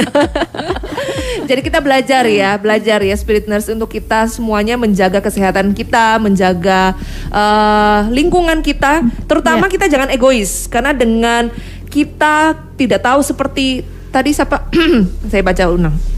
Jadi 1.44 1.60
kita 1.60 1.78
belajar 1.78 2.24
ya, 2.24 2.56
belajar 2.56 2.98
ya 3.00 3.12
spirit 3.12 3.44
nurse 3.44 3.68
untuk 3.68 3.90
kita 3.90 4.24
semuanya 4.26 4.74
menjaga 4.74 5.20
kesehatan 5.20 5.72
kita, 5.72 6.16
menjaga 6.16 6.96
eh, 7.44 8.00
lingkungan 8.10 8.58
kita, 8.60 9.04
terutama 9.28 9.68
Ya. 9.68 9.72
kita 9.72 9.86
jangan 9.86 10.08
egois 10.08 10.66
karena 10.66 10.96
dengan 10.96 11.52
kita 11.88 12.56
tidak 12.74 13.00
tahu 13.04 13.20
seperti 13.22 13.84
tadi 14.10 14.30
siapa 14.32 14.66
saya 15.30 15.42
baca 15.44 15.64
ulang. 15.68 16.13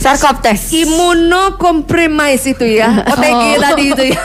Sarkoptes. 0.00 0.72
Imunokompromise 0.72 2.56
itu 2.56 2.66
ya, 2.80 3.04
OTG 3.12 3.44
tadi 3.60 3.84
itu 3.92 4.04
ya. 4.16 4.22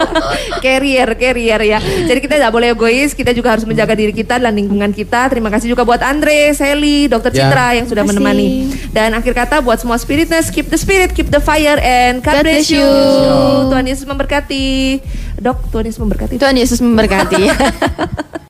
carrier, 0.64 1.08
carrier 1.18 1.60
ya. 1.66 1.78
Jadi 1.82 2.18
kita 2.22 2.38
tidak 2.38 2.52
boleh 2.54 2.72
egois, 2.72 3.12
kita 3.12 3.34
juga 3.34 3.58
harus 3.58 3.66
menjaga 3.66 3.98
diri 3.98 4.14
kita 4.14 4.38
dan 4.38 4.54
lingkungan 4.54 4.94
kita. 4.94 5.26
Terima 5.28 5.50
kasih 5.50 5.74
juga 5.74 5.82
buat 5.82 6.00
Andre, 6.00 6.54
Sally, 6.54 7.10
Dokter 7.10 7.34
Ya. 7.34 7.50
Citra 7.50 7.68
yang 7.74 7.86
sudah 7.90 8.06
menemani. 8.06 8.70
Dan 8.94 9.14
akhir 9.14 9.34
kata 9.34 9.58
buat 9.60 9.82
semua 9.82 9.98
spiritness, 9.98 10.50
keep 10.54 10.70
the 10.70 10.78
spirit, 10.78 11.10
keep 11.10 11.28
the 11.28 11.42
fire, 11.42 11.78
and 11.82 12.22
God, 12.22 12.42
God 12.42 12.46
bless 12.46 12.70
you. 12.70 12.78
you. 12.78 13.70
Tuhan 13.74 13.84
Yesus 13.86 14.06
memberkati. 14.06 15.00
Dok, 15.40 15.58
Tuhan 15.72 15.84
Yesus 15.88 16.00
memberkati. 16.00 16.34
Tuhan 16.36 16.56
Yesus 16.56 16.78
memberkati. 16.78 17.42